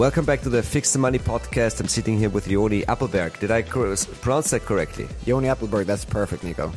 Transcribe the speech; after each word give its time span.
Welcome 0.00 0.24
back 0.24 0.40
to 0.44 0.48
the 0.48 0.62
Fix 0.62 0.94
the 0.94 0.98
Money 0.98 1.18
podcast. 1.18 1.78
I'm 1.78 1.86
sitting 1.86 2.16
here 2.18 2.30
with 2.30 2.46
Ioni 2.46 2.86
Appelberg. 2.86 3.38
Did 3.38 3.50
I 3.50 3.60
pronounce 3.60 4.50
that 4.50 4.62
correctly? 4.64 5.04
Ioni 5.26 5.54
Appelberg, 5.54 5.84
that's 5.84 6.06
perfect, 6.06 6.42
Niko. 6.42 6.72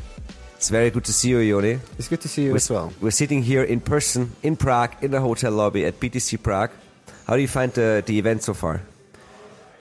It's 0.55 0.67
very 0.67 0.89
good 0.89 1.05
to 1.05 1.13
see 1.13 1.29
you, 1.29 1.37
Ioni. 1.37 1.79
It's 1.97 2.09
good 2.09 2.19
to 2.19 2.27
see 2.27 2.43
you 2.43 2.49
We're, 2.49 2.57
as 2.57 2.69
well. 2.69 2.91
we're 2.99 3.11
sitting 3.11 3.41
here 3.41 3.63
in 3.63 3.79
person 3.79 4.33
in 4.43 4.57
Prague 4.57 4.91
in 5.01 5.11
the 5.11 5.21
hotel 5.21 5.53
lobby 5.53 5.85
at 5.85 6.01
BTC 6.01 6.43
Prague. 6.43 6.71
How 7.25 7.37
do 7.37 7.41
you 7.41 7.47
find 7.47 7.71
the, 7.71 8.03
the 8.05 8.19
event 8.19 8.43
so 8.43 8.53
far? 8.53 8.81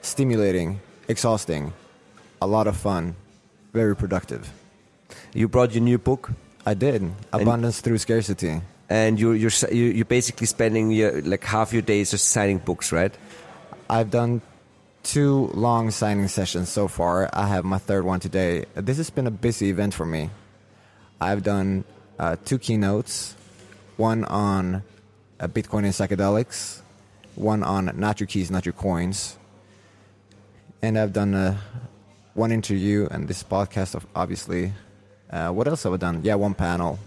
Stimulating, 0.01 0.79
exhausting, 1.09 1.73
a 2.41 2.47
lot 2.47 2.67
of 2.67 2.77
fun, 2.77 3.13
very 3.73 3.93
productive. 3.93 4.49
You 5.33 5.49
brought 5.49 5.73
your 5.73 5.83
new 5.83 5.97
book, 5.97 6.31
I 6.65 6.75
did. 6.75 7.11
Abundance 7.33 7.81
through 7.81 7.97
scarcity. 7.97 8.61
and 8.89 9.19
you're 9.19 9.33
you're 9.35 9.51
you- 9.71 9.91
you're 9.97 10.05
basically 10.05 10.45
spending 10.45 10.91
your, 10.91 11.21
like 11.23 11.43
half 11.43 11.71
your 11.73 11.81
days 11.81 12.11
just 12.11 12.29
signing 12.29 12.59
books, 12.59 12.91
right? 12.91 13.13
I've 13.93 14.09
done 14.09 14.41
two 15.03 15.51
long 15.53 15.91
signing 15.91 16.27
sessions 16.27 16.67
so 16.67 16.87
far. 16.87 17.29
I 17.31 17.45
have 17.45 17.63
my 17.63 17.77
third 17.77 18.05
one 18.05 18.19
today. 18.19 18.65
This 18.73 18.97
has 18.97 19.11
been 19.11 19.27
a 19.27 19.31
busy 19.31 19.69
event 19.69 19.93
for 19.93 20.03
me. 20.03 20.31
I've 21.21 21.43
done 21.43 21.83
uh, 22.17 22.37
two 22.43 22.57
keynotes, 22.57 23.35
one 23.97 24.25
on 24.25 24.81
uh, 25.39 25.47
Bitcoin 25.47 25.83
and 25.85 25.93
psychedelics, 25.93 26.81
one 27.35 27.61
on 27.61 27.91
not 27.93 28.19
your 28.19 28.25
keys, 28.25 28.49
not 28.49 28.65
your 28.65 28.73
coins, 28.73 29.37
and 30.81 30.97
I've 30.97 31.13
done 31.13 31.35
uh, 31.35 31.57
one 32.33 32.51
interview 32.51 33.07
and 33.11 33.27
this 33.27 33.43
podcast. 33.43 33.93
Of 33.93 34.07
obviously, 34.15 34.73
uh, 35.29 35.51
what 35.51 35.67
else 35.67 35.83
have 35.83 35.93
I 35.93 35.97
done? 35.97 36.21
Yeah, 36.23 36.33
one 36.33 36.55
panel. 36.55 36.97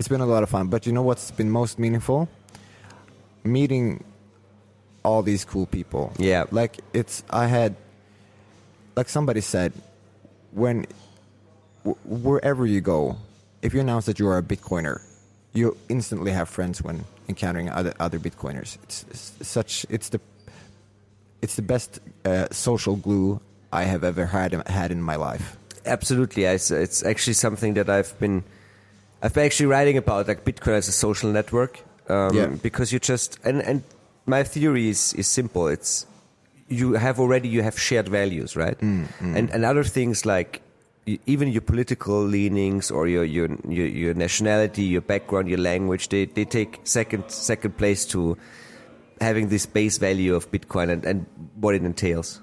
It's 0.00 0.08
been 0.08 0.20
a 0.20 0.26
lot 0.26 0.42
of 0.42 0.50
fun. 0.50 0.66
But 0.66 0.86
you 0.86 0.92
know 0.92 1.02
what's 1.02 1.30
been 1.30 1.50
most 1.50 1.78
meaningful? 1.78 2.28
Meeting 3.44 4.02
all 5.04 5.22
these 5.22 5.44
cool 5.44 5.66
people. 5.66 6.12
Yeah. 6.18 6.44
Like 6.50 6.78
it's 6.92 7.22
I 7.30 7.46
had 7.46 7.76
like 8.96 9.08
somebody 9.08 9.40
said 9.40 9.72
when 10.52 10.86
w- 11.84 11.98
wherever 12.04 12.66
you 12.66 12.80
go, 12.80 13.16
if 13.62 13.74
you 13.74 13.80
announce 13.80 14.06
that 14.06 14.18
you 14.18 14.26
are 14.28 14.38
a 14.38 14.42
bitcoiner, 14.42 15.00
you 15.52 15.76
instantly 15.88 16.32
have 16.32 16.48
friends 16.48 16.82
when 16.82 17.04
encountering 17.28 17.68
other 17.70 17.94
other 18.00 18.18
bitcoiners. 18.18 18.78
It's, 18.84 19.04
it's 19.10 19.46
such 19.48 19.86
it's 19.88 20.08
the 20.08 20.20
it's 21.42 21.56
the 21.56 21.62
best 21.62 22.00
uh, 22.24 22.46
social 22.50 22.96
glue 22.96 23.40
I 23.72 23.84
have 23.84 24.04
ever 24.04 24.26
had 24.26 24.52
had 24.68 24.90
in 24.90 25.02
my 25.02 25.16
life. 25.16 25.56
Absolutely, 25.86 26.44
it's, 26.44 26.70
it's 26.70 27.04
actually 27.04 27.34
something 27.34 27.74
that 27.74 27.90
I've 27.90 28.18
been 28.18 28.42
I've 29.22 29.34
been 29.34 29.44
actually 29.44 29.66
writing 29.66 29.96
about, 29.98 30.28
like 30.28 30.44
Bitcoin 30.44 30.74
as 30.78 30.88
a 30.88 30.92
social 30.92 31.30
network. 31.30 31.80
Um, 32.08 32.34
Yeah. 32.34 32.46
Because 32.46 32.92
you 32.92 32.98
just 32.98 33.38
and 33.44 33.60
and 33.62 33.82
my 34.26 34.42
theory 34.42 34.88
is 34.88 35.12
is 35.14 35.26
simple. 35.26 35.68
It's 35.68 36.06
you 36.68 36.94
have 36.94 37.20
already 37.20 37.48
you 37.48 37.62
have 37.62 37.78
shared 37.78 38.08
values, 38.08 38.56
right? 38.56 38.78
Mm, 38.80 39.08
And 39.20 39.50
and 39.50 39.64
other 39.64 39.84
things 39.84 40.24
like 40.24 40.62
even 41.26 41.48
your 41.48 41.60
political 41.60 42.24
leanings 42.24 42.90
or 42.90 43.06
your 43.08 43.24
your 43.24 43.48
your, 43.68 43.86
your 43.86 44.14
nationality, 44.14 44.82
your 44.84 45.02
background, 45.02 45.48
your 45.48 45.58
language, 45.60 46.08
they 46.08 46.24
they 46.26 46.44
take 46.44 46.80
second 46.84 47.28
second 47.30 47.76
place 47.76 48.04
to 48.06 48.36
having 49.20 49.48
this 49.48 49.66
base 49.66 49.98
value 49.98 50.34
of 50.34 50.50
Bitcoin 50.50 50.90
and, 50.90 51.04
and 51.04 51.26
what 51.60 51.74
it 51.74 51.82
entails. 51.84 52.40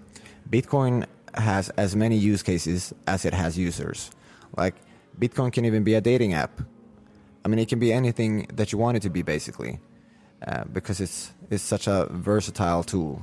Bitcoin 0.50 1.06
has 1.34 1.70
as 1.78 1.96
many 1.96 2.16
use 2.18 2.44
cases 2.44 2.94
as 3.08 3.26
it 3.26 3.34
has 3.34 3.58
users. 3.58 4.12
Like 4.58 4.76
Bitcoin 5.20 5.52
can 5.52 5.66
even 5.66 5.84
be 5.84 5.94
a 5.96 6.02
dating 6.02 6.34
app. 6.34 6.62
I 7.44 7.48
mean, 7.50 7.58
it 7.60 7.68
can 7.70 7.80
be 7.80 7.92
anything 7.92 8.48
that 8.54 8.72
you 8.72 8.78
want 8.78 8.98
it 8.98 9.02
to 9.04 9.10
be, 9.10 9.22
basically, 9.24 9.80
uh, 10.48 10.64
because 10.72 11.00
it's 11.00 11.32
it's 11.50 11.64
such 11.64 11.88
a 11.88 12.08
versatile 12.12 12.84
tool. 12.84 13.22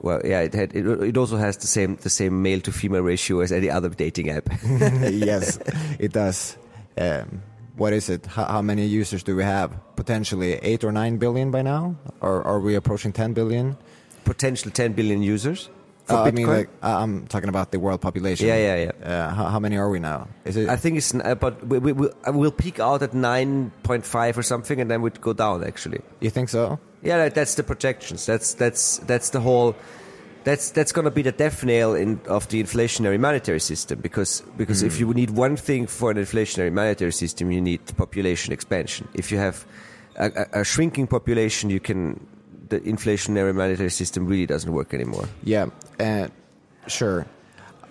Well, 0.00 0.20
yeah, 0.24 0.40
it 0.40 0.54
had 0.54 0.74
it, 0.74 0.86
it 0.86 1.16
also 1.16 1.36
has 1.36 1.56
the 1.56 1.66
same 1.66 1.96
the 1.96 2.10
same 2.10 2.42
male 2.42 2.60
to 2.60 2.72
female 2.72 3.02
ratio 3.02 3.40
as 3.40 3.52
any 3.52 3.70
other 3.70 3.88
dating 3.88 4.30
app. 4.30 4.48
yes, 5.10 5.58
it 5.98 6.12
does. 6.12 6.56
Um, 6.96 7.42
what 7.76 7.92
is 7.92 8.08
it? 8.08 8.26
How, 8.26 8.44
how 8.44 8.62
many 8.62 8.86
users 8.86 9.22
do 9.22 9.36
we 9.36 9.44
have? 9.44 9.72
Potentially 9.96 10.54
eight 10.54 10.84
or 10.84 10.92
nine 10.92 11.18
billion 11.18 11.50
by 11.50 11.62
now, 11.62 11.96
or 12.20 12.42
are 12.46 12.60
we 12.60 12.74
approaching 12.74 13.12
ten 13.12 13.32
billion? 13.32 13.76
Potential 14.24 14.70
10 14.70 14.92
billion 14.92 15.22
users 15.22 15.70
Uh, 16.10 16.22
I 16.22 16.30
mean, 16.30 16.46
like, 16.46 16.70
I'm 16.82 17.26
talking 17.26 17.48
about 17.48 17.70
the 17.70 17.78
world 17.78 18.00
population. 18.00 18.46
Yeah, 18.46 18.56
yeah, 18.56 18.90
yeah. 19.02 19.06
Uh, 19.06 19.34
how, 19.34 19.44
how 19.46 19.60
many 19.60 19.76
are 19.76 19.90
we 19.90 19.98
now? 19.98 20.28
Is 20.44 20.56
it? 20.56 20.68
I 20.68 20.76
think 20.76 20.96
it's 20.96 21.14
n- 21.14 21.22
uh, 21.22 21.34
but 21.34 21.66
we, 21.66 21.78
we, 21.78 21.92
we'll, 21.92 22.12
uh, 22.24 22.50
peak 22.50 22.80
out 22.80 23.02
at 23.02 23.12
9.5 23.12 24.36
or 24.36 24.42
something, 24.42 24.80
and 24.80 24.90
then 24.90 25.02
we'd 25.02 25.20
go 25.20 25.32
down. 25.32 25.64
Actually, 25.64 26.00
you 26.20 26.30
think 26.30 26.48
so? 26.48 26.78
yeah, 27.02 27.18
that, 27.18 27.34
that's 27.34 27.54
the 27.56 27.62
projections. 27.62 28.26
That's 28.26 28.54
that's 28.54 28.98
that's 28.98 29.30
the 29.30 29.40
whole. 29.40 29.76
That's 30.44 30.70
that's 30.70 30.92
going 30.92 31.04
to 31.04 31.10
be 31.10 31.22
the 31.22 31.32
death 31.32 31.62
nail 31.62 31.94
in, 31.94 32.20
of 32.26 32.48
the 32.48 32.62
inflationary 32.62 33.18
monetary 33.20 33.60
system 33.60 34.00
because 34.00 34.42
because 34.56 34.82
if 34.82 34.98
you 34.98 35.12
need 35.12 35.30
one 35.30 35.56
thing 35.56 35.86
for 35.86 36.10
an 36.10 36.16
inflationary 36.16 36.72
monetary 36.72 37.12
system, 37.12 37.50
you 37.50 37.60
need 37.60 37.80
population 37.98 38.52
expansion. 38.52 39.08
If 39.12 39.30
you 39.30 39.36
have 39.36 39.66
a, 40.16 40.46
a 40.60 40.64
shrinking 40.64 41.06
population, 41.08 41.68
you 41.70 41.80
can 41.80 42.26
the 42.68 42.80
inflationary 42.80 43.54
monetary 43.54 43.90
system 43.90 44.26
really 44.26 44.46
doesn't 44.46 44.72
work 44.72 44.94
anymore. 44.94 45.28
Yeah, 45.42 45.66
uh, 46.00 46.28
sure. 46.86 47.26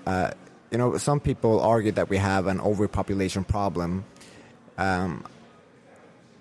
Uh, 0.05 0.31
you 0.71 0.77
know, 0.77 0.97
some 0.97 1.19
people 1.19 1.59
argue 1.61 1.91
that 1.93 2.09
we 2.09 2.17
have 2.17 2.47
an 2.47 2.59
overpopulation 2.61 3.43
problem. 3.43 4.05
Um, 4.77 5.25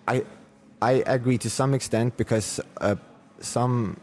I 0.08 0.24
I 0.82 1.02
agree 1.06 1.38
to 1.38 1.50
some 1.50 1.74
extent 1.74 2.16
because 2.16 2.60
uh, 2.80 2.96
some 3.40 3.96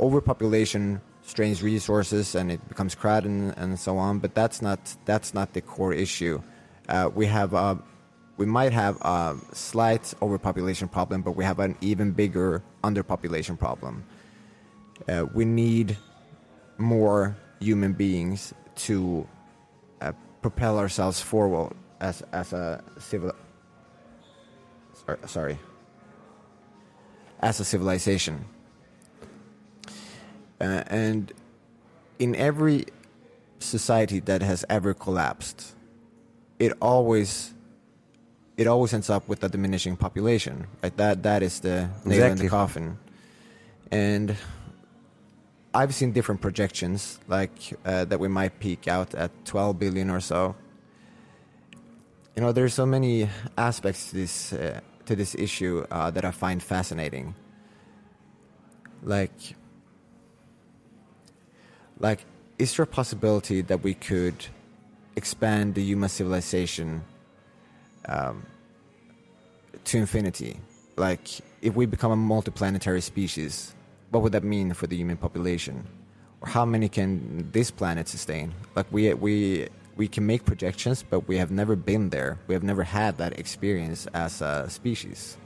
overpopulation 0.00 1.00
strains 1.22 1.62
resources 1.62 2.34
and 2.34 2.52
it 2.52 2.68
becomes 2.68 2.94
crowded 2.94 3.30
and, 3.30 3.54
and 3.56 3.78
so 3.78 3.96
on. 3.98 4.18
But 4.18 4.34
that's 4.34 4.62
not 4.62 4.94
that's 5.04 5.34
not 5.34 5.52
the 5.52 5.60
core 5.60 5.92
issue. 5.92 6.42
Uh, 6.88 7.10
we 7.14 7.26
have 7.26 7.54
a 7.54 7.78
we 8.36 8.46
might 8.46 8.72
have 8.72 8.96
a 9.02 9.36
slight 9.52 10.12
overpopulation 10.20 10.88
problem, 10.88 11.22
but 11.22 11.32
we 11.32 11.44
have 11.44 11.60
an 11.60 11.76
even 11.80 12.10
bigger 12.10 12.62
underpopulation 12.82 13.58
problem. 13.58 14.04
Uh, 15.08 15.26
we 15.32 15.44
need 15.44 15.96
more 16.78 17.36
human 17.60 17.92
beings 17.92 18.52
to 18.74 19.26
uh, 20.00 20.12
propel 20.42 20.78
ourselves 20.78 21.20
forward 21.20 21.72
as 22.00 22.22
as 22.32 22.52
a 22.52 22.82
civil. 22.98 23.32
Sorry. 25.26 25.58
As 27.40 27.60
a 27.60 27.64
civilization, 27.64 28.46
uh, 30.60 30.82
and 30.86 31.32
in 32.18 32.34
every 32.36 32.86
society 33.58 34.20
that 34.20 34.40
has 34.40 34.64
ever 34.70 34.94
collapsed, 34.94 35.74
it 36.58 36.72
always 36.80 37.53
it 38.56 38.66
always 38.66 38.94
ends 38.94 39.10
up 39.10 39.28
with 39.28 39.42
a 39.42 39.48
diminishing 39.48 39.96
population. 39.96 40.66
Right? 40.82 40.96
That 40.96 41.22
that 41.22 41.42
is 41.42 41.60
the 41.60 41.88
nail 42.04 42.26
in 42.32 42.38
the 42.38 42.48
coffin, 42.48 42.98
and 43.90 44.36
I've 45.74 45.92
seen 45.92 46.12
different 46.12 46.40
projections, 46.40 47.18
like 47.26 47.50
uh, 47.84 48.04
that 48.04 48.20
we 48.20 48.28
might 48.28 48.60
peak 48.60 48.86
out 48.86 49.12
at 49.14 49.32
12 49.44 49.78
billion 49.78 50.08
or 50.08 50.20
so. 50.20 50.54
You 52.36 52.42
know, 52.42 52.52
there's 52.52 52.74
so 52.74 52.86
many 52.86 53.28
aspects 53.58 54.10
to 54.10 54.16
this 54.16 54.52
uh, 54.52 54.80
to 55.06 55.16
this 55.16 55.34
issue 55.34 55.84
uh, 55.90 56.10
that 56.12 56.24
I 56.24 56.30
find 56.30 56.62
fascinating. 56.62 57.34
Like, 59.02 59.56
like, 61.98 62.24
is 62.58 62.76
there 62.76 62.84
a 62.84 62.86
possibility 62.86 63.60
that 63.62 63.82
we 63.82 63.94
could 63.94 64.46
expand 65.16 65.74
the 65.74 65.82
human 65.82 66.08
civilization 66.08 67.02
um, 68.08 68.44
to 69.84 69.98
infinity? 69.98 70.56
Like, 70.96 71.28
if 71.62 71.74
we 71.74 71.86
become 71.86 72.12
a 72.12 72.16
multiplanetary 72.16 73.02
species, 73.02 73.74
what 74.10 74.22
would 74.22 74.32
that 74.32 74.44
mean 74.44 74.74
for 74.74 74.86
the 74.86 74.96
human 74.96 75.16
population? 75.16 75.86
Or 76.40 76.48
how 76.48 76.64
many 76.64 76.88
can 76.88 77.50
this 77.52 77.70
planet 77.70 78.06
sustain? 78.08 78.54
Like, 78.76 78.86
we 78.90 79.12
we 79.14 79.68
we 79.96 80.08
can 80.08 80.26
make 80.26 80.44
projections, 80.44 81.02
but 81.02 81.28
we 81.28 81.38
have 81.38 81.50
never 81.50 81.76
been 81.76 82.10
there. 82.10 82.38
We 82.46 82.54
have 82.54 82.62
never 82.62 82.82
had 82.82 83.18
that 83.18 83.38
experience 83.38 84.06
as 84.14 84.42
a 84.42 84.68
species. 84.68 85.36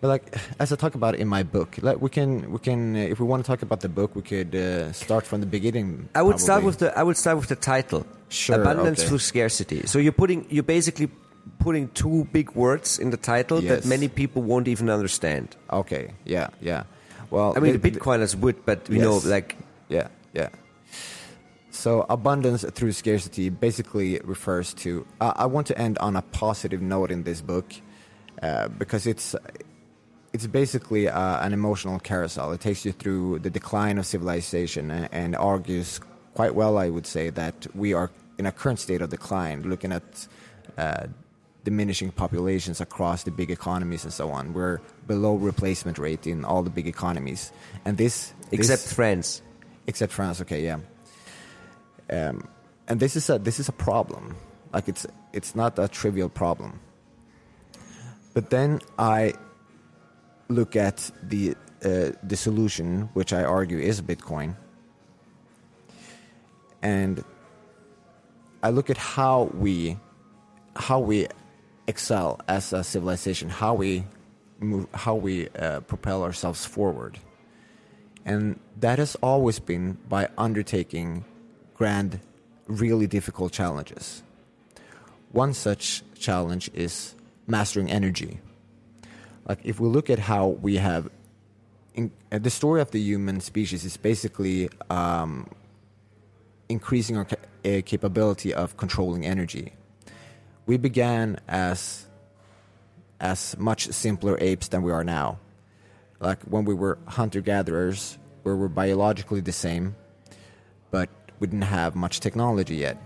But 0.00 0.08
like 0.08 0.36
as 0.58 0.72
I 0.72 0.76
talk 0.76 0.94
about 0.94 1.14
in 1.14 1.28
my 1.28 1.42
book, 1.42 1.76
like 1.82 2.00
we 2.00 2.10
can 2.10 2.52
we 2.52 2.58
can 2.58 2.96
uh, 2.96 3.00
if 3.00 3.20
we 3.20 3.26
want 3.26 3.44
to 3.44 3.46
talk 3.46 3.62
about 3.62 3.80
the 3.80 3.88
book, 3.88 4.16
we 4.16 4.22
could 4.22 4.54
uh, 4.54 4.92
start 4.92 5.26
from 5.26 5.40
the 5.40 5.46
beginning. 5.46 6.08
I 6.14 6.22
would 6.22 6.40
start 6.40 6.64
with 6.64 6.78
the 6.78 6.96
I 6.98 7.02
would 7.02 7.16
start 7.16 7.36
with 7.38 7.48
the 7.48 7.56
title. 7.56 8.06
Sure, 8.28 8.60
Abundance 8.60 9.00
okay. 9.00 9.08
through 9.08 9.18
scarcity. 9.18 9.86
So 9.86 9.98
you're 9.98 10.12
putting 10.12 10.46
you're 10.50 10.62
basically 10.62 11.10
putting 11.58 11.88
two 11.88 12.28
big 12.32 12.52
words 12.52 12.98
in 12.98 13.10
the 13.10 13.16
title 13.16 13.60
that 13.62 13.84
many 13.84 14.08
people 14.08 14.42
won't 14.42 14.68
even 14.68 14.88
understand. 14.88 15.56
Okay, 15.72 16.12
yeah, 16.24 16.48
yeah. 16.60 16.84
Well, 17.30 17.54
I 17.56 17.60
mean, 17.60 17.72
the- 17.72 17.78
the 17.78 17.90
Bitcoiners 17.90 18.34
would, 18.36 18.64
but 18.64 18.88
you 18.88 19.00
know, 19.00 19.18
like 19.24 19.56
Yeah, 19.88 20.08
yeah. 20.32 20.48
So 21.70 22.04
abundance 22.10 22.64
through 22.74 22.92
scarcity 22.92 23.48
basically 23.48 24.20
refers 24.24 24.74
to. 24.74 25.06
Uh, 25.20 25.32
I 25.36 25.46
want 25.46 25.66
to 25.68 25.78
end 25.78 25.98
on 25.98 26.16
a 26.16 26.22
positive 26.22 26.82
note 26.82 27.10
in 27.10 27.22
this 27.22 27.40
book 27.40 27.72
uh, 28.42 28.68
because 28.68 29.06
it's 29.06 29.34
it's 30.32 30.46
basically 30.46 31.08
uh, 31.08 31.44
an 31.44 31.52
emotional 31.52 31.98
carousel. 31.98 32.52
It 32.52 32.60
takes 32.60 32.84
you 32.84 32.92
through 32.92 33.40
the 33.40 33.50
decline 33.50 33.98
of 33.98 34.06
civilization 34.06 34.90
and, 34.90 35.08
and 35.12 35.36
argues 35.36 36.00
quite 36.34 36.54
well, 36.54 36.78
I 36.78 36.88
would 36.88 37.06
say, 37.06 37.30
that 37.30 37.66
we 37.74 37.92
are 37.92 38.10
in 38.38 38.46
a 38.46 38.52
current 38.52 38.78
state 38.78 39.02
of 39.02 39.10
decline, 39.10 39.62
looking 39.62 39.92
at 39.92 40.26
uh, 40.78 41.06
diminishing 41.64 42.10
populations 42.12 42.80
across 42.80 43.24
the 43.24 43.30
big 43.30 43.50
economies 43.50 44.04
and 44.04 44.12
so 44.12 44.30
on. 44.30 44.52
We're 44.54 44.80
below 45.06 45.34
replacement 45.34 45.98
rate 45.98 46.26
in 46.26 46.44
all 46.44 46.62
the 46.62 46.70
big 46.70 46.86
economies, 46.86 47.52
and 47.84 47.98
this 47.98 48.32
Except 48.52 48.82
this, 48.82 48.92
France. 48.92 49.42
except 49.86 50.12
France. 50.12 50.40
Okay, 50.40 50.64
yeah. 50.64 50.78
Um, 52.10 52.48
and 52.88 52.98
this 52.98 53.14
is 53.16 53.28
a 53.30 53.38
this 53.38 53.60
is 53.60 53.68
a 53.68 53.72
problem. 53.72 54.36
Like 54.72 54.88
it's 54.88 55.06
it's 55.32 55.54
not 55.54 55.78
a 55.78 55.88
trivial 55.88 56.28
problem. 56.28 56.80
But 58.32 58.50
then 58.50 58.80
I 58.98 59.34
look 60.50 60.76
at 60.76 61.10
the 61.22 61.54
uh, 61.82 62.10
the 62.22 62.36
solution, 62.36 63.08
which 63.14 63.32
I 63.32 63.42
argue 63.44 63.78
is 63.78 64.02
Bitcoin, 64.02 64.56
and 66.82 67.24
I 68.62 68.70
look 68.70 68.90
at 68.90 68.98
how 68.98 69.50
we 69.54 69.96
how 70.76 70.98
we 70.98 71.28
excel 71.86 72.40
as 72.48 72.72
a 72.72 72.84
civilization, 72.84 73.48
how 73.48 73.74
we 73.74 74.04
move, 74.58 74.86
how 74.92 75.14
we 75.14 75.48
uh, 75.48 75.80
propel 75.80 76.22
ourselves 76.22 76.66
forward, 76.66 77.18
and 78.26 78.60
that 78.80 78.98
has 78.98 79.16
always 79.22 79.58
been 79.58 79.96
by 80.08 80.28
undertaking 80.36 81.24
grand, 81.74 82.20
really 82.66 83.06
difficult 83.06 83.52
challenges. 83.52 84.22
One 85.32 85.54
such 85.54 86.02
challenge 86.18 86.70
is 86.74 87.14
mastering 87.46 87.90
energy. 87.90 88.40
Like 89.50 89.62
if 89.64 89.80
we 89.80 89.88
look 89.88 90.10
at 90.10 90.20
how 90.20 90.46
we 90.46 90.76
have, 90.76 91.10
in, 91.96 92.12
uh, 92.30 92.38
the 92.38 92.50
story 92.50 92.80
of 92.80 92.92
the 92.92 93.00
human 93.00 93.40
species 93.40 93.84
is 93.84 93.96
basically 93.96 94.70
um, 94.88 95.48
increasing 96.68 97.16
our 97.16 97.24
ca- 97.24 97.44
uh, 97.64 97.82
capability 97.84 98.54
of 98.54 98.76
controlling 98.76 99.26
energy. 99.26 99.72
We 100.66 100.76
began 100.76 101.40
as 101.48 102.06
as 103.18 103.58
much 103.58 103.88
simpler 103.88 104.38
apes 104.40 104.68
than 104.68 104.82
we 104.82 104.92
are 104.92 105.02
now. 105.02 105.40
Like 106.20 106.40
when 106.44 106.64
we 106.64 106.72
were 106.72 106.98
hunter 107.08 107.40
gatherers, 107.40 108.18
we 108.44 108.54
were 108.54 108.68
biologically 108.68 109.40
the 109.40 109.50
same, 109.66 109.96
but 110.92 111.08
we 111.40 111.48
didn't 111.48 111.62
have 111.62 111.96
much 111.96 112.20
technology 112.20 112.76
yet. 112.76 113.02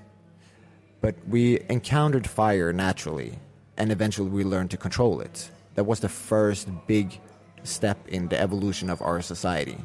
But 1.00 1.14
we 1.26 1.60
encountered 1.70 2.26
fire 2.28 2.70
naturally, 2.74 3.38
and 3.78 3.90
eventually 3.90 4.28
we 4.28 4.44
learned 4.44 4.72
to 4.72 4.76
control 4.76 5.22
it. 5.22 5.50
That 5.74 5.84
was 5.84 6.00
the 6.00 6.08
first 6.08 6.68
big 6.86 7.20
step 7.62 7.98
in 8.08 8.28
the 8.28 8.40
evolution 8.40 8.90
of 8.90 9.02
our 9.02 9.22
society. 9.22 9.78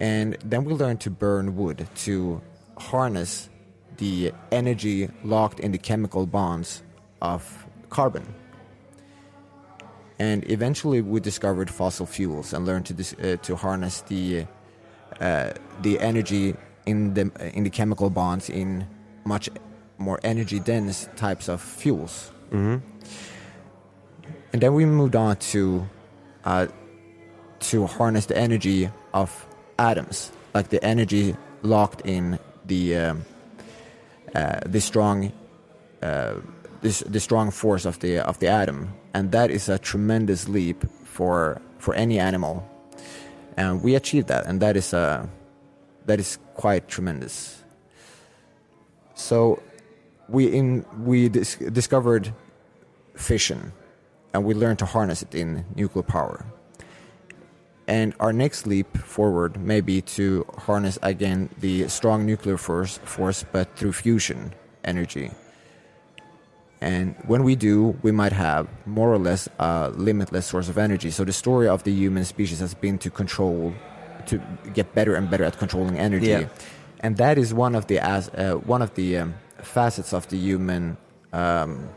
And 0.00 0.36
then 0.44 0.64
we 0.64 0.74
learned 0.74 1.00
to 1.02 1.10
burn 1.10 1.56
wood 1.56 1.88
to 2.06 2.40
harness 2.78 3.48
the 3.98 4.32
energy 4.50 5.08
locked 5.24 5.60
in 5.60 5.72
the 5.72 5.78
chemical 5.78 6.26
bonds 6.26 6.82
of 7.20 7.66
carbon. 7.90 8.34
And 10.18 10.48
eventually 10.50 11.00
we 11.02 11.20
discovered 11.20 11.70
fossil 11.70 12.06
fuels 12.06 12.52
and 12.52 12.64
learned 12.66 12.86
to, 12.86 12.94
dis- 12.94 13.14
uh, 13.14 13.36
to 13.42 13.56
harness 13.56 14.02
the, 14.02 14.46
uh, 15.20 15.52
the 15.82 15.98
energy 16.00 16.54
in 16.86 17.14
the, 17.14 17.30
in 17.54 17.64
the 17.64 17.70
chemical 17.70 18.10
bonds 18.10 18.48
in 18.48 18.86
much 19.24 19.48
more 19.98 20.20
energy 20.24 20.58
dense 20.58 21.08
types 21.16 21.48
of 21.48 21.60
fuels. 21.60 22.30
And 24.52 24.60
then 24.60 24.74
we 24.74 24.84
moved 24.84 25.16
on 25.16 25.36
to 25.36 25.88
uh, 26.44 26.66
to 27.60 27.86
harness 27.86 28.26
the 28.26 28.36
energy 28.36 28.90
of 29.14 29.46
atoms, 29.78 30.32
like 30.54 30.68
the 30.68 30.82
energy 30.84 31.36
locked 31.62 32.02
in 32.04 32.38
the 32.66 32.96
um, 32.96 33.24
uh, 34.34 34.60
the 34.66 34.80
strong 34.80 35.32
uh, 36.02 36.34
this 36.82 37.00
the 37.00 37.20
strong 37.20 37.50
force 37.50 37.86
of 37.86 37.98
the 38.00 38.18
of 38.18 38.38
the 38.40 38.48
atom, 38.48 38.92
and 39.14 39.32
that 39.32 39.50
is 39.50 39.68
a 39.68 39.78
tremendous 39.78 40.48
leap 40.48 40.84
for 41.04 41.60
for 41.78 41.94
any 41.94 42.18
animal, 42.18 42.68
and 43.56 43.82
we 43.82 43.94
achieved 43.94 44.28
that, 44.28 44.46
and 44.46 44.60
that 44.60 44.76
is 44.76 44.92
a 44.92 45.28
that 46.06 46.20
is 46.20 46.38
quite 46.54 46.88
tremendous. 46.88 47.62
So 49.14 49.62
we 50.28 50.46
in 50.46 50.84
we 51.04 51.28
dis- 51.28 51.56
discovered 51.56 52.34
fission 53.14 53.72
and 54.32 54.44
we 54.44 54.54
learn 54.54 54.76
to 54.76 54.86
harness 54.86 55.22
it 55.22 55.34
in 55.34 55.64
nuclear 55.76 56.02
power. 56.02 56.44
And 57.88 58.14
our 58.20 58.32
next 58.32 58.66
leap 58.66 58.96
forward 58.96 59.56
may 59.60 59.80
be 59.80 60.00
to 60.16 60.46
harness 60.58 60.98
again 61.02 61.50
the 61.58 61.88
strong 61.88 62.24
nuclear 62.24 62.56
force, 62.56 62.98
force 63.04 63.44
but 63.52 63.76
through 63.76 63.92
fusion 63.92 64.54
energy. 64.84 65.30
And 66.80 67.14
when 67.26 67.44
we 67.44 67.54
do, 67.54 67.96
we 68.02 68.10
might 68.10 68.32
have 68.32 68.68
more 68.86 69.12
or 69.12 69.18
less 69.18 69.48
a 69.58 69.90
limitless 69.94 70.46
source 70.46 70.68
of 70.68 70.78
energy. 70.78 71.10
So 71.10 71.24
the 71.24 71.32
story 71.32 71.68
of 71.68 71.84
the 71.84 71.92
human 71.92 72.24
species 72.24 72.58
has 72.60 72.74
been 72.74 72.98
to 72.98 73.10
control, 73.10 73.72
to 74.26 74.40
get 74.74 74.92
better 74.94 75.14
and 75.14 75.30
better 75.30 75.44
at 75.44 75.58
controlling 75.58 75.98
energy, 75.98 76.26
Yeah. 76.28 76.48
and 77.00 77.16
that 77.18 77.38
is 77.38 77.54
one 77.54 77.74
of 77.76 77.86
the 77.86 77.98
as 78.00 78.28
uh, 78.30 78.54
one 78.66 78.82
of 78.82 78.94
the 78.94 79.18
um, 79.18 79.34
facets 79.62 80.12
of 80.12 80.26
the 80.28 80.36
human 80.36 80.96
um, 81.32 81.88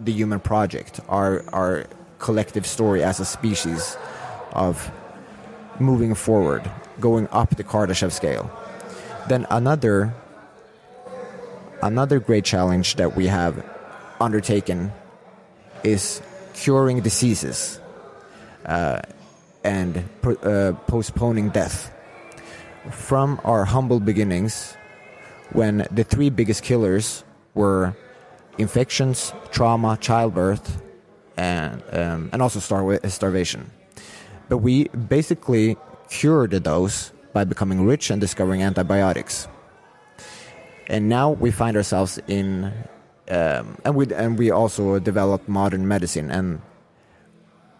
the 0.00 0.12
human 0.12 0.40
project, 0.40 1.00
our 1.08 1.44
our 1.52 1.86
collective 2.18 2.66
story 2.66 3.02
as 3.02 3.20
a 3.20 3.24
species 3.24 3.96
of 4.52 4.90
moving 5.78 6.14
forward, 6.14 6.70
going 7.00 7.28
up 7.32 7.56
the 7.56 7.64
Kardashev 7.64 8.12
scale. 8.12 8.50
Then 9.28 9.46
another 9.50 10.14
another 11.82 12.20
great 12.20 12.44
challenge 12.44 12.96
that 12.96 13.16
we 13.16 13.26
have 13.26 13.64
undertaken 14.20 14.92
is 15.84 16.22
curing 16.54 17.00
diseases 17.00 17.80
uh, 18.64 19.00
and 19.62 20.04
uh, 20.24 20.72
postponing 20.86 21.50
death. 21.50 21.92
From 22.90 23.40
our 23.44 23.64
humble 23.64 23.98
beginnings, 23.98 24.76
when 25.52 25.86
the 25.90 26.04
three 26.04 26.30
biggest 26.30 26.62
killers 26.62 27.24
were 27.54 27.96
infections, 28.58 29.32
trauma, 29.50 29.96
childbirth, 30.00 30.82
and 31.36 31.82
um, 31.92 32.30
and 32.32 32.42
also 32.42 32.60
star- 32.60 33.00
starvation. 33.08 33.70
But 34.48 34.58
we 34.58 34.88
basically 34.88 35.76
cured 36.08 36.52
those 36.52 37.12
by 37.32 37.44
becoming 37.44 37.84
rich 37.86 38.10
and 38.10 38.20
discovering 38.20 38.62
antibiotics. 38.62 39.48
And 40.88 41.08
now 41.08 41.30
we 41.30 41.50
find 41.50 41.76
ourselves 41.76 42.18
in, 42.28 42.72
um, 43.28 43.76
and 43.84 43.94
we 43.94 44.06
and 44.14 44.38
we 44.38 44.50
also 44.50 44.98
developed 44.98 45.48
modern 45.48 45.88
medicine. 45.88 46.30
And 46.30 46.62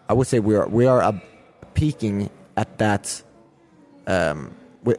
I 0.09 0.13
would 0.13 0.27
say 0.27 0.39
we 0.39 0.55
are 0.55 0.67
we 0.67 0.85
are 0.85 1.21
peaking 1.73 2.29
at 2.57 2.77
that 2.77 3.23
um, 4.07 4.53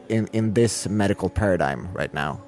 in 0.09 0.27
in 0.33 0.53
this 0.53 0.89
medical 0.89 1.29
paradigm 1.29 1.87
right 1.93 2.13
now, 2.13 2.41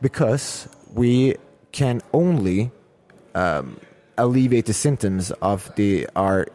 because 0.00 0.68
we 0.94 1.36
can 1.72 2.00
only 2.12 2.70
um, 3.34 3.78
alleviate 4.18 4.66
the 4.66 4.72
symptoms 4.74 5.30
of 5.42 5.74
the 5.76 6.06
our 6.16 6.46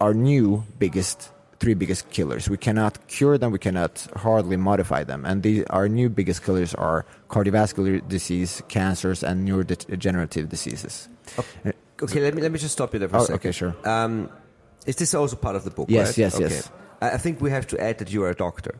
our 0.00 0.12
new 0.14 0.62
biggest 0.78 1.30
three 1.58 1.74
biggest 1.74 2.10
killers. 2.10 2.50
We 2.50 2.58
cannot 2.58 3.08
cure 3.08 3.38
them. 3.38 3.50
We 3.50 3.58
cannot 3.58 4.06
hardly 4.14 4.58
modify 4.58 5.04
them. 5.04 5.24
And 5.24 5.42
the, 5.42 5.66
our 5.68 5.88
new 5.88 6.10
biggest 6.10 6.44
killers 6.44 6.74
are 6.74 7.06
cardiovascular 7.30 8.06
disease, 8.06 8.62
cancers, 8.68 9.22
and 9.24 9.48
neurodegenerative 9.48 10.48
diseases. 10.48 11.08
Uh, 11.38 11.72
Okay, 12.02 12.20
let 12.20 12.34
me 12.34 12.42
let 12.42 12.52
me 12.52 12.58
just 12.58 12.72
stop 12.74 12.92
you 12.92 12.98
there 12.98 13.08
for 13.08 13.16
a 13.16 13.20
Oh, 13.20 13.24
second. 13.24 13.36
okay, 13.36 13.52
sure. 13.52 13.74
Um, 13.86 14.28
is 14.84 14.96
this 14.96 15.14
also 15.14 15.34
part 15.34 15.56
of 15.56 15.64
the 15.64 15.70
book? 15.70 15.88
Yes, 15.88 16.08
right? 16.08 16.18
yes, 16.18 16.34
okay. 16.34 16.44
yes. 16.54 16.70
I 17.00 17.16
think 17.16 17.40
we 17.40 17.50
have 17.50 17.66
to 17.68 17.80
add 17.80 17.96
that 17.98 18.12
you 18.12 18.22
are 18.24 18.28
a 18.28 18.34
doctor. 18.34 18.78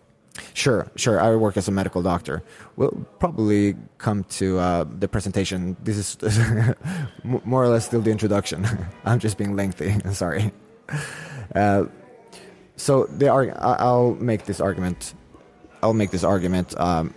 Sure, 0.54 0.90
sure. 0.96 1.20
I 1.20 1.34
work 1.36 1.56
as 1.56 1.68
a 1.68 1.70
medical 1.72 2.02
doctor. 2.02 2.42
We'll 2.76 3.06
probably 3.18 3.76
come 3.98 4.24
to 4.24 4.58
uh, 4.58 4.84
the 4.98 5.08
presentation. 5.08 5.76
This 5.82 6.16
is 6.22 6.38
more 7.24 7.64
or 7.64 7.68
less 7.68 7.86
still 7.86 8.00
the 8.00 8.10
introduction. 8.10 8.66
I'm 9.04 9.18
just 9.18 9.38
being 9.38 9.56
lengthy. 9.56 9.98
Sorry. 10.12 10.52
Uh, 11.54 11.84
so 12.76 13.04
the 13.04 13.28
arg- 13.28 13.56
I'll 13.58 14.14
make 14.14 14.44
this 14.44 14.60
argument. 14.60 15.14
I'll 15.82 15.94
make 15.94 16.10
this 16.10 16.24
argument 16.24 16.78
um, 16.80 17.14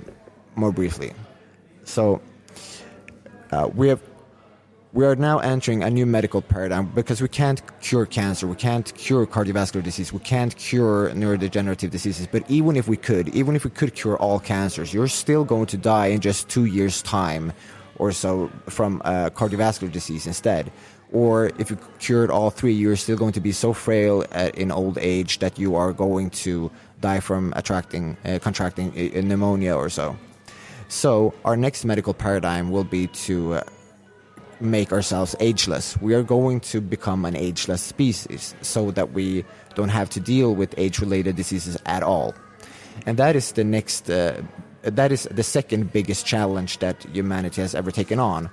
more 0.55 0.71
briefly. 0.71 1.13
So 1.83 2.21
uh, 3.51 3.69
we 3.73 3.87
have 3.87 4.01
we 4.91 5.05
are 5.05 5.15
now 5.15 5.37
entering 5.39 5.83
a 5.83 5.89
new 5.89 6.05
medical 6.05 6.41
paradigm 6.41 6.87
because 6.95 7.21
we 7.21 7.27
can't 7.27 7.61
cure 7.79 8.05
cancer, 8.05 8.47
we 8.47 8.55
can't 8.55 8.93
cure 8.95 9.27
cardiovascular 9.27 9.83
disease, 9.83 10.11
we 10.11 10.19
can't 10.19 10.55
cure 10.57 11.11
neurodegenerative 11.11 11.91
diseases. 11.91 12.27
But 12.27 12.49
even 12.49 12.75
if 12.75 12.87
we 12.87 12.97
could, 12.97 13.29
even 13.29 13.55
if 13.55 13.63
we 13.63 13.69
could 13.69 13.93
cure 13.93 14.17
all 14.17 14.39
cancers, 14.39 14.93
you're 14.93 15.07
still 15.07 15.43
going 15.43 15.67
to 15.67 15.77
die 15.77 16.07
in 16.07 16.21
just 16.21 16.49
two 16.49 16.65
years' 16.65 17.03
time 17.03 17.53
or 17.97 18.11
so 18.11 18.49
from 18.67 19.01
uh, 19.05 19.29
cardiovascular 19.29 19.91
disease 19.91 20.25
instead. 20.25 20.71
or 21.11 21.51
if 21.57 21.69
you 21.71 21.77
cured 21.99 22.29
all 22.29 22.49
three, 22.49 22.73
you're 22.73 22.95
still 22.95 23.17
going 23.17 23.33
to 23.33 23.41
be 23.41 23.51
so 23.51 23.73
frail 23.73 24.23
at, 24.31 24.55
in 24.55 24.71
old 24.71 24.97
age 24.99 25.39
that 25.39 25.57
you 25.57 25.75
are 25.75 25.91
going 25.91 26.29
to 26.29 26.69
die 27.01 27.19
from 27.19 27.53
attracting, 27.55 28.15
uh, 28.25 28.37
contracting 28.39 28.91
uh, 28.91 29.21
pneumonia 29.21 29.75
or 29.75 29.89
so. 29.89 30.15
So 30.87 31.33
our 31.45 31.57
next 31.57 31.85
medical 31.85 32.13
paradigm 32.13 32.71
will 32.71 32.83
be 32.83 33.07
to 33.07 33.55
uh, 33.55 33.61
make 34.61 34.91
ourselves 34.91 35.35
ageless. 35.39 35.99
We 36.01 36.13
are 36.13 36.23
going 36.23 36.59
to 36.61 36.81
become 36.81 37.25
an 37.25 37.35
ageless 37.35 37.81
species 37.81 38.55
so 38.61 38.91
that 38.91 39.13
we 39.13 39.45
don't 39.75 39.89
have 39.89 40.09
to 40.11 40.19
deal 40.19 40.55
with 40.55 40.73
age-related 40.77 41.35
diseases 41.35 41.77
at 41.85 42.03
all. 42.03 42.33
And 43.05 43.17
that 43.17 43.35
is 43.35 43.53
the 43.53 43.63
next. 43.63 44.09
Uh, 44.09 44.41
that 44.83 45.11
is 45.11 45.23
the 45.29 45.43
second 45.43 45.91
biggest 45.91 46.25
challenge 46.25 46.79
that 46.79 47.03
humanity 47.11 47.61
has 47.61 47.75
ever 47.75 47.91
taken 47.91 48.17
on 48.17 48.49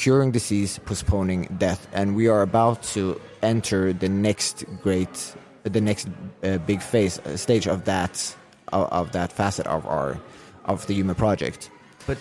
curing 0.00 0.30
disease, 0.30 0.78
postponing 0.84 1.42
death, 1.58 1.86
and 1.92 2.16
we 2.16 2.26
are 2.28 2.42
about 2.42 2.82
to 2.82 3.20
enter 3.42 3.92
the 3.92 4.08
next 4.08 4.64
great, 4.82 5.34
the 5.64 5.80
next 5.80 6.08
uh, 6.42 6.58
big 6.58 6.80
phase 6.80 7.18
uh, 7.18 7.36
stage 7.36 7.66
of 7.66 7.84
that 7.84 8.34
of, 8.72 8.88
of, 8.92 9.12
that 9.12 9.32
facet 9.32 9.66
of 9.66 9.84
our 9.86 10.18
of 10.64 10.86
the 10.86 10.94
human 10.94 11.14
project. 11.14 11.70
But 12.06 12.18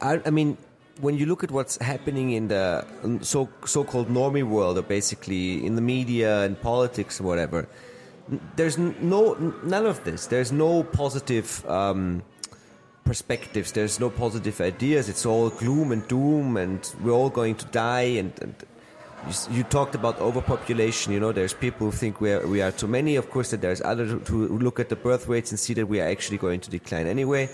I, 0.00 0.20
I 0.26 0.30
mean, 0.30 0.56
when 1.00 1.16
you 1.16 1.26
look 1.26 1.44
at 1.44 1.50
what's 1.50 1.76
happening 1.78 2.32
in 2.32 2.48
the 2.48 2.84
so 3.22 3.48
so-called 3.64 4.08
normie 4.08 4.44
world, 4.44 4.78
or 4.78 4.82
basically 4.82 5.64
in 5.64 5.74
the 5.74 5.82
media 5.82 6.42
and 6.42 6.60
politics 6.60 7.20
or 7.20 7.24
whatever, 7.24 7.68
there's 8.56 8.78
no 8.78 9.34
none 9.62 9.86
of 9.86 10.04
this. 10.04 10.26
There's 10.26 10.52
no 10.52 10.82
positive. 10.82 11.64
Um, 11.68 12.22
perspectives. 13.08 13.72
There's 13.72 13.98
no 13.98 14.10
positive 14.10 14.60
ideas. 14.60 15.08
It's 15.08 15.24
all 15.24 15.48
gloom 15.48 15.92
and 15.92 16.06
doom, 16.08 16.58
and 16.58 16.80
we're 17.02 17.18
all 17.20 17.30
going 17.30 17.54
to 17.56 17.66
die. 17.66 18.08
And, 18.20 18.32
and 18.42 18.54
you, 19.26 19.56
you, 19.56 19.62
talked 19.64 19.94
about 19.94 20.20
overpopulation. 20.20 21.14
You 21.14 21.20
know, 21.20 21.32
there's 21.32 21.54
people 21.54 21.86
who 21.86 21.92
think 22.02 22.20
we 22.20 22.30
are, 22.34 22.46
we 22.46 22.60
are 22.60 22.70
too 22.70 22.86
many. 22.86 23.16
Of 23.16 23.30
course, 23.30 23.50
that 23.52 23.62
there's 23.62 23.80
others 23.80 24.10
who 24.28 24.58
look 24.58 24.78
at 24.78 24.90
the 24.90 24.96
birth 24.96 25.26
rates 25.26 25.50
and 25.50 25.58
see 25.58 25.74
that 25.74 25.86
we 25.86 26.00
are 26.02 26.08
actually 26.08 26.36
going 26.36 26.60
to 26.60 26.70
decline 26.70 27.06
anyway. 27.06 27.48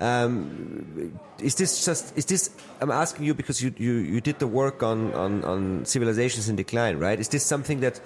Um, 0.00 1.18
is 1.40 1.56
this 1.56 1.84
just 1.84 2.16
is 2.16 2.24
this 2.24 2.50
i'm 2.80 2.90
asking 2.92 3.24
you 3.24 3.34
because 3.34 3.60
you, 3.60 3.74
you, 3.76 3.94
you 3.94 4.20
did 4.20 4.38
the 4.38 4.46
work 4.46 4.82
on, 4.82 5.12
on, 5.14 5.44
on 5.44 5.84
civilizations 5.84 6.48
in 6.48 6.54
decline 6.54 6.98
right 6.98 7.18
is 7.18 7.28
this 7.28 7.44
something 7.44 7.80
that 7.80 8.00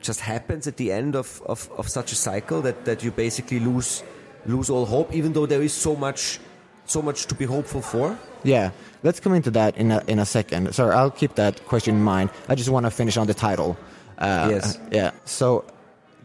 just 0.00 0.20
happens 0.20 0.66
at 0.66 0.76
the 0.76 0.92
end 0.92 1.16
of, 1.16 1.42
of, 1.46 1.70
of 1.78 1.88
such 1.88 2.12
a 2.12 2.14
cycle 2.14 2.60
that, 2.60 2.84
that 2.84 3.02
you 3.02 3.10
basically 3.10 3.60
lose 3.60 4.02
lose 4.44 4.68
all 4.68 4.84
hope 4.84 5.12
even 5.14 5.32
though 5.32 5.46
there 5.46 5.62
is 5.62 5.72
so 5.72 5.96
much 5.96 6.38
so 6.90 7.02
much 7.02 7.26
to 7.26 7.34
be 7.34 7.44
hopeful 7.44 7.82
for? 7.82 8.18
Yeah, 8.44 8.70
let's 9.02 9.20
come 9.20 9.34
into 9.34 9.50
that 9.52 9.76
in 9.76 9.90
a, 9.90 10.02
in 10.06 10.18
a 10.18 10.26
second. 10.26 10.74
Sorry, 10.74 10.94
I'll 10.94 11.10
keep 11.10 11.34
that 11.34 11.64
question 11.66 11.96
in 11.96 12.02
mind. 12.02 12.30
I 12.48 12.54
just 12.54 12.70
want 12.70 12.86
to 12.86 12.90
finish 12.90 13.16
on 13.16 13.26
the 13.26 13.34
title. 13.34 13.76
Uh, 14.18 14.48
yes. 14.50 14.78
Yeah. 14.90 15.12
So, 15.24 15.64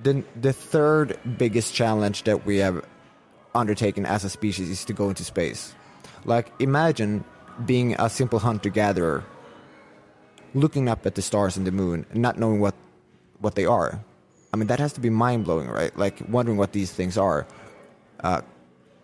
the 0.02 0.24
the 0.42 0.54
third 0.54 1.20
biggest 1.38 1.74
challenge 1.74 2.24
that 2.24 2.46
we 2.46 2.58
have 2.58 2.84
undertaken 3.56 4.06
as 4.06 4.24
a 4.24 4.30
species 4.30 4.70
is 4.70 4.86
to 4.86 4.94
go 4.94 5.10
into 5.10 5.24
space. 5.24 5.74
Like, 6.26 6.52
imagine 6.60 7.24
being 7.66 7.96
a 8.00 8.10
simple 8.10 8.40
hunter 8.40 8.70
gatherer, 8.70 9.24
looking 10.54 10.90
up 10.90 11.06
at 11.06 11.16
the 11.16 11.22
stars 11.22 11.58
and 11.58 11.68
the 11.68 11.72
moon, 11.72 12.06
and 12.12 12.22
not 12.22 12.38
knowing 12.38 12.60
what 12.60 12.76
what 13.40 13.56
they 13.56 13.66
are. 13.66 14.00
I 14.54 14.58
mean, 14.58 14.68
that 14.68 14.80
has 14.80 14.94
to 14.94 15.02
be 15.02 15.10
mind 15.10 15.44
blowing, 15.46 15.68
right? 15.68 15.96
Like 15.98 16.22
wondering 16.30 16.58
what 16.58 16.72
these 16.72 16.92
things 16.92 17.18
are. 17.18 17.46
Uh, 18.24 18.42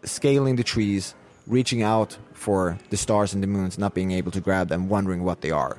scaling 0.03 0.55
the 0.55 0.63
trees, 0.63 1.13
reaching 1.45 1.81
out 1.81 2.17
for 2.33 2.77
the 2.89 2.95
stars 2.95 3.33
and 3.33 3.43
the 3.43 3.47
moons, 3.47 3.77
not 3.77 3.93
being 3.93 4.11
able 4.11 4.31
to 4.31 4.39
grab 4.39 4.69
them, 4.69 4.87
wondering 4.87 5.23
what 5.23 5.41
they 5.41 5.51
are. 5.51 5.77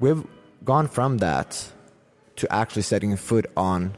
We've 0.00 0.24
gone 0.64 0.88
from 0.88 1.18
that 1.18 1.70
to 2.36 2.52
actually 2.52 2.82
setting 2.82 3.14
foot 3.16 3.46
on 3.56 3.94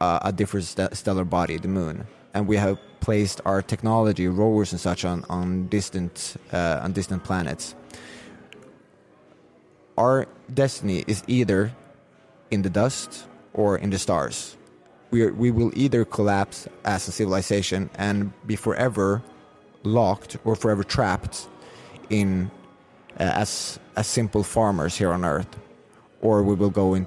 uh, 0.00 0.18
a 0.22 0.32
different 0.32 0.66
st- 0.66 0.96
stellar 0.96 1.24
body, 1.24 1.58
the 1.58 1.68
moon, 1.68 2.06
and 2.36 2.46
we 2.46 2.56
have 2.56 2.78
placed 3.00 3.40
our 3.44 3.62
technology, 3.62 4.28
rovers 4.28 4.72
and 4.72 4.80
such, 4.80 5.04
on 5.04 5.24
on 5.28 5.68
distant 5.68 6.36
uh, 6.52 6.84
on 6.84 6.92
distant 6.92 7.24
planets. 7.24 7.74
Our 9.96 10.26
destiny 10.52 11.04
is 11.06 11.24
either 11.26 11.72
in 12.50 12.62
the 12.62 12.70
dust 12.70 13.26
or 13.54 13.78
in 13.78 13.90
the 13.90 13.98
stars 13.98 14.56
we, 15.10 15.22
are, 15.22 15.32
we 15.32 15.50
will 15.50 15.72
either 15.74 16.04
collapse 16.04 16.68
as 16.84 17.08
a 17.08 17.12
civilization 17.12 17.90
and 17.94 18.32
be 18.46 18.56
forever 18.56 19.22
locked 19.82 20.36
or 20.44 20.56
forever 20.56 20.82
trapped 20.82 21.48
in 22.10 22.50
uh, 23.18 23.22
as 23.22 23.78
as 23.96 24.06
simple 24.06 24.42
farmers 24.42 24.94
here 24.96 25.10
on 25.10 25.24
Earth, 25.24 25.48
or 26.20 26.42
we 26.42 26.54
will 26.54 26.70
go 26.70 26.92
in, 26.92 27.06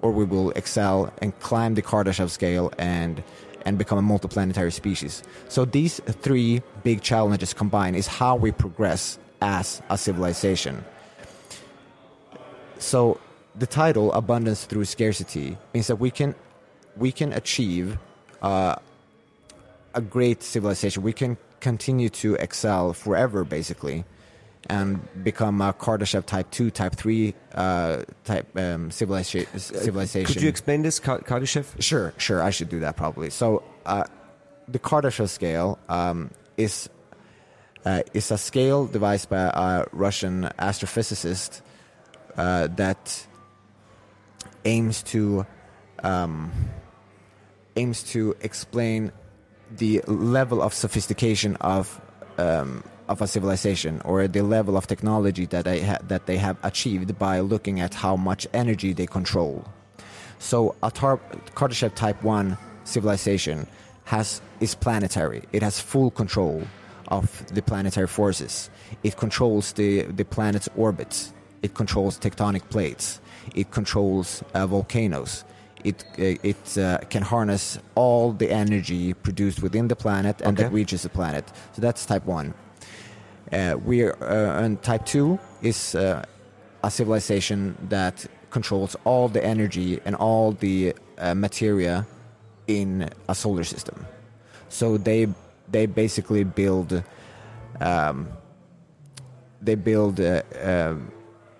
or 0.00 0.12
we 0.12 0.24
will 0.24 0.50
excel 0.52 1.12
and 1.18 1.36
climb 1.40 1.74
the 1.74 1.82
Kardashev 1.82 2.30
scale 2.30 2.72
and 2.78 3.24
and 3.64 3.78
become 3.78 3.98
a 3.98 4.02
multiplanetary 4.02 4.72
species. 4.72 5.22
So 5.48 5.64
these 5.64 6.00
three 6.06 6.62
big 6.82 7.02
challenges 7.02 7.54
combined 7.54 7.96
is 7.96 8.06
how 8.06 8.36
we 8.36 8.52
progress 8.52 9.18
as 9.40 9.82
a 9.90 9.96
civilization. 9.96 10.84
So 12.78 13.20
the 13.54 13.66
title 13.66 14.12
"Abundance 14.12 14.64
Through 14.64 14.86
Scarcity" 14.86 15.56
means 15.74 15.86
that 15.86 15.96
we 15.96 16.10
can 16.10 16.34
we 16.96 17.12
can 17.12 17.32
achieve 17.32 17.98
uh, 18.42 18.76
a 19.94 20.00
great 20.00 20.42
civilization. 20.42 21.02
We 21.02 21.12
can 21.12 21.36
continue 21.60 22.08
to 22.08 22.34
excel 22.36 22.92
forever, 22.92 23.44
basically, 23.44 24.04
and 24.70 25.24
become 25.24 25.60
a 25.60 25.72
Kardashev 25.72 26.24
Type 26.26 26.50
Two, 26.50 26.70
Type 26.70 26.94
Three 26.94 27.34
uh, 27.54 28.04
type 28.24 28.46
um, 28.56 28.90
civilization. 28.90 29.58
Civilization. 29.58 30.32
Could 30.32 30.42
you 30.42 30.48
explain 30.48 30.82
this, 30.82 31.00
Kardashev? 31.00 31.82
Sure, 31.82 32.14
sure. 32.16 32.40
I 32.42 32.50
should 32.50 32.68
do 32.68 32.80
that 32.80 32.96
probably. 32.96 33.30
So, 33.30 33.64
uh, 33.84 34.04
the 34.68 34.78
Kardashev 34.78 35.28
scale 35.28 35.78
um, 35.88 36.30
is 36.56 36.88
uh, 37.84 38.02
is 38.14 38.30
a 38.30 38.38
scale 38.38 38.86
devised 38.86 39.28
by 39.28 39.50
a 39.52 39.86
Russian 39.92 40.48
astrophysicist 40.58 41.62
uh, 42.36 42.68
that 42.76 43.26
aims 44.64 45.02
to 45.02 45.44
um, 46.04 46.52
aims 47.74 48.04
to 48.12 48.36
explain 48.40 49.10
the 49.76 50.00
level 50.06 50.62
of 50.62 50.74
sophistication 50.74 51.56
of 51.56 52.00
um, 52.38 52.84
of 53.10 53.20
a 53.20 53.26
civilization 53.26 54.00
or 54.04 54.26
the 54.28 54.42
level 54.42 54.76
of 54.76 54.86
technology 54.86 55.44
that 55.46 55.64
they 55.64 55.80
ha- 55.82 56.02
that 56.12 56.26
they 56.26 56.38
have 56.38 56.56
achieved 56.62 57.18
by 57.18 57.40
looking 57.40 57.80
at 57.80 57.92
how 57.92 58.14
much 58.16 58.46
energy 58.54 58.92
they 58.94 59.06
control. 59.06 59.64
So 60.38 60.74
a 60.82 60.90
tar- 60.90 61.20
Kardashev 61.58 61.94
Type 61.94 62.22
One 62.22 62.56
civilization 62.84 63.66
has 64.04 64.40
is 64.60 64.74
planetary. 64.74 65.42
It 65.52 65.62
has 65.62 65.80
full 65.80 66.10
control 66.10 66.62
of 67.08 67.26
the 67.52 67.62
planetary 67.62 68.06
forces. 68.06 68.70
It 69.02 69.16
controls 69.16 69.72
the 69.72 69.90
the 70.20 70.24
planet's 70.24 70.68
orbits. 70.76 71.32
It 71.62 71.74
controls 71.74 72.18
tectonic 72.18 72.64
plates. 72.70 73.20
It 73.54 73.70
controls 73.70 74.42
uh, 74.54 74.66
volcanoes 74.66 75.44
it 75.84 76.04
it 76.18 76.78
uh, 76.78 76.98
can 77.08 77.22
harness 77.22 77.78
all 77.94 78.32
the 78.32 78.50
energy 78.50 79.14
produced 79.14 79.62
within 79.62 79.88
the 79.88 79.96
planet 79.96 80.40
and 80.40 80.52
okay. 80.52 80.64
that 80.64 80.72
reaches 80.72 81.02
the 81.02 81.08
planet. 81.08 81.44
So 81.72 81.82
that's 81.82 82.04
type 82.06 82.26
one. 82.26 82.54
Uh, 83.52 83.76
we 83.84 84.02
are, 84.02 84.16
uh, 84.22 84.62
and 84.62 84.80
type 84.82 85.04
two 85.04 85.38
is 85.62 85.94
uh, 85.94 86.24
a 86.82 86.90
civilization 86.90 87.76
that 87.88 88.26
controls 88.50 88.96
all 89.04 89.28
the 89.28 89.44
energy 89.44 90.00
and 90.04 90.14
all 90.16 90.52
the 90.52 90.94
uh, 91.18 91.34
materia 91.34 92.06
in 92.66 93.08
a 93.28 93.34
solar 93.34 93.64
system. 93.64 94.06
So 94.68 94.96
they 94.96 95.28
they 95.68 95.86
basically 95.86 96.44
build 96.44 97.02
um, 97.80 98.28
they 99.60 99.74
build 99.74 100.20
uh, 100.20 100.94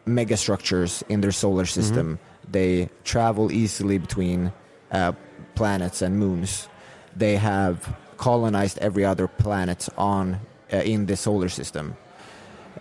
mega 0.06 0.36
structures 0.36 1.04
in 1.08 1.20
their 1.20 1.32
solar 1.32 1.66
system. 1.66 2.14
Mm-hmm 2.14 2.30
they 2.50 2.88
travel 3.04 3.52
easily 3.52 3.98
between 3.98 4.52
uh, 4.90 5.12
planets 5.54 6.02
and 6.02 6.18
moons. 6.18 6.68
They 7.16 7.36
have 7.36 7.96
colonized 8.16 8.78
every 8.78 9.04
other 9.04 9.28
planet 9.28 9.88
on 9.96 10.40
in 10.78 11.06
the 11.06 11.16
solar 11.16 11.48
system. 11.48 11.96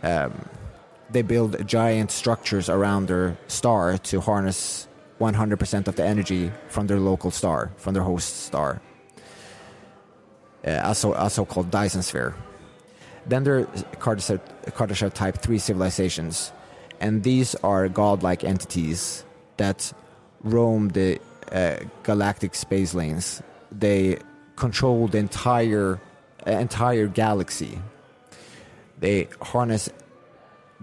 Um, 0.04 0.34
they 1.12 1.22
build 1.22 1.68
giant 1.68 2.12
structures 2.12 2.70
around 2.70 3.08
their 3.08 3.38
star 3.48 3.98
to 3.98 4.22
harness 4.22 4.88
100% 5.20 5.88
of 5.88 5.96
the 5.96 6.06
energy 6.06 6.52
from 6.68 6.88
their 6.88 7.00
local 7.00 7.32
star, 7.32 7.72
from 7.78 7.94
their 7.94 8.04
host 8.04 8.44
star, 8.44 8.82
uh, 10.66 10.82
also, 10.84 11.14
also 11.14 11.46
called 11.46 11.72
Dyson 11.72 12.02
sphere. 12.02 12.36
Then 13.26 13.44
there 13.44 13.60
are 13.60 13.66
Kardashev 13.98 15.14
type 15.14 15.38
3 15.38 15.60
civilizations, 15.60 16.52
and 17.00 17.24
these 17.24 17.56
are 17.56 17.88
godlike 17.90 18.44
entities 18.44 19.26
that 19.58 19.94
roam 20.42 20.90
the 20.90 21.20
uh, 21.52 21.78
galactic 22.04 22.56
space 22.56 22.94
lanes. 22.94 23.42
They 23.72 24.20
control 24.56 25.08
the 25.08 25.18
entire 25.18 25.96
uh, 25.96 25.98
entire 26.46 27.08
galaxy. 27.08 27.80
They 29.00 29.28
harness 29.42 29.90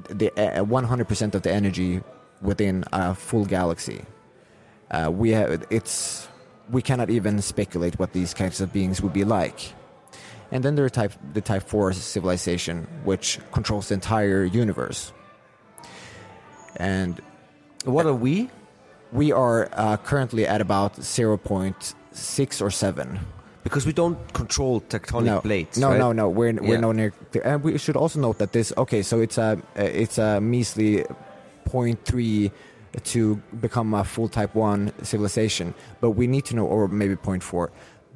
the 0.08 0.30
uh, 0.32 0.64
100% 0.64 1.34
of 1.34 1.42
the 1.42 1.52
energy 1.52 2.02
within 2.42 2.84
a 2.92 3.14
full 3.14 3.44
galaxy. 3.44 4.04
Uh, 4.90 5.10
we 5.10 5.30
have 5.30 5.64
it's 5.70 6.28
we 6.70 6.82
cannot 6.82 7.10
even 7.10 7.40
speculate 7.42 7.98
what 7.98 8.12
these 8.12 8.34
kinds 8.34 8.60
of 8.60 8.72
beings 8.72 9.00
would 9.00 9.12
be 9.12 9.24
like. 9.24 9.72
And 10.52 10.64
then 10.64 10.76
there 10.76 10.84
are 10.84 10.90
type, 10.90 11.12
the 11.32 11.40
Type 11.40 11.64
4 11.64 11.92
civilization, 11.92 12.86
which 13.04 13.38
controls 13.52 13.88
the 13.88 13.94
entire 13.94 14.44
universe. 14.44 15.12
And 16.76 17.20
What 17.84 18.06
are 18.06 18.14
we? 18.14 18.50
we 19.12 19.32
are 19.32 19.68
uh, 19.72 19.96
currently 19.98 20.46
at 20.46 20.60
about 20.60 20.96
0.6 20.96 22.62
or 22.62 22.70
7. 22.70 23.20
Because 23.66 23.84
we 23.90 23.92
don't 23.92 24.16
control 24.32 24.80
tectonic 24.94 25.24
no, 25.24 25.40
plates. 25.40 25.76
no, 25.76 25.88
right? 25.90 25.98
no, 25.98 26.12
no. 26.20 26.26
We're 26.38 26.54
we're 26.68 26.74
Yeah. 26.78 26.86
no 26.86 26.92
near. 26.92 27.10
And 27.44 27.58
we 27.64 27.78
should 27.78 27.96
also 28.02 28.20
note 28.20 28.38
that 28.38 28.52
this. 28.52 28.72
Okay, 28.84 29.02
so 29.02 29.14
it's 29.20 29.38
a 29.38 29.58
it's 29.74 30.18
a 30.18 30.40
measly 30.40 31.04
0.3 31.68 32.50
to 33.02 33.36
become 33.60 33.92
a 33.94 34.04
full 34.04 34.28
Type 34.28 34.54
One 34.54 34.92
civilization, 35.02 35.74
but 36.00 36.10
we 36.12 36.26
need 36.26 36.44
to 36.46 36.54
know, 36.56 36.66
or 36.66 36.86
maybe 36.88 37.16
0.4. 37.16 37.68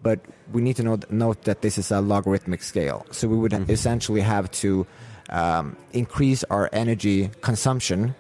But 0.03 0.21
we 0.53 0.63
need 0.63 0.77
to 0.77 0.83
know, 0.83 0.99
note 1.11 1.43
that 1.43 1.61
this 1.63 1.77
is 1.79 1.91
a 1.91 2.01
logarithmic 2.01 2.63
scale. 2.63 3.05
So 3.11 3.29
we 3.29 3.37
would 3.37 3.53
Mm-hmm. 3.53 3.71
essentially 3.73 4.21
have 4.23 4.47
to 4.63 4.87
um, 5.31 5.77
increase 5.93 6.45
our 6.45 6.71
energy 6.73 7.31
consumption 7.43 8.15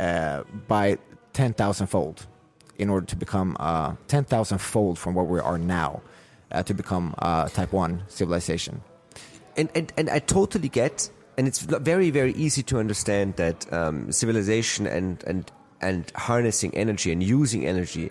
uh, 0.00 0.42
by 0.66 0.96
10,000 1.34 1.86
fold 1.86 2.26
in 2.78 2.88
order 2.90 3.06
to 3.06 3.16
become 3.16 3.56
uh, 3.60 3.92
10,000 4.08 4.58
fold 4.58 4.98
from 4.98 5.14
where 5.14 5.24
we 5.24 5.40
are 5.40 5.58
now 5.58 6.00
uh, 6.52 6.62
to 6.62 6.74
become 6.74 7.14
uh, 7.18 7.48
type 7.48 7.72
1 7.72 8.02
civilization. 8.08 8.82
and, 9.58 9.68
and 9.74 9.92
and 9.96 10.08
I 10.08 10.20
totally 10.20 10.68
get, 10.68 11.10
and 11.36 11.48
it's 11.48 11.58
very 11.58 12.10
very 12.10 12.32
easy 12.34 12.62
to 12.62 12.78
understand 12.78 13.36
that 13.36 13.70
um, 13.72 14.10
civilization 14.12 14.86
and 14.86 15.22
and 15.26 15.50
and 15.80 16.10
harnessing 16.14 16.74
energy 16.74 17.12
and 17.12 17.22
using 17.22 17.66
energy 17.66 18.10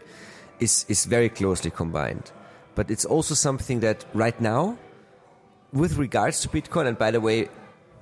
is 0.60 0.86
is 0.90 1.06
very 1.06 1.30
closely 1.30 1.72
combined. 1.72 2.32
But 2.76 2.92
it's 2.92 3.06
also 3.06 3.34
something 3.34 3.80
that 3.80 4.06
right 4.14 4.40
now, 4.40 4.78
with 5.74 5.98
regards 5.98 6.42
to 6.42 6.50
Bitcoin, 6.50 6.86
and 6.88 6.98
by 6.98 7.12
the 7.12 7.22
way, 7.22 7.50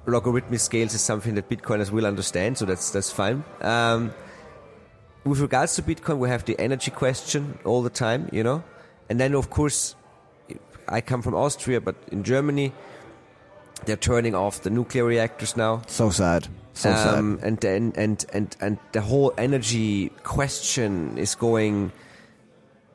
logarithmic 0.08 0.60
scales 0.60 0.94
is 0.94 1.02
something 1.02 1.36
that 1.36 1.48
Bitcoiners 1.48 1.92
will 1.92 2.06
understand, 2.06 2.58
so 2.58 2.66
that's 2.66 2.90
that's 2.90 3.12
fine. 3.12 3.44
Um, 3.62 4.12
with 5.24 5.40
regards 5.40 5.76
to 5.76 5.82
Bitcoin, 5.84 6.18
we 6.18 6.30
have 6.30 6.46
the 6.46 6.60
energy 6.60 6.92
question 6.92 7.60
all 7.64 7.84
the 7.84 7.90
time, 7.90 8.28
you 8.32 8.44
know, 8.44 8.64
and 9.10 9.20
then 9.20 9.36
of 9.36 9.50
course, 9.50 9.96
I 10.88 11.02
come 11.02 11.22
from 11.22 11.34
Austria, 11.36 11.82
but 11.82 11.96
in 12.12 12.24
Germany, 12.24 12.72
they're 13.86 13.96
turning 13.98 14.36
off 14.36 14.62
the 14.62 14.70
nuclear 14.70 15.06
reactors 15.06 15.56
now. 15.58 15.82
So 15.88 16.10
sad. 16.10 16.48
So 16.74 16.92
Um, 16.92 17.40
and 17.42 17.58
then 17.60 17.94
and 17.96 18.26
and 18.34 18.56
and 18.62 18.78
the 18.92 19.02
whole 19.02 19.34
energy 19.38 20.10
question 20.24 21.18
is 21.18 21.36
going. 21.36 21.92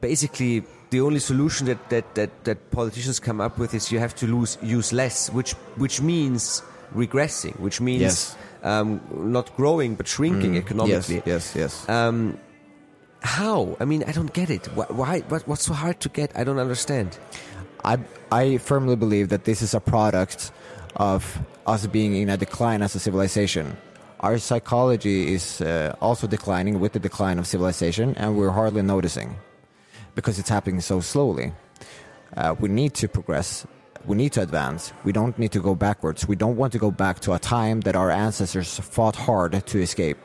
Basically, 0.01 0.63
the 0.91 1.01
only 1.03 1.19
solution 1.21 1.67
that, 1.67 1.91
that, 1.91 2.15
that, 2.15 2.45
that 2.45 2.71
politicians 2.71 3.21
come 3.21 3.39
up 3.41 3.59
with 3.59 3.75
is 3.75 3.93
you 3.93 3.99
have 3.99 4.15
to 4.17 4.27
lose 4.27 4.57
use 4.63 4.93
less, 4.95 5.29
which 5.31 5.53
which 5.77 6.01
means 6.01 6.63
regressing, 6.97 7.59
which 7.61 7.81
means 7.83 8.01
Yes. 8.01 8.37
um, 8.63 9.01
not 9.13 9.55
growing 9.57 9.95
but 9.97 10.09
shrinking 10.09 10.55
sad. 10.55 10.63
economically. 10.65 11.23
Yes, 11.27 11.55
yes, 11.55 11.57
yes. 11.57 11.89
Um, 11.89 12.39
how? 13.23 13.77
I 13.79 13.85
mean, 13.85 14.05
I 14.09 14.13
don't 14.13 14.33
get 14.33 14.49
it. 14.49 14.67
Why? 14.75 14.87
why 14.89 15.21
what, 15.29 15.47
what's 15.47 15.65
so 15.65 15.75
hard 15.75 16.01
to 16.01 16.09
get? 16.09 16.33
I 16.35 16.45
don't 16.45 16.59
understand. 16.59 17.19
I, 17.85 17.99
I 18.31 18.59
firmly 18.59 18.97
believe 18.97 19.29
that 19.31 19.45
this 19.45 19.63
is 19.63 19.75
a 19.75 19.81
product 19.81 20.53
of 20.97 21.39
us 21.67 21.87
being 21.87 22.15
in 22.17 22.29
a 22.29 22.37
decline 22.37 22.83
as 22.83 22.95
a 22.95 22.99
civilization. 22.99 23.77
Our 24.21 24.39
psychology 24.39 25.33
is 25.33 25.61
uh, 25.61 25.95
also 26.01 26.27
declining 26.27 26.79
with 26.81 26.93
the 26.93 26.99
decline 26.99 27.39
of 27.39 27.47
civilization, 27.47 28.15
and 28.17 28.37
we're 28.37 28.51
hardly 28.51 28.83
noticing 28.83 29.37
because 30.15 30.39
it's 30.39 30.49
happening 30.49 30.81
so 30.81 31.01
slowly. 31.01 31.53
Uh, 32.37 32.55
we 32.59 32.69
need 32.69 32.95
to 32.95 33.09
progress. 33.09 33.67
We 34.05 34.17
need 34.17 34.33
to 34.33 34.43
advance. 34.43 34.93
We 35.05 35.13
don't 35.13 35.39
need 35.39 35.53
to 35.53 35.61
go 35.61 35.75
backwards. 35.75 36.29
We 36.29 36.37
don't 36.37 36.57
want 36.57 36.73
to 36.73 36.79
go 36.79 36.91
back 36.91 37.21
to 37.21 37.33
a 37.33 37.39
time 37.39 37.81
that 37.83 37.97
our 37.97 38.11
ancestors 38.11 38.79
fought 38.79 39.17
hard 39.17 39.65
to 39.67 39.79
escape. 39.81 40.19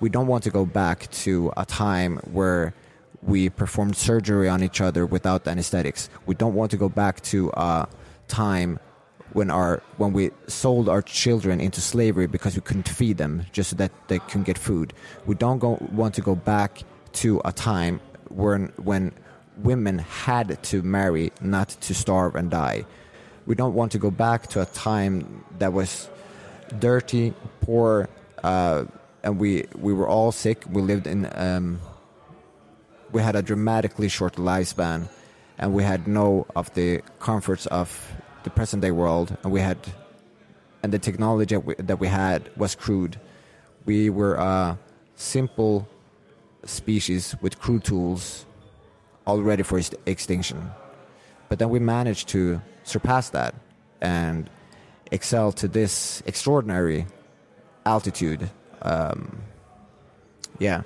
We 0.00 0.08
don't 0.08 0.26
want 0.26 0.44
to 0.44 0.50
go 0.50 0.64
back 0.64 1.10
to 1.24 1.52
a 1.56 1.66
time 1.66 2.18
where 2.30 2.74
we 3.22 3.50
performed 3.50 3.96
surgery 3.96 4.48
on 4.48 4.62
each 4.62 4.80
other 4.80 5.04
without 5.06 5.46
anesthetics. 5.46 6.08
We 6.26 6.34
don't 6.34 6.54
want 6.54 6.70
to 6.70 6.76
go 6.76 6.88
back 6.88 7.20
to 7.22 7.50
a 7.54 7.88
time 8.28 8.78
when 9.32 9.50
our 9.50 9.82
when 9.96 10.12
we 10.12 10.30
sold 10.46 10.88
our 10.88 11.02
children 11.02 11.60
into 11.60 11.80
slavery 11.80 12.26
because 12.26 12.54
we 12.56 12.62
couldn't 12.62 12.88
feed 12.88 13.18
them 13.18 13.46
just 13.52 13.70
so 13.70 13.76
that 13.76 13.92
they 14.08 14.18
can 14.20 14.42
get 14.42 14.58
food. 14.58 14.92
We 15.26 15.34
don't 15.34 15.58
go, 15.58 15.78
want 15.92 16.14
to 16.14 16.20
go 16.20 16.34
back 16.34 16.82
to 17.14 17.40
a 17.44 17.52
time 17.52 18.00
when 18.28 18.72
when 18.76 19.12
women 19.58 19.98
had 19.98 20.62
to 20.62 20.82
marry 20.82 21.32
not 21.40 21.68
to 21.68 21.94
starve 21.94 22.34
and 22.34 22.50
die. 22.50 22.86
We 23.46 23.54
don't 23.54 23.74
want 23.74 23.92
to 23.92 23.98
go 23.98 24.10
back 24.10 24.46
to 24.48 24.62
a 24.62 24.66
time 24.66 25.44
that 25.58 25.72
was 25.72 26.08
dirty, 26.78 27.34
poor, 27.60 28.08
uh, 28.42 28.84
and 29.22 29.38
we 29.38 29.66
we 29.76 29.92
were 29.92 30.08
all 30.08 30.32
sick. 30.32 30.64
We 30.70 30.82
lived 30.82 31.06
in 31.06 31.28
um, 31.34 31.80
we 33.12 33.22
had 33.22 33.36
a 33.36 33.42
dramatically 33.42 34.08
short 34.08 34.36
lifespan, 34.36 35.08
and 35.58 35.72
we 35.72 35.82
had 35.82 36.06
no 36.06 36.46
of 36.56 36.72
the 36.74 37.02
comforts 37.18 37.66
of 37.66 38.12
the 38.44 38.50
present 38.50 38.82
day 38.82 38.90
world, 38.90 39.36
and 39.42 39.52
we 39.52 39.60
had 39.60 39.78
and 40.82 40.92
the 40.92 40.98
technology 40.98 41.54
that 41.54 41.60
we, 41.60 41.74
that 41.74 42.00
we 42.00 42.08
had 42.08 42.50
was 42.56 42.74
crude. 42.74 43.20
We 43.84 44.10
were 44.10 44.34
a 44.34 44.78
simple 45.14 45.86
species 46.64 47.34
with 47.40 47.58
crude 47.58 47.84
tools, 47.84 48.46
all 49.26 49.40
ready 49.42 49.62
for 49.62 49.78
ex- 49.78 49.90
extinction. 50.06 50.70
But 51.48 51.58
then 51.58 51.68
we 51.68 51.78
managed 51.78 52.28
to 52.28 52.62
surpass 52.84 53.30
that 53.30 53.54
and 54.00 54.48
excel 55.10 55.52
to 55.52 55.68
this 55.68 56.22
extraordinary 56.24 57.06
altitude. 57.84 58.48
Um, 58.82 59.42
yeah. 60.58 60.82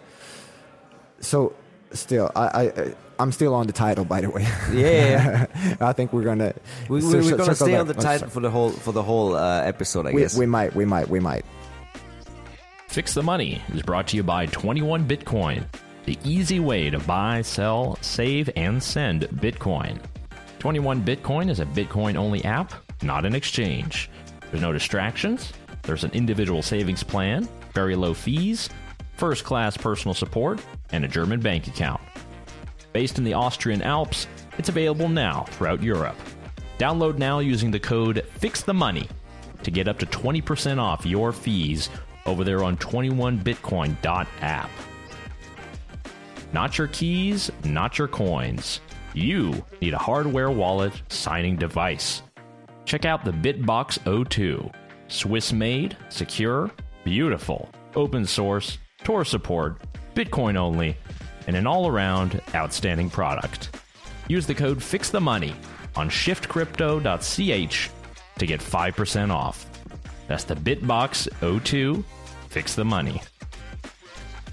So 1.21 1.55
still, 1.95 2.31
I, 2.37 2.47
I 2.69 2.95
I'm 3.19 3.31
still 3.33 3.55
on 3.55 3.67
the 3.67 3.73
title, 3.73 4.05
by 4.05 4.21
the 4.21 4.31
way. 4.31 4.43
Yeah, 4.73 5.47
I 5.81 5.93
think 5.93 6.13
we're 6.13 6.25
gonna 6.25 6.53
We, 6.89 7.01
cir- 7.01 7.21
we, 7.21 7.31
we're 7.33 7.37
gonna 7.39 7.55
stay 7.55 7.73
back. 7.73 7.81
on 7.81 7.87
the 7.87 7.95
Oh, 7.97 8.01
title 8.01 8.19
sorry. 8.21 8.31
for 8.31 8.41
the 8.41 8.51
whole 8.51 8.71
for 8.71 8.93
the 8.93 9.03
whole 9.03 9.35
uh, 9.37 9.63
episode, 9.63 10.07
I 10.07 10.13
We, 10.13 10.23
guess. 10.23 10.37
we 10.37 10.47
might, 10.47 10.75
we 10.75 10.85
might, 10.85 11.09
we 11.09 11.21
might. 11.21 11.45
Fix 12.89 13.15
the 13.15 13.23
Money 13.23 13.61
is 13.73 13.83
brought 13.83 14.07
to 14.09 14.17
you 14.17 14.23
by 14.23 14.47
21 14.47 15.07
Bitcoin, 15.09 15.65
the 16.05 16.19
easy 16.25 16.61
way 16.61 16.91
to 16.91 16.99
buy, 17.01 17.43
sell, 17.43 17.99
save, 18.01 18.49
and 18.57 18.83
send 18.83 19.23
Bitcoin. 19.31 19.99
21 20.61 21.03
Bitcoin 21.05 21.51
is 21.51 21.61
a 21.61 21.67
Bitcoin 21.67 22.17
only 22.17 22.45
app, 22.45 22.73
not 23.03 23.25
an 23.27 23.35
exchange. 23.35 24.09
There's 24.51 24.63
no 24.63 24.73
distractions, 24.73 25.53
there's 25.83 26.05
an 26.05 26.11
individual 26.13 26.63
savings 26.63 27.03
plan, 27.03 27.49
very 27.75 27.97
low 27.97 28.15
fees, 28.15 28.69
first 29.17 29.45
class 29.45 29.77
personal 29.77 30.15
support, 30.15 30.61
and 30.93 31.05
a 31.05 31.09
German 31.09 31.41
bank 31.41 31.67
account. 31.67 32.01
Based 32.93 33.19
in 33.19 33.25
the 33.25 33.35
Austrian 33.35 33.83
Alps, 33.83 34.27
it's 34.59 34.69
available 34.69 35.09
now 35.09 35.45
throughout 35.51 35.83
Europe. 35.83 36.17
Download 36.79 37.19
now 37.19 37.39
using 37.41 37.71
the 37.71 37.81
code 37.81 38.27
FIXTHEMONEY 38.41 39.09
to 39.63 39.71
get 39.71 39.89
up 39.89 39.99
to 39.99 40.07
20% 40.07 40.79
off 40.79 41.07
your 41.07 41.33
fees 41.33 41.91
over 42.27 42.45
there 42.45 42.63
on 42.63 42.77
21bitcoin.app. 42.77 44.71
Not 46.53 46.79
your 46.79 46.87
keys, 46.89 47.51
not 47.65 47.99
your 47.99 48.09
coins. 48.09 48.81
You 49.13 49.65
need 49.81 49.95
a 49.95 49.99
hardware 49.99 50.51
wallet 50.51 50.93
signing 51.09 51.57
device. 51.57 52.23
Check 52.85 53.05
out 53.05 53.25
the 53.25 53.33
BitBox02. 53.33 54.73
Swiss 55.09 55.53
made, 55.53 55.97
secure, 56.09 56.71
beautiful, 57.05 57.69
open 57.95 58.25
source, 58.27 58.79
Tor 59.05 59.25
support, 59.25 59.81
Bitcoin 60.15 60.57
only, 60.57 60.97
and 61.47 61.57
an 61.57 61.67
all 61.67 61.87
around 61.87 62.41
outstanding 62.55 63.11
product. 63.11 63.77
Use 64.29 64.47
the 64.47 64.55
code 64.55 64.79
FIXTHEMONEY 64.79 65.55
on 65.95 66.09
shiftcrypto.ch 66.09 67.91
to 68.39 68.47
get 68.47 68.61
5% 68.61 69.31
off. 69.31 69.67
That's 70.27 70.45
the 70.45 70.55
Bitbox 70.57 71.29
O2. 71.41 72.03
Fix 72.49 72.75
the 72.75 72.85
money. 72.85 73.21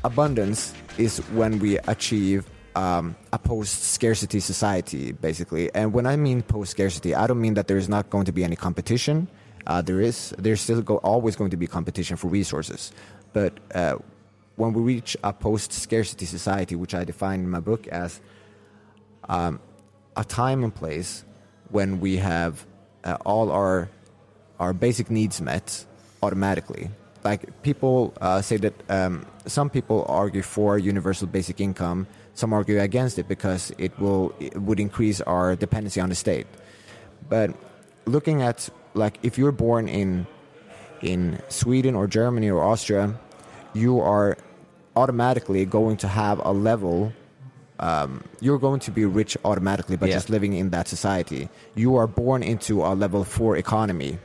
abundance 0.04 0.74
is 0.98 1.20
when 1.32 1.60
we 1.60 1.78
achieve 1.88 2.50
um, 2.76 3.16
a 3.32 3.40
post-scarcity 3.40 4.40
society, 4.40 5.12
basically. 5.12 5.74
And 5.74 5.94
when 5.94 6.06
I 6.06 6.16
mean 6.16 6.42
post-scarcity, 6.42 7.16
I 7.16 7.28
don't 7.28 7.40
mean 7.40 7.54
that 7.54 7.68
there 7.68 7.78
is 7.78 7.88
not 7.88 8.10
going 8.10 8.26
to 8.26 8.32
be 8.32 8.44
any 8.44 8.56
competition. 8.56 9.28
Uh, 9.68 9.82
there 9.82 10.02
is. 10.02 10.34
There's 10.38 10.60
still 10.60 10.82
go, 10.82 10.98
always 10.98 11.36
going 11.36 11.52
to 11.52 11.58
be 11.58 11.68
competition 11.68 12.18
for 12.18 12.28
resources. 12.28 12.92
But 13.34 13.60
uh, 13.74 13.98
when 14.62 14.74
we 14.74 14.82
reach 14.84 15.18
a 15.24 15.34
post-scarcity 15.34 16.28
society, 16.28 16.76
which 16.76 16.94
I 16.94 17.04
define 17.04 17.40
in 17.40 17.50
my 17.50 17.60
book 17.60 17.88
as 17.88 18.22
um, 19.28 19.60
a 20.16 20.24
time 20.24 20.64
and 20.64 20.74
place 20.74 21.26
when 21.70 22.00
we 22.00 22.18
have 22.18 22.54
uh, 23.04 23.18
all 23.26 23.50
our 23.50 23.90
our 24.60 24.74
basic 24.74 25.10
needs 25.10 25.42
met 25.42 25.84
automatically, 26.22 26.92
like 27.24 27.42
people 27.64 28.14
uh, 28.22 28.40
say 28.44 28.58
that 28.58 28.76
um, 28.90 29.26
some 29.48 29.68
people 29.68 30.06
argue 30.08 30.44
for 30.44 30.78
universal 30.78 31.26
basic 31.26 31.60
income. 31.60 32.06
Some 32.36 32.54
argue 32.54 32.80
against 32.80 33.18
it 33.18 33.28
because 33.28 33.74
it 33.80 33.92
will 34.00 34.32
it 34.40 34.56
would 34.62 34.80
increase 34.80 35.22
our 35.22 35.56
dependency 35.56 36.00
on 36.00 36.10
the 36.10 36.16
state. 36.16 36.46
But 37.28 37.50
looking 38.06 38.44
at 38.44 38.70
like 38.94 39.18
if 39.24 39.40
you're 39.40 39.58
born 39.68 39.88
in 39.88 40.28
in 41.02 41.42
Sweden 41.50 41.96
or 41.96 42.06
Germany 42.06 42.52
or 42.52 42.62
Austria, 42.62 43.18
you 43.74 44.00
are 44.00 44.38
automatically 44.96 45.66
going 45.66 45.98
to 45.98 46.08
have 46.08 46.40
a 46.44 46.52
level. 46.52 47.14
Um, 47.80 48.24
you're 48.40 48.60
going 48.60 48.80
to 48.82 48.92
be 48.92 49.06
rich 49.06 49.38
automatically 49.44 49.98
by 49.98 50.08
Yeah. 50.08 50.14
just 50.16 50.30
living 50.30 50.54
in 50.54 50.70
that 50.70 50.88
society. 50.88 51.50
You 51.76 51.96
are 51.96 52.08
born 52.08 52.44
into 52.44 52.84
a 52.84 52.94
level 52.94 53.24
four 53.24 53.58
economy. 53.58 54.20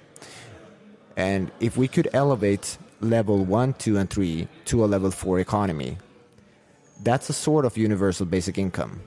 And 1.17 1.51
if 1.61 1.77
we 1.77 1.89
could 1.89 2.09
elevate 2.13 2.77
level 3.01 3.45
one, 3.45 3.73
two, 3.75 3.97
and 3.97 4.09
three 4.11 4.49
to 4.67 4.85
a 4.85 4.87
level 4.87 5.11
four 5.11 5.39
economy, 5.41 5.97
that's 7.03 7.31
a 7.31 7.33
sort 7.33 7.65
of 7.65 7.77
universal 7.77 8.27
basic 8.27 8.59
income. 8.59 9.01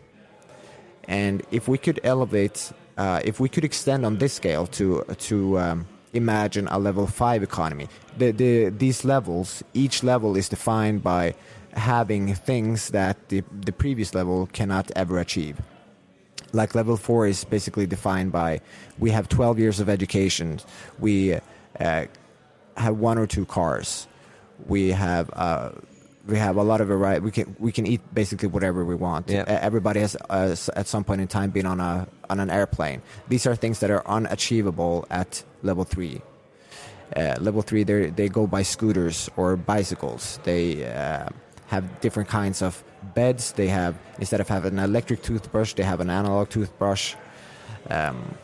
And 1.08 1.44
if 1.52 1.68
we 1.68 1.78
could 1.78 2.00
elevate, 2.04 2.72
uh, 2.98 3.22
if 3.24 3.40
we 3.40 3.50
could 3.50 3.64
extend 3.64 4.06
on 4.06 4.18
this 4.18 4.34
scale 4.34 4.66
to 4.68 5.04
to 5.30 5.60
um, 5.60 5.86
imagine 6.14 6.68
a 6.70 6.80
level 6.80 7.08
five 7.08 7.44
economy, 7.44 7.88
the, 8.18 8.32
the 8.32 8.70
these 8.70 9.06
levels, 9.06 9.64
each 9.74 10.04
level 10.04 10.36
is 10.36 10.50
defined 10.50 11.04
by 11.04 11.36
having 11.74 12.34
things 12.34 12.90
that 12.90 13.30
the 13.30 13.44
the 13.62 13.72
previous 13.72 14.14
level 14.14 14.48
cannot 14.54 14.92
ever 14.96 15.20
achieve. 15.20 15.60
Like 16.52 16.74
level 16.74 16.98
four 16.98 17.28
is 17.28 17.44
basically 17.44 17.86
defined 17.86 18.32
by 18.32 18.62
we 18.98 19.12
have 19.12 19.30
12 19.30 19.60
years 19.60 19.80
of 19.80 19.88
education, 19.88 20.60
we 20.98 21.36
uh, 21.80 22.06
have 22.76 22.98
one 22.98 23.18
or 23.20 23.28
two 23.28 23.46
cars, 23.46 24.08
we 24.68 24.90
have 24.90 25.30
uh, 25.34 25.72
we 26.30 26.38
have 26.38 26.58
a 26.58 26.64
lot 26.64 26.82
of 26.82 26.88
variety. 26.88 27.22
We 27.22 27.32
can 27.32 27.56
we 27.60 27.72
can 27.72 27.86
eat 27.88 28.02
basically 28.14 28.48
whatever 28.48 28.86
we 28.86 28.96
want. 28.96 29.30
Yeah. 29.30 29.44
Everybody 29.48 30.00
has 30.00 30.16
uh, 30.30 30.56
at 30.76 30.88
some 30.88 31.04
point 31.04 31.22
in 31.22 31.28
time 31.28 31.50
been 31.50 31.66
on 31.66 31.80
a 31.80 32.08
on 32.30 32.40
an 32.40 32.50
airplane. 32.50 33.02
These 33.28 33.48
are 33.48 33.56
things 33.56 33.80
that 33.80 33.90
are 33.90 34.04
unachievable 34.06 35.06
at 35.10 35.44
level 35.64 35.84
three. 35.84 36.22
Uh, 37.16 37.36
level 37.40 37.62
three, 37.62 37.84
they 37.84 38.10
they 38.10 38.30
go 38.30 38.46
by 38.46 38.62
scooters 38.62 39.30
or 39.36 39.58
bicycles. 39.58 40.40
They 40.44 40.86
uh, 40.86 41.30
have 41.68 42.02
different 42.02 42.30
kinds 42.30 42.62
of 42.62 42.84
beds. 43.16 43.54
They 43.54 43.68
have 43.68 43.96
instead 44.20 44.40
of 44.40 44.48
having 44.48 44.78
an 44.78 44.84
electric 44.84 45.24
toothbrush, 45.24 45.74
they 45.74 45.84
have 45.84 46.00
an 46.00 46.10
analog 46.10 46.50
toothbrush. 46.50 47.16
Um, 47.90 48.36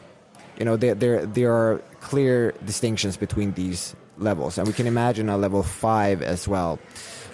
you 0.57 0.65
know, 0.65 0.77
there 0.77 0.95
there 0.95 1.25
there 1.25 1.53
are 1.53 1.81
clear 2.01 2.53
distinctions 2.65 3.17
between 3.17 3.53
these 3.53 3.95
levels, 4.17 4.57
and 4.57 4.67
we 4.67 4.73
can 4.73 4.87
imagine 4.87 5.29
a 5.29 5.37
level 5.37 5.61
five 5.61 6.21
as 6.21 6.47
well. 6.47 6.79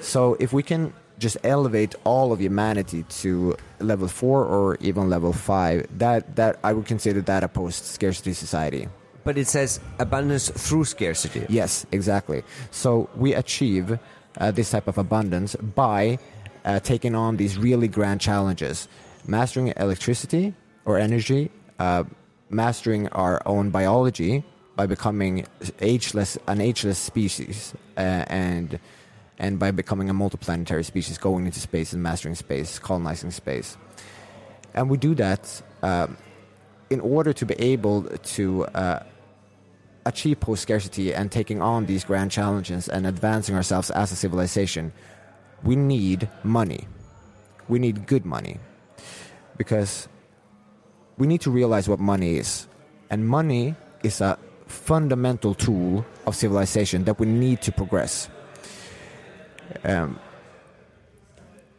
So 0.01 0.35
if 0.39 0.53
we 0.53 0.63
can 0.63 0.93
just 1.19 1.37
elevate 1.43 1.95
all 2.03 2.33
of 2.33 2.41
humanity 2.41 3.03
to 3.03 3.55
level 3.79 4.07
four 4.07 4.43
or 4.45 4.75
even 4.81 5.09
level 5.09 5.33
five, 5.33 5.87
that 5.99 6.35
that 6.35 6.59
I 6.63 6.73
would 6.73 6.85
consider 6.85 7.21
that 7.21 7.43
a 7.43 7.47
post 7.47 7.85
scarcity 7.85 8.33
society. 8.33 8.87
But 9.23 9.37
it 9.37 9.47
says 9.47 9.79
abundance 9.99 10.49
through 10.49 10.85
scarcity. 10.85 11.45
Yes, 11.47 11.85
exactly. 11.91 12.43
So 12.71 13.07
we 13.15 13.35
achieve 13.35 13.99
uh, 14.39 14.51
this 14.51 14.71
type 14.71 14.87
of 14.87 14.97
abundance 14.97 15.55
by 15.55 16.17
uh, 16.65 16.79
taking 16.79 17.15
on 17.15 17.37
these 17.37 17.57
really 17.57 17.87
grand 17.87 18.19
challenges, 18.19 18.87
mastering 19.27 19.73
electricity 19.77 20.55
or 20.85 20.97
energy, 20.97 21.51
uh, 21.77 22.03
mastering 22.49 23.07
our 23.09 23.41
own 23.45 23.69
biology 23.69 24.43
by 24.75 24.87
becoming 24.87 25.45
ageless, 25.81 26.37
an 26.47 26.61
ageless 26.61 26.97
species, 26.97 27.73
uh, 27.97 28.25
and 28.27 28.79
and 29.41 29.59
by 29.59 29.71
becoming 29.71 30.09
a 30.09 30.13
multiplanetary 30.13 30.85
species, 30.85 31.17
going 31.17 31.45
into 31.45 31.59
space 31.59 31.91
and 31.91 32.01
mastering 32.01 32.35
space, 32.35 32.79
colonizing 32.79 33.31
space, 33.31 33.75
and 34.73 34.89
we 34.89 34.97
do 34.97 35.13
that. 35.15 35.43
um 35.83 36.15
in 36.91 36.99
order 36.99 37.31
to 37.31 37.45
be 37.45 37.55
able 37.55 38.03
to 38.35 38.65
uh, 38.75 38.99
achieve 40.05 40.39
post 40.41 40.61
scarcity 40.61 41.13
and 41.15 41.31
taking 41.31 41.61
on 41.61 41.85
these 41.85 42.03
grand 42.03 42.29
challenges 42.29 42.89
and 42.89 43.07
advancing 43.07 43.55
ourselves 43.55 43.89
as 43.91 44.11
a 44.11 44.15
civilization, 44.15 44.91
we 45.63 45.75
need 45.77 46.27
money. 46.43 46.85
We 47.69 47.79
need 47.79 48.05
good 48.07 48.25
money. 48.25 48.59
Because 49.57 50.09
we 51.17 51.27
need 51.27 51.39
to 51.41 51.51
realize 51.51 51.87
what 51.87 51.99
money 51.99 52.35
is. 52.35 52.67
And 53.09 53.25
money 53.25 53.75
is 54.03 54.19
a 54.19 54.37
fundamental 54.67 55.53
tool 55.55 56.05
of 56.27 56.35
civilization 56.35 57.05
that 57.05 57.19
we 57.19 57.25
need 57.25 57.61
to 57.61 57.71
progress. 57.71 58.29
Um, 59.83 60.19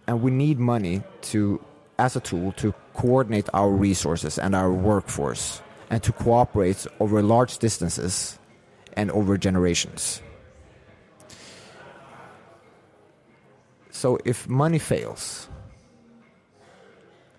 and 0.06 0.22
we 0.22 0.30
need 0.30 0.58
money 0.58 1.02
to 1.22 1.64
as 1.98 2.16
a 2.16 2.20
tool 2.20 2.52
to 2.52 2.74
coordinate 2.94 3.48
our 3.54 3.70
resources 3.70 4.38
and 4.38 4.54
our 4.54 4.72
workforce 4.72 5.62
and 5.90 6.02
to 6.02 6.12
cooperate 6.12 6.86
over 7.00 7.22
large 7.22 7.58
distances 7.58 8.38
and 8.94 9.10
over 9.10 9.36
generations. 9.38 10.22
So 13.90 14.18
if 14.24 14.48
money 14.48 14.78
fails, 14.78 15.48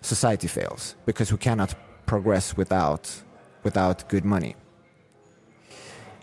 society 0.02 0.48
fails 0.48 0.96
because 1.06 1.32
we 1.32 1.38
cannot 1.38 1.76
progress 2.06 2.56
without 2.56 3.12
without 3.64 4.08
good 4.08 4.26
money. 4.26 4.56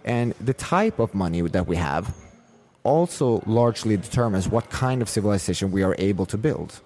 And 0.04 0.34
the 0.40 0.54
type 0.54 0.98
of 0.98 1.14
money 1.14 1.40
that 1.42 1.66
we 1.66 1.76
have 1.76 2.14
also 2.82 3.42
largely 3.46 3.96
determines 3.96 4.48
what 4.48 4.70
kind 4.70 5.02
of 5.02 5.08
civilization 5.08 5.70
we 5.70 5.82
are 5.82 5.94
able 5.98 6.26
to 6.26 6.38
build. 6.38 6.80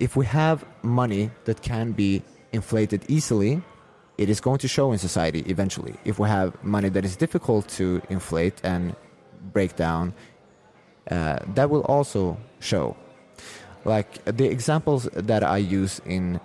If 0.00 0.16
we 0.16 0.26
have 0.26 0.64
money 0.82 1.30
that 1.44 1.62
can 1.62 1.92
be 1.92 2.22
inflated 2.52 3.04
easily, 3.08 3.62
it 4.18 4.28
is 4.30 4.40
going 4.40 4.58
to 4.58 4.68
show 4.68 4.92
in 4.92 4.98
society 4.98 5.40
eventually. 5.46 5.94
If 6.04 6.18
we 6.18 6.28
have 6.28 6.62
money 6.64 6.88
that 6.90 7.04
is 7.04 7.16
difficult 7.16 7.68
to 7.70 8.02
inflate 8.08 8.60
and 8.62 8.96
break 9.52 9.76
down, 9.76 10.14
uh, 11.10 11.38
that 11.54 11.70
will 11.70 11.82
also 11.82 12.38
show. 12.60 12.96
Like 13.84 14.24
the 14.24 14.46
examples 14.46 15.08
that 15.12 15.44
I 15.44 15.58
use 15.58 16.00
in 16.04 16.40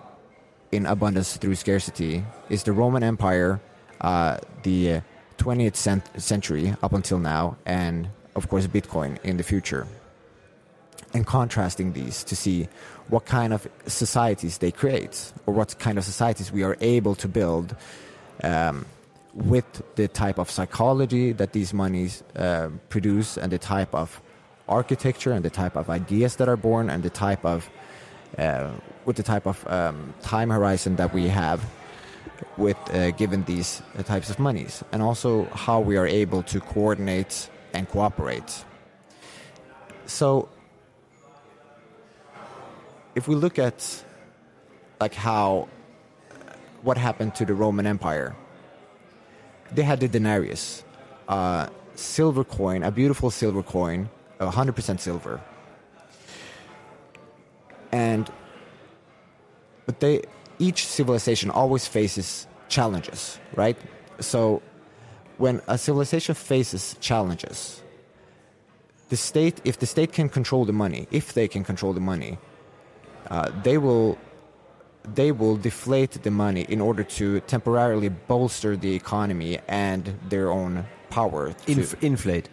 in 0.71 0.85
abundance 0.85 1.35
through 1.35 1.55
scarcity 1.55 2.23
is 2.49 2.63
the 2.63 2.71
Roman 2.71 3.03
Empire, 3.03 3.59
uh, 3.99 4.37
the 4.63 5.01
20th 5.41 5.75
cent- 5.75 6.21
century 6.21 6.75
up 6.83 6.93
until 6.93 7.19
now, 7.19 7.57
and 7.65 8.09
of 8.35 8.47
course 8.49 8.67
Bitcoin 8.67 9.11
in 9.23 9.37
the 9.37 9.43
future. 9.43 9.87
And 11.13 11.25
contrasting 11.25 11.93
these 11.93 12.23
to 12.25 12.35
see 12.35 12.67
what 13.09 13.25
kind 13.25 13.51
of 13.51 13.67
societies 13.87 14.59
they 14.59 14.71
create, 14.71 15.33
or 15.45 15.53
what 15.53 15.77
kind 15.79 15.97
of 15.97 16.03
societies 16.03 16.51
we 16.51 16.63
are 16.63 16.77
able 16.79 17.15
to 17.15 17.27
build 17.27 17.75
um, 18.43 18.85
with 19.33 19.65
the 19.95 20.07
type 20.07 20.37
of 20.37 20.49
psychology 20.49 21.33
that 21.33 21.51
these 21.53 21.73
monies 21.73 22.23
uh, 22.35 22.69
produce, 22.89 23.37
and 23.37 23.51
the 23.51 23.57
type 23.57 23.93
of 23.95 24.21
architecture, 24.69 25.31
and 25.33 25.43
the 25.43 25.49
type 25.49 25.75
of 25.75 25.89
ideas 25.89 26.35
that 26.35 26.47
are 26.47 26.57
born, 26.57 26.89
and 26.89 27.03
the 27.03 27.09
type 27.09 27.43
of 27.43 27.69
uh, 28.37 28.69
with 29.05 29.17
the 29.17 29.23
type 29.23 29.45
of 29.47 29.67
um, 29.67 30.13
time 30.21 30.49
horizon 30.49 30.95
that 30.95 31.13
we 31.13 31.27
have 31.27 31.59
with 32.57 32.77
uh, 32.93 33.11
given 33.11 33.43
these 33.43 33.81
uh, 33.97 34.03
types 34.03 34.29
of 34.29 34.39
monies, 34.39 34.83
and 34.91 35.01
also 35.01 35.45
how 35.53 35.79
we 35.79 35.97
are 35.97 36.07
able 36.07 36.43
to 36.43 36.59
coordinate 36.59 37.49
and 37.73 37.87
cooperate. 37.89 38.65
So, 40.05 40.49
if 43.15 43.27
we 43.27 43.35
look 43.35 43.59
at 43.59 44.03
like 44.99 45.13
how 45.13 45.67
what 46.81 46.97
happened 46.97 47.35
to 47.35 47.45
the 47.45 47.53
Roman 47.53 47.87
Empire, 47.87 48.35
they 49.71 49.83
had 49.83 49.99
the 49.99 50.07
denarius, 50.07 50.83
a 51.27 51.69
silver 51.95 52.43
coin, 52.43 52.83
a 52.83 52.91
beautiful 52.91 53.31
silver 53.31 53.63
coin, 53.63 54.09
100% 54.39 54.99
silver, 54.99 55.39
and 57.91 58.29
but 59.85 59.99
they 59.99 60.21
each 60.67 60.85
civilization 60.97 61.49
always 61.49 61.85
faces 61.97 62.47
challenges, 62.69 63.39
right? 63.63 63.77
So 64.19 64.61
when 65.37 65.55
a 65.67 65.77
civilization 65.77 66.35
faces 66.35 66.95
challenges, 66.99 67.81
the 69.09 69.17
state, 69.17 69.59
if 69.65 69.75
the 69.79 69.85
state 69.95 70.11
can 70.13 70.29
control 70.29 70.63
the 70.65 70.77
money, 70.83 71.07
if 71.11 71.33
they 71.33 71.47
can 71.47 71.63
control 71.63 71.93
the 71.93 72.05
money, 72.13 72.37
uh, 73.29 73.49
they 73.63 73.77
will 73.77 74.17
they 75.15 75.31
will 75.31 75.57
deflate 75.57 76.11
the 76.21 76.29
money 76.45 76.61
in 76.69 76.79
order 76.79 77.03
to 77.03 77.39
temporarily 77.55 78.09
bolster 78.09 78.77
the 78.77 78.93
economy 78.93 79.57
and 79.67 80.03
their 80.29 80.51
own 80.51 80.85
power. 81.09 81.43
Inf- 81.67 82.01
inflate. 82.03 82.47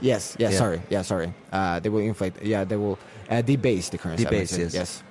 yes, 0.00 0.34
yes, 0.38 0.52
Yeah. 0.52 0.58
sorry, 0.58 0.80
yeah, 0.94 1.02
sorry. 1.02 1.28
Uh, 1.52 1.78
they 1.82 1.90
will 1.90 2.00
inflate. 2.12 2.32
Yeah, 2.42 2.64
they 2.64 2.76
will 2.76 2.98
uh, 3.28 3.42
debase 3.42 3.90
the 3.90 3.98
currency. 3.98 4.24
Debase, 4.24 4.56
yes. 4.58 4.74
yes. 4.74 5.02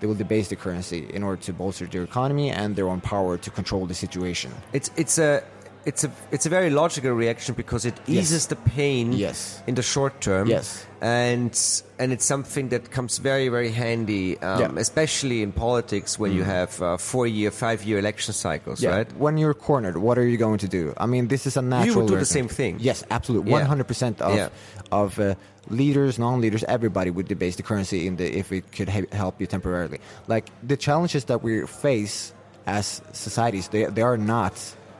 They 0.00 0.06
will 0.06 0.14
debase 0.14 0.48
the 0.48 0.56
currency 0.56 1.06
in 1.12 1.22
order 1.22 1.40
to 1.42 1.52
bolster 1.52 1.86
their 1.86 2.02
economy 2.02 2.50
and 2.50 2.74
their 2.76 2.88
own 2.88 3.00
power 3.00 3.36
to 3.38 3.50
control 3.50 3.86
the 3.86 3.94
situation. 3.94 4.50
It's 4.72 4.90
it's 4.96 5.18
a 5.18 5.42
it's 5.86 6.04
a 6.04 6.10
it's 6.30 6.46
a 6.46 6.48
very 6.50 6.70
logical 6.70 7.12
reaction 7.12 7.54
because 7.54 7.84
it 7.88 7.94
Yes. 8.06 8.24
eases 8.24 8.46
the 8.48 8.56
pain 8.56 9.12
Yes. 9.12 9.62
in 9.66 9.74
the 9.74 9.82
short 9.82 10.20
term. 10.20 10.48
Yes. 10.48 10.86
and 11.02 11.52
and 11.98 12.12
it's 12.12 12.26
something 12.26 12.68
that 12.68 12.90
comes 12.90 13.16
very 13.18 13.48
very 13.48 13.70
handy, 13.70 14.36
um, 14.42 14.60
Yeah. 14.60 14.68
Mm. 14.68 14.78
especially 14.78 15.40
in 15.42 15.52
politics 15.52 16.18
when 16.18 16.32
you 16.32 16.44
have 16.44 16.70
uh, 16.82 16.96
four 16.98 17.26
year, 17.26 17.50
five 17.50 17.82
year 17.88 17.98
election 17.98 18.34
cycles, 18.34 18.82
Yeah. 18.82 18.96
right? 18.96 19.08
When 19.18 19.38
you're 19.38 19.54
cornered, 19.68 19.96
what 19.96 20.18
are 20.18 20.26
you 20.32 20.36
going 20.36 20.58
to 20.58 20.68
do? 20.68 20.92
I 20.98 21.06
mean, 21.06 21.28
this 21.28 21.46
is 21.46 21.56
a 21.56 21.62
natural. 21.62 22.02
would 22.04 22.08
do 22.12 22.18
the 22.18 22.26
same 22.38 22.48
thing. 22.48 22.76
Yes, 22.80 23.02
absolutely. 23.10 23.52
100% 23.52 24.20
of 24.20 24.34
Yeah. 24.36 24.48
of 24.92 25.18
uh, 25.18 25.34
leaders, 25.70 26.18
non-leaders, 26.18 26.64
everybody 26.64 27.10
would 27.10 27.28
debase 27.28 27.56
the 27.56 27.62
currency 27.62 28.06
in 28.06 28.16
the 28.16 28.26
if 28.38 28.52
it 28.52 28.70
could 28.72 28.88
he- 28.88 29.06
help 29.12 29.40
you 29.40 29.46
temporarily. 29.46 30.00
Like 30.26 30.50
the 30.62 30.76
challenges 30.76 31.24
that 31.26 31.42
we 31.42 31.66
face 31.66 32.32
as 32.66 33.00
societies, 33.12 33.68
they 33.68 33.84
they 33.84 34.02
are 34.02 34.16
not 34.18 34.52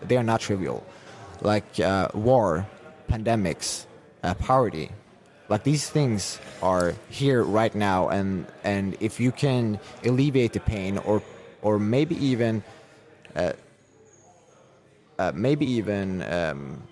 they 0.02 0.16
are 0.16 0.22
not 0.22 0.40
trivial. 0.40 0.84
Like 1.42 1.80
uh, 1.80 2.08
war, 2.14 2.66
pandemics, 3.08 3.86
uh, 4.22 4.34
poverty. 4.34 4.90
Like 5.48 5.64
these 5.64 5.90
things 5.90 6.38
are 6.62 6.94
here 7.08 7.42
right 7.42 7.74
now, 7.74 8.08
and 8.08 8.46
and 8.62 8.96
if 9.00 9.18
you 9.18 9.32
can 9.32 9.80
alleviate 10.04 10.52
the 10.52 10.60
pain, 10.60 10.98
or 10.98 11.22
or 11.62 11.78
maybe 11.78 12.14
even 12.24 12.62
uh, 15.20 15.32
maybe 15.34 15.70
even 15.70 16.22
um, 16.22 16.82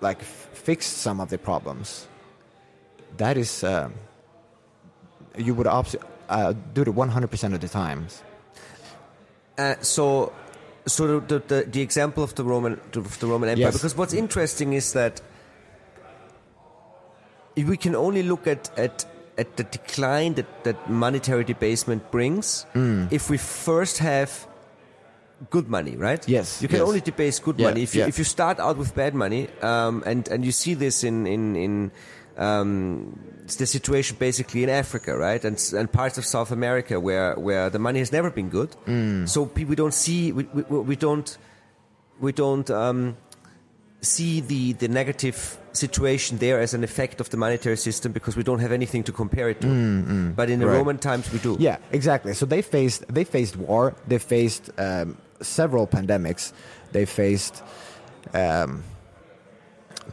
like 0.00 0.20
f- 0.20 0.48
fix 0.52 0.86
some 0.86 1.20
of 1.20 1.30
the 1.30 1.38
problems. 1.38 2.08
That 3.18 3.36
is, 3.36 3.62
um 3.64 3.94
you 5.36 5.54
would 5.54 5.66
obs- 5.66 5.96
uh, 6.30 6.54
do 6.74 6.80
it 6.82 6.88
100% 6.88 7.54
of 7.54 7.60
the 7.60 7.68
times. 7.68 8.22
Uh, 9.58 9.74
so, 9.82 10.32
so 10.86 11.20
the, 11.20 11.38
the 11.40 11.64
the 11.70 11.80
example 11.82 12.22
of 12.24 12.34
the 12.34 12.44
Roman 12.44 12.80
of 12.94 13.18
the 13.20 13.26
Roman 13.26 13.48
Empire. 13.50 13.66
Yes. 13.66 13.74
Because 13.76 13.96
what's 13.96 14.14
interesting 14.14 14.72
is 14.72 14.92
that 14.92 15.20
we 17.56 17.76
can 17.76 17.94
only 17.94 18.22
look 18.22 18.46
at 18.46 18.70
at 18.78 19.04
at 19.38 19.56
the 19.56 19.64
decline 19.64 20.34
that 20.34 20.64
that 20.64 20.88
monetary 20.90 21.44
debasement 21.44 22.10
brings 22.10 22.66
Mm. 22.74 23.08
if 23.12 23.28
we 23.30 23.36
first 23.38 23.98
have 23.98 24.30
good 25.50 25.68
money, 25.68 25.96
right? 25.96 26.26
Yes, 26.28 26.62
You 26.62 26.68
can 26.68 26.78
yes. 26.78 26.88
only 26.88 27.00
debase 27.00 27.38
good 27.40 27.58
Yeah, 27.58 27.68
money 27.68 27.82
if 27.82 27.94
you 27.94 28.00
yeah. 28.02 28.08
if 28.08 28.16
you 28.18 28.24
start 28.24 28.58
out 28.58 28.76
with 28.78 28.94
bad 28.94 29.14
money, 29.14 29.48
um, 29.62 30.02
and 30.06 30.28
and 30.28 30.44
you 30.44 30.52
see 30.52 30.74
this 30.74 31.04
in 31.04 31.26
in 31.26 31.56
in. 31.56 31.90
Um, 32.36 33.18
it's 33.44 33.56
the 33.56 33.66
situation 33.66 34.16
basically 34.18 34.62
in 34.62 34.68
Africa, 34.70 35.16
right, 35.16 35.42
and 35.44 35.56
and 35.76 35.90
parts 35.90 36.18
of 36.18 36.24
South 36.24 36.50
America 36.52 36.98
where 37.00 37.34
where 37.36 37.70
the 37.70 37.78
money 37.78 37.98
has 38.00 38.12
never 38.12 38.30
been 38.30 38.48
good. 38.50 38.70
Mm. 38.86 39.28
So 39.28 39.46
pe- 39.46 39.64
we 39.64 39.74
don't 39.76 39.94
see 39.94 40.32
we, 40.32 40.44
we, 40.52 40.62
we 40.80 40.96
don't 40.96 41.38
we 42.20 42.32
don't 42.32 42.68
um, 42.70 43.16
see 44.00 44.40
the 44.40 44.72
the 44.74 44.88
negative 44.88 45.58
situation 45.72 46.38
there 46.38 46.60
as 46.60 46.74
an 46.74 46.82
effect 46.84 47.20
of 47.20 47.28
the 47.30 47.36
monetary 47.36 47.76
system 47.76 48.12
because 48.12 48.36
we 48.36 48.42
don't 48.42 48.60
have 48.60 48.72
anything 48.72 49.04
to 49.04 49.12
compare 49.12 49.48
it 49.50 49.60
to. 49.60 50.32
But 50.36 50.50
in 50.50 50.58
the 50.60 50.66
Right. 50.66 50.76
Roman 50.78 50.98
times, 50.98 51.30
we 51.32 51.38
do. 51.38 51.56
Yeah, 51.60 51.78
exactly. 51.92 52.34
So 52.34 52.46
they 52.46 52.62
faced 52.62 53.04
they 53.14 53.24
faced 53.24 53.56
war. 53.56 53.94
They 54.08 54.18
faced 54.18 54.70
um, 54.78 55.16
several 55.40 55.86
pandemics. 55.86 56.52
They 56.92 57.04
faced 57.06 57.62
um, 58.34 58.82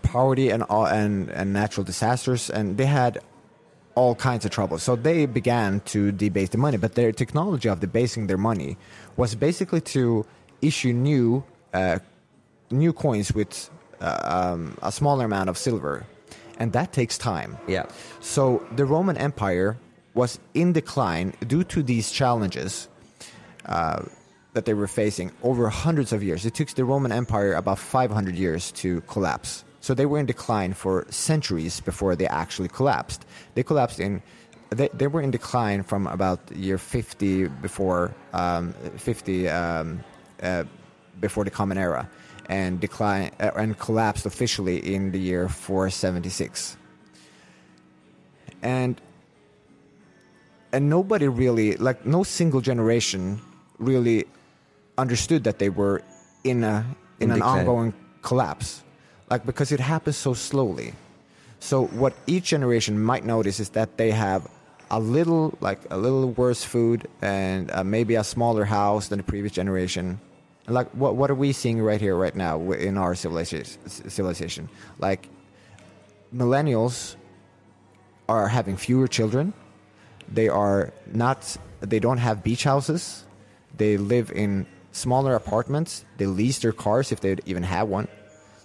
poverty 0.01 0.49
and 0.49 0.63
all, 0.63 0.85
and 0.85 1.29
and 1.29 1.53
natural 1.53 1.83
disasters, 1.83 2.49
and 2.49 2.77
they 2.77 2.85
had 2.85 3.19
all 3.95 4.15
kinds 4.15 4.45
of 4.45 4.51
trouble. 4.51 4.77
So 4.79 4.95
they 4.95 5.25
began 5.25 5.81
to 5.81 6.11
debase 6.11 6.49
the 6.49 6.57
money, 6.57 6.77
but 6.77 6.95
their 6.95 7.11
technology 7.11 7.69
of 7.69 7.79
debasing 7.79 8.27
their 8.27 8.37
money 8.37 8.77
was 9.17 9.35
basically 9.35 9.81
to 9.81 10.25
issue 10.61 10.93
new 10.93 11.43
uh, 11.73 11.99
new 12.71 12.93
coins 12.93 13.33
with 13.33 13.69
uh, 14.01 14.53
um, 14.53 14.77
a 14.81 14.91
smaller 14.91 15.25
amount 15.25 15.49
of 15.49 15.57
silver, 15.57 16.05
and 16.57 16.73
that 16.73 16.93
takes 16.93 17.17
time. 17.17 17.57
Yeah. 17.67 17.85
So 18.19 18.65
the 18.75 18.85
Roman 18.85 19.17
Empire 19.17 19.77
was 20.13 20.39
in 20.53 20.73
decline 20.73 21.33
due 21.47 21.63
to 21.63 21.81
these 21.81 22.11
challenges 22.11 22.87
uh, 23.65 24.03
that 24.53 24.65
they 24.65 24.73
were 24.73 24.87
facing 24.87 25.31
over 25.41 25.69
hundreds 25.69 26.13
of 26.13 26.23
years. 26.23 26.45
It 26.45 26.53
took 26.53 26.69
the 26.69 26.85
Roman 26.85 27.11
Empire 27.11 27.53
about 27.53 27.79
500 27.79 28.35
years 28.35 28.71
to 28.73 29.01
collapse. 29.01 29.63
So 29.83 29.93
they 29.93 30.05
were 30.05 30.17
in 30.17 30.25
decline 30.25 30.71
for 30.73 31.05
centuries 31.09 31.81
before 31.81 32.15
they 32.15 32.25
actually 32.27 32.69
collapsed. 32.69 33.25
They 33.53 33.63
collapsed 33.63 33.99
in. 33.99 34.21
They, 34.69 34.87
they 34.93 35.07
were 35.07 35.21
in 35.21 35.29
decline 35.29 35.83
from 35.83 36.07
about 36.07 36.39
year 36.55 36.77
50 36.77 37.49
before 37.61 38.15
um, 38.31 38.71
50 38.95 39.49
um, 39.49 39.99
uh, 40.41 40.63
before 41.19 41.43
the 41.43 41.51
Common 41.51 41.77
Era, 41.77 42.09
and 42.47 42.79
decline 42.79 43.31
uh, 43.41 43.51
and 43.57 43.77
collapsed 43.77 44.25
officially 44.25 44.77
in 44.95 45.11
the 45.11 45.19
year 45.19 45.49
476. 45.49 46.77
And 48.61 49.01
and 50.71 50.89
nobody 50.89 51.27
really 51.27 51.75
like 51.75 52.05
no 52.05 52.23
single 52.23 52.61
generation 52.61 53.41
really 53.79 54.23
understood 54.97 55.43
that 55.43 55.59
they 55.59 55.69
were 55.69 56.01
in 56.45 56.63
a 56.63 56.85
in, 57.19 57.25
In 57.25 57.31
an 57.31 57.39
decline. 57.39 57.59
ongoing 57.59 57.93
collapse 58.21 58.83
like 59.29 59.45
because 59.45 59.71
it 59.71 59.79
happens 59.79 60.17
so 60.17 60.33
slowly. 60.33 60.93
So 61.59 61.85
what 61.85 62.13
each 62.27 62.45
generation 62.45 63.01
might 63.01 63.23
notice 63.23 63.59
is 63.59 63.69
that 63.69 63.97
they 63.97 64.11
have 64.11 64.49
a 64.91 64.99
little 64.99 65.57
like 65.61 65.79
a 65.89 65.97
little 65.97 66.31
worse 66.31 66.63
food 66.63 67.07
and 67.21 67.71
uh, 67.71 67.83
maybe 67.83 68.15
a 68.15 68.23
smaller 68.23 68.65
house 68.65 69.07
than 69.07 69.17
the 69.17 69.23
previous 69.23 69.53
generation. 69.53 70.19
Like 70.67 70.89
what 70.91 71.15
what 71.15 71.31
are 71.31 71.35
we 71.35 71.51
seeing 71.51 71.81
right 71.81 71.99
here 71.99 72.15
right 72.15 72.35
now 72.35 72.71
in 72.71 72.97
our 72.97 73.15
civilization 73.15 73.79
civilization? 73.87 74.69
Like 74.99 75.29
millennials 76.35 77.15
are 78.27 78.47
having 78.47 78.77
fewer 78.77 79.07
children. 79.07 79.53
They 80.27 80.49
are 80.49 80.93
not 81.11 81.57
they 81.79 81.99
don't 81.99 82.19
have 82.19 82.43
beach 82.43 82.63
houses. 82.63 83.23
They 83.75 83.97
live 83.97 84.31
in 84.31 84.65
smaller 84.91 85.35
apartments. 85.35 86.05
They 86.17 86.27
lease 86.27 86.59
their 86.59 86.71
cars 86.71 87.11
if 87.11 87.19
they 87.21 87.37
even 87.45 87.63
have 87.63 87.87
one 87.87 88.07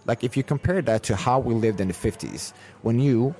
like 0.09 0.25
if 0.25 0.37
you 0.37 0.43
compare 0.43 0.83
that 0.83 1.05
to 1.05 1.15
how 1.15 1.39
we 1.39 1.55
lived 1.55 1.81
in 1.81 1.87
the 1.89 1.95
50s 1.95 2.53
when 2.83 2.99
you 2.99 3.35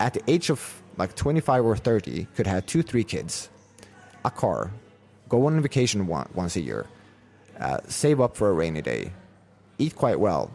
at 0.00 0.14
the 0.14 0.22
age 0.26 0.48
of 0.48 0.82
like 0.96 1.14
25 1.14 1.64
or 1.64 1.76
30 1.76 2.26
could 2.34 2.46
have 2.46 2.64
two 2.64 2.82
three 2.82 3.04
kids 3.04 3.50
a 4.24 4.30
car 4.30 4.70
go 5.28 5.46
on 5.46 5.60
vacation 5.60 6.06
one, 6.06 6.28
once 6.34 6.56
a 6.56 6.60
year 6.60 6.86
uh, 7.60 7.78
save 7.88 8.20
up 8.20 8.34
for 8.36 8.48
a 8.48 8.52
rainy 8.52 8.80
day 8.80 9.12
eat 9.78 9.94
quite 9.94 10.18
well 10.18 10.50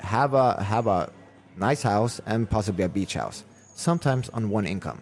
have 0.00 0.34
a 0.34 0.62
have 0.62 0.86
a 0.86 1.10
nice 1.56 1.82
house 1.82 2.20
and 2.26 2.50
possibly 2.50 2.84
a 2.84 2.88
beach 2.88 3.14
house 3.14 3.44
sometimes 3.74 4.28
on 4.30 4.50
one 4.50 4.66
income. 4.66 5.00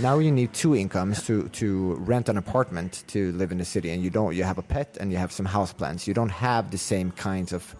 Now 0.00 0.18
you 0.18 0.32
need 0.32 0.52
two 0.52 0.74
incomes 0.74 1.24
to, 1.26 1.48
to 1.50 1.94
rent 1.94 2.28
an 2.28 2.36
apartment 2.36 3.04
to 3.08 3.32
live 3.32 3.52
in 3.52 3.58
the 3.58 3.64
city 3.64 3.90
and 3.90 4.02
you 4.02 4.10
don't 4.10 4.34
you 4.34 4.42
have 4.42 4.58
a 4.58 4.62
pet 4.62 4.96
and 5.00 5.12
you 5.12 5.18
have 5.18 5.30
some 5.30 5.46
house 5.46 5.72
plants. 5.72 6.06
You 6.06 6.14
don't 6.14 6.30
have 6.30 6.70
the 6.70 6.78
same 6.78 7.10
kinds 7.12 7.52
of 7.52 7.76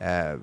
uh, 0.00 0.36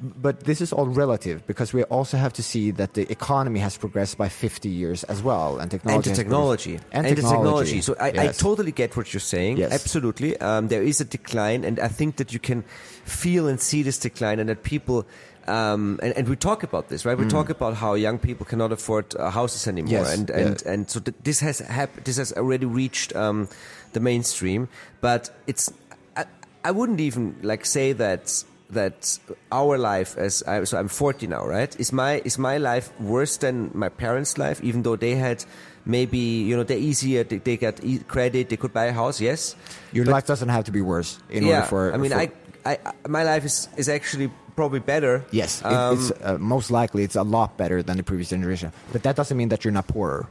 but 0.00 0.40
this 0.44 0.60
is 0.60 0.72
all 0.72 0.86
relative 0.86 1.46
because 1.46 1.72
we 1.72 1.82
also 1.84 2.16
have 2.16 2.32
to 2.34 2.42
see 2.42 2.70
that 2.72 2.94
the 2.94 3.10
economy 3.10 3.60
has 3.60 3.76
progressed 3.78 4.18
by 4.18 4.28
50 4.28 4.68
years 4.68 5.04
as 5.04 5.22
well 5.22 5.58
and 5.58 5.70
technology 5.70 6.10
and 6.10 6.16
the 6.16 6.22
technology 6.22 6.70
progressed- 6.78 6.92
and, 6.92 7.16
the 7.16 7.22
technology. 7.22 7.80
So 7.80 7.96
I, 8.00 8.08
I 8.08 8.26
totally 8.32 8.72
get 8.72 8.96
what 8.96 9.12
you're 9.14 9.20
saying. 9.20 9.56
Yes. 9.58 9.72
Absolutely, 9.72 10.36
um, 10.38 10.68
there 10.68 10.82
is 10.82 11.00
a 11.00 11.04
decline, 11.04 11.64
and 11.64 11.78
I 11.80 11.88
think 11.88 12.16
that 12.16 12.32
you 12.32 12.38
can 12.40 12.62
feel 13.04 13.46
and 13.48 13.60
see 13.60 13.82
this 13.82 13.98
decline, 13.98 14.38
and 14.40 14.48
that 14.48 14.62
people. 14.62 15.06
Um, 15.48 16.00
and, 16.02 16.12
and 16.18 16.28
we 16.28 16.34
talk 16.34 16.64
about 16.64 16.88
this, 16.88 17.04
right? 17.06 17.16
We 17.16 17.28
talk 17.28 17.50
about 17.50 17.74
how 17.74 17.94
young 17.94 18.18
people 18.18 18.44
cannot 18.44 18.72
afford 18.72 19.14
uh, 19.14 19.30
houses 19.30 19.68
anymore, 19.68 20.02
Mm. 20.02 20.02
Yes, 20.02 20.14
and 20.18 20.30
and, 20.30 20.62
yeah. 20.66 20.72
and 20.72 20.90
so 20.90 20.98
th- 20.98 21.16
this 21.22 21.38
has 21.38 21.60
hap- 21.60 22.02
this 22.02 22.16
has 22.16 22.32
already 22.32 22.66
reached 22.66 23.14
um, 23.14 23.46
the 23.92 24.00
mainstream. 24.00 24.68
But 25.00 25.30
it's 25.46 25.72
I, 26.16 26.24
I 26.64 26.72
wouldn't 26.72 26.98
even 26.98 27.36
like 27.42 27.64
say 27.64 27.92
that 27.94 28.42
that 28.70 29.18
our 29.52 29.78
life 29.78 30.16
as 30.18 30.42
I, 30.42 30.64
so 30.64 30.78
I'm 30.78 30.88
40 30.88 31.26
now, 31.28 31.46
right? 31.46 31.74
Is 31.80 31.92
my 31.92 32.20
is 32.24 32.38
my 32.38 32.58
life 32.58 32.90
worse 33.00 33.36
than 33.38 33.70
my 33.74 33.88
parents' 33.88 34.38
life? 34.38 34.60
Even 34.64 34.82
though 34.82 34.96
they 34.96 35.14
had 35.14 35.44
maybe 35.84 36.18
you 36.18 36.56
know 36.56 36.64
they're 36.64 36.78
easier, 36.78 37.22
they, 37.24 37.38
they 37.38 37.56
got 37.56 37.82
e- 37.84 38.00
credit, 38.08 38.48
they 38.48 38.56
could 38.56 38.72
buy 38.72 38.86
a 38.86 38.92
house, 38.92 39.20
yes. 39.20 39.54
your 39.92 40.04
But- 40.04 40.12
life 40.12 40.26
doesn't 40.26 40.48
have 40.48 40.64
to 40.64 40.72
be 40.72 40.80
worse 40.80 41.18
in 41.30 41.44
yeah, 41.44 41.56
order 41.56 41.66
for 41.68 41.92
I 41.94 41.96
mean, 41.96 42.10
for- 42.10 42.18
I, 42.18 42.30
I 42.64 42.78
my 43.08 43.22
life 43.22 43.44
is 43.44 43.68
is 43.76 43.88
actually 43.88 44.30
probably 44.56 44.80
better. 44.80 45.22
Yes, 45.30 45.62
Um, 45.64 45.94
it's 45.98 46.10
uh, 46.24 46.38
most 46.40 46.70
likely 46.70 47.04
it's 47.04 47.14
a 47.16 47.22
lot 47.22 47.56
better 47.56 47.82
than 47.82 47.96
the 47.98 48.02
previous 48.02 48.30
generation. 48.30 48.72
But 48.92 49.02
that 49.04 49.14
doesn't 49.14 49.36
mean 49.36 49.50
that 49.50 49.64
you're 49.64 49.72
not 49.74 49.86
poorer. 49.86 50.26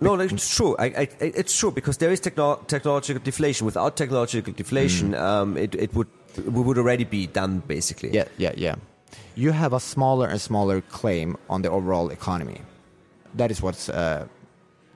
No, 0.00 0.14
it's 0.20 0.54
true. 0.56 0.76
I, 0.78 0.84
I, 0.86 1.08
it's 1.20 1.56
true 1.58 1.70
because 1.72 1.96
there 1.98 2.12
is 2.12 2.20
techno- 2.20 2.62
technological 2.66 3.22
deflation. 3.22 3.66
Without 3.66 3.96
technological 3.96 4.52
deflation, 4.52 5.14
um, 5.14 5.56
it, 5.56 5.74
it 5.74 5.92
would 5.94 6.06
we 6.38 6.62
would 6.62 6.78
already 6.78 7.04
be 7.04 7.26
done 7.26 7.62
basically. 7.66 8.10
Yeah, 8.10 8.24
yeah, 8.38 8.52
yeah. 8.56 8.76
You 9.34 9.52
have 9.52 9.72
a 9.72 9.80
smaller 9.80 10.26
and 10.26 10.40
smaller 10.40 10.80
claim 10.80 11.36
on 11.48 11.62
the 11.62 11.70
overall 11.70 12.10
economy. 12.10 12.60
That 13.34 13.50
is 13.50 13.62
what's 13.62 13.88
uh, 13.88 14.26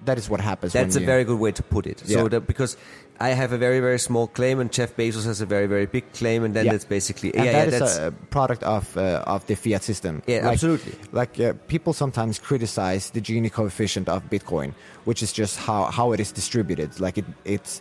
that 0.05 0.19
is 0.19 0.29
what 0.29 0.41
happens. 0.41 0.73
That's 0.73 0.97
a 0.97 1.01
you, 1.01 1.07
very 1.07 1.25
good 1.25 1.39
way 1.39 1.53
to 1.53 1.63
put 1.63 1.87
it. 1.87 2.03
Yeah. 2.07 2.17
So 2.19 2.29
that 2.29 2.47
because 2.47 2.77
I 3.21 3.29
have 3.29 3.53
a 3.53 3.59
very 3.59 3.79
very 3.79 3.99
small 4.01 4.27
claim 4.27 4.59
and 4.59 4.73
Jeff 4.73 4.97
Bezos 4.97 5.27
has 5.27 5.41
a 5.41 5.47
very 5.47 5.67
very 5.69 5.87
big 5.87 6.11
claim, 6.13 6.43
and 6.45 6.55
then 6.55 6.65
Yeah. 6.67 6.73
that's 6.73 6.85
basically 6.85 7.33
and 7.35 7.45
yeah 7.45 7.53
that 7.53 7.69
yeah 7.69 7.75
is 7.75 7.79
that's 7.81 7.99
a 7.99 8.11
product 8.31 8.63
of 8.65 8.97
uh, 8.97 9.23
of 9.27 9.47
the 9.47 9.55
fiat 9.55 9.83
system. 9.85 10.23
Yeah, 10.27 10.43
Like- 10.45 10.53
absolutely. 10.55 10.95
Like 11.13 11.39
uh, 11.39 11.53
people 11.69 11.93
sometimes 11.93 12.39
criticize 12.41 13.11
the 13.11 13.21
Gini 13.21 13.51
coefficient 13.53 14.09
of 14.09 14.23
Bitcoin, 14.29 14.73
which 15.05 15.23
is 15.23 15.33
just 15.33 15.57
how, 15.59 15.85
how 15.85 16.13
it 16.13 16.19
is 16.21 16.33
distributed. 16.33 16.99
Like 16.99 17.19
it 17.19 17.27
it's 17.45 17.81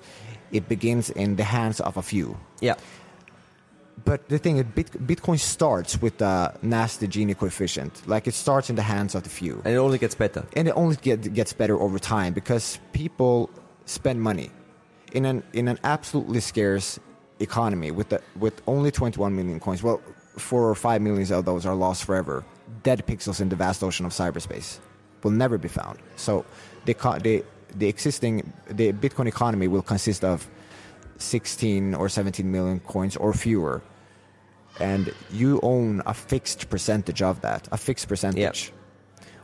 it 0.52 0.68
begins 0.70 1.10
in 1.10 1.38
the 1.38 1.44
hands 1.46 1.80
of 1.82 1.98
a 1.98 2.02
few. 2.04 2.38
yeah 2.60 2.76
But 4.04 4.28
the 4.30 4.38
thing 4.40 4.58
is, 4.58 4.66
Bit- 4.76 5.08
Bitcoin 5.08 5.40
starts 5.40 6.02
with 6.02 6.18
the 6.18 6.54
nasty 6.62 7.08
Gini 7.08 7.38
coefficient. 7.38 8.08
Like 8.08 8.28
it 8.28 8.34
starts 8.34 8.70
in 8.70 8.76
the 8.76 8.82
hands 8.82 9.16
of 9.16 9.24
the 9.24 9.30
few, 9.30 9.62
and 9.66 9.74
it 9.76 9.78
only 9.78 9.98
gets 9.98 10.16
better. 10.16 10.44
and 10.56 10.68
it 10.68 10.74
only 10.76 10.96
get, 10.96 11.34
gets 11.34 11.54
better 11.54 11.80
over 11.80 12.00
time 12.00 12.34
because 12.34 12.80
people 12.94 13.50
spend 13.86 14.22
money 14.22 14.50
in 15.14 15.26
an 15.26 15.44
in 15.54 15.68
an 15.68 15.78
absolutely 15.84 16.40
scarce 16.40 17.00
economy 17.40 17.92
with 17.92 18.10
the, 18.10 18.22
with 18.38 18.62
only 18.68 18.92
21 18.92 19.36
million 19.36 19.60
coins. 19.60 19.84
Well, 19.84 20.02
four 20.38 20.70
or 20.70 20.76
five 20.76 21.02
millions 21.02 21.32
of 21.32 21.46
those 21.46 21.66
are 21.66 21.76
lost 21.76 22.06
forever. 22.06 22.44
Dead 22.84 23.06
pixels 23.06 23.42
in 23.42 23.50
the 23.50 23.56
vast 23.56 23.84
ocean 23.84 24.06
of 24.06 24.14
cyberspace 24.14 24.80
will 25.24 25.32
never 25.32 25.58
be 25.58 25.68
found. 25.68 26.00
So 26.16 26.46
the 26.86 26.94
the 27.22 27.44
the 27.76 27.88
existing 27.88 28.52
the 28.70 28.94
Bitcoin 28.94 29.28
economy 29.28 29.68
will 29.68 29.82
consist 29.82 30.24
of 30.24 30.48
16 31.22 31.94
or 31.96 32.10
17 32.10 32.50
million 32.50 32.80
coins 32.80 33.16
or 33.16 33.34
fewer. 33.34 33.82
And 34.80 35.14
you 35.32 35.60
own 35.64 36.02
a 36.06 36.14
fixed 36.14 36.70
percentage 36.70 37.22
of 37.22 37.42
that, 37.42 37.68
a 37.72 37.78
fixed 37.78 38.08
percentage, 38.08 38.72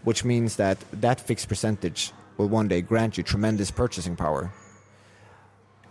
which 0.03 0.23
means 0.23 0.55
that 0.55 0.77
that 0.93 1.19
fixed 1.19 1.47
percentage 1.47 2.13
will 2.37 2.47
one 2.47 2.67
day 2.67 2.81
grant 2.81 3.17
you 3.17 3.23
tremendous 3.23 3.71
purchasing 3.71 4.15
power. 4.15 4.51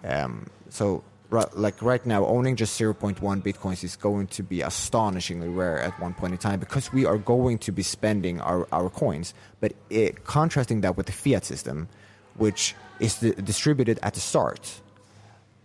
Um, 0.04 0.46
so, 0.68 1.04
ri- 1.30 1.44
like 1.54 1.82
right 1.82 2.04
now, 2.06 2.24
owning 2.26 2.56
just 2.56 2.78
0.1 2.80 3.18
bitcoins 3.42 3.84
is 3.84 3.96
going 3.96 4.28
to 4.28 4.42
be 4.42 4.62
astonishingly 4.62 5.48
rare 5.48 5.80
at 5.80 5.98
one 6.00 6.14
point 6.14 6.32
in 6.32 6.38
time 6.38 6.60
because 6.60 6.92
we 6.92 7.04
are 7.04 7.18
going 7.18 7.58
to 7.58 7.72
be 7.72 7.82
spending 7.82 8.40
our, 8.40 8.66
our 8.72 8.88
coins. 8.88 9.34
But 9.60 9.74
it, 9.90 10.24
contrasting 10.24 10.80
that 10.82 10.96
with 10.96 11.06
the 11.06 11.12
fiat 11.12 11.44
system, 11.44 11.88
which 12.36 12.74
is 13.00 13.18
di- 13.18 13.32
distributed 13.32 13.98
at 14.02 14.14
the 14.14 14.20
start, 14.20 14.80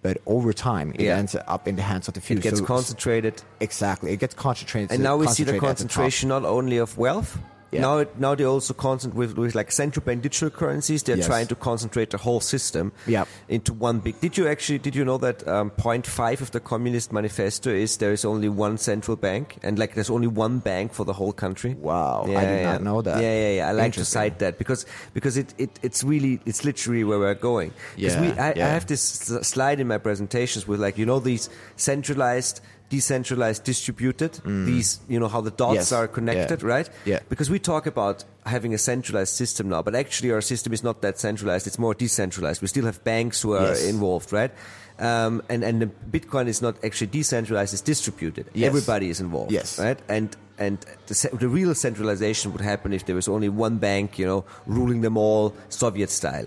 but 0.01 0.17
over 0.25 0.51
time 0.53 0.91
it 0.95 1.01
Yeah. 1.01 1.17
ends 1.17 1.35
up 1.47 1.67
in 1.67 1.75
the 1.75 1.81
hands 1.83 2.07
of 2.07 2.13
the 2.15 2.21
few. 2.21 2.37
It 2.37 2.43
gets 2.43 2.59
So- 2.59 2.65
concentrated, 2.65 3.41
exactly. 3.59 4.11
It 4.11 4.19
gets 4.19 4.33
concentrated. 4.33 4.91
and 4.91 5.03
now 5.03 5.17
we 5.17 5.27
see 5.27 5.43
the 5.43 5.59
concentration 5.59 6.29
not 6.29 6.43
only 6.45 6.77
of 6.77 6.97
wealth. 6.97 7.37
Yeah. 7.71 7.81
Now, 7.81 8.05
now 8.17 8.35
they 8.35 8.43
also 8.43 8.73
concentrate 8.73 9.17
with, 9.17 9.37
with 9.37 9.55
like 9.55 9.71
central 9.71 10.03
bank 10.05 10.23
digital 10.23 10.49
currencies. 10.49 11.03
They're 11.03 11.17
Yes. 11.17 11.25
trying 11.27 11.47
to 11.47 11.55
concentrate 11.55 12.09
the 12.09 12.17
whole 12.17 12.41
system 12.41 12.91
Yep. 13.07 13.27
into 13.47 13.73
one 13.73 13.99
big. 13.99 14.19
Did 14.19 14.37
you 14.37 14.47
actually? 14.47 14.79
Did 14.79 14.95
you 14.95 15.05
know 15.05 15.17
that 15.19 15.47
um, 15.47 15.69
point 15.71 16.05
five 16.05 16.41
of 16.41 16.51
the 16.51 16.59
Communist 16.59 17.13
Manifesto 17.13 17.69
is 17.69 17.97
there 17.97 18.11
is 18.11 18.25
only 18.25 18.49
one 18.49 18.77
central 18.77 19.15
bank 19.15 19.57
and 19.63 19.79
like 19.79 19.93
there's 19.95 20.09
only 20.09 20.27
one 20.27 20.59
bank 20.59 20.91
for 20.93 21.05
the 21.05 21.13
whole 21.13 21.31
country? 21.31 21.73
Wow, 21.75 22.23
I 22.27 22.45
did 22.45 22.63
not 22.63 22.83
know 22.83 23.01
that. 23.01 23.21
Yeah, 23.21 23.33
yeah, 23.33 23.51
yeah. 23.55 23.69
I 23.69 23.71
like 23.71 23.93
to 23.93 24.05
cite 24.05 24.39
that 24.39 24.57
because 24.57 24.85
because 25.13 25.37
it, 25.37 25.53
it 25.57 25.79
it's 25.81 26.03
really 26.03 26.41
it's 26.45 26.65
literally 26.65 27.03
where 27.05 27.19
we're 27.19 27.33
going. 27.35 27.73
Yeah, 27.95 28.19
we, 28.19 28.27
I, 28.31 28.53
yeah. 28.53 28.67
I 28.67 28.69
have 28.69 28.85
this 28.87 29.01
slide 29.01 29.79
in 29.79 29.87
my 29.87 29.97
presentations 29.97 30.67
with 30.67 30.79
like 30.81 30.97
you 30.97 31.05
know 31.05 31.19
these 31.19 31.49
centralized, 31.77 32.61
decentralized, 32.97 33.63
distributed. 33.63 34.31
These 34.71 34.89
you 35.09 35.19
know 35.21 35.29
how 35.35 35.41
the 35.41 35.51
dots 35.63 35.71
Mm. 35.71 35.75
Yes, 35.75 35.91
are 35.91 36.07
connected, 36.07 36.59
yeah, 36.61 36.73
right? 36.75 36.89
yeah. 37.05 37.19
Because 37.29 37.49
we 37.51 37.59
talk 37.59 37.87
about 37.87 38.25
having 38.45 38.73
a 38.73 38.77
centralized 38.77 39.33
system 39.41 39.65
now, 39.69 39.81
but 39.87 39.93
actually 39.95 40.31
our 40.35 40.41
system 40.41 40.73
is 40.73 40.83
not 40.83 41.01
that 41.01 41.19
centralized. 41.19 41.65
It's 41.67 41.79
more 41.79 41.95
decentralized. 41.95 42.61
We 42.61 42.67
still 42.67 42.85
have 42.85 42.99
banks 43.03 43.41
who 43.43 43.53
are 43.53 43.69
Yes. 43.73 43.89
involved, 43.93 44.31
right? 44.33 44.51
Um, 44.99 45.41
and 45.49 45.63
and 45.63 45.81
the 45.81 45.89
Bitcoin 46.19 46.47
is 46.47 46.61
not 46.61 46.75
actually 46.83 47.11
decentralized; 47.19 47.73
it's 47.73 47.85
distributed. 47.93 48.45
Yes. 48.53 48.67
Everybody 48.67 49.07
is 49.09 49.19
involved, 49.19 49.51
Yes. 49.51 49.79
right? 49.79 49.99
And 50.09 50.27
and 50.57 50.77
the, 51.07 51.29
the 51.39 51.47
real 51.47 51.73
centralization 51.75 52.51
would 52.53 52.61
happen 52.61 52.93
if 52.93 53.03
there 53.05 53.15
was 53.15 53.27
only 53.27 53.49
one 53.49 53.77
bank, 53.79 54.19
you 54.19 54.27
know, 54.27 54.43
ruling 54.67 55.01
them 55.01 55.17
all, 55.17 55.53
Soviet 55.69 56.09
style. 56.11 56.45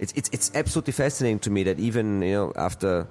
It's 0.00 0.12
it's 0.16 0.28
it's 0.32 0.50
absolutely 0.54 0.92
fascinating 0.92 1.38
to 1.40 1.50
me 1.50 1.62
that 1.64 1.78
even 1.78 2.22
you 2.22 2.32
know 2.38 2.52
after 2.56 3.06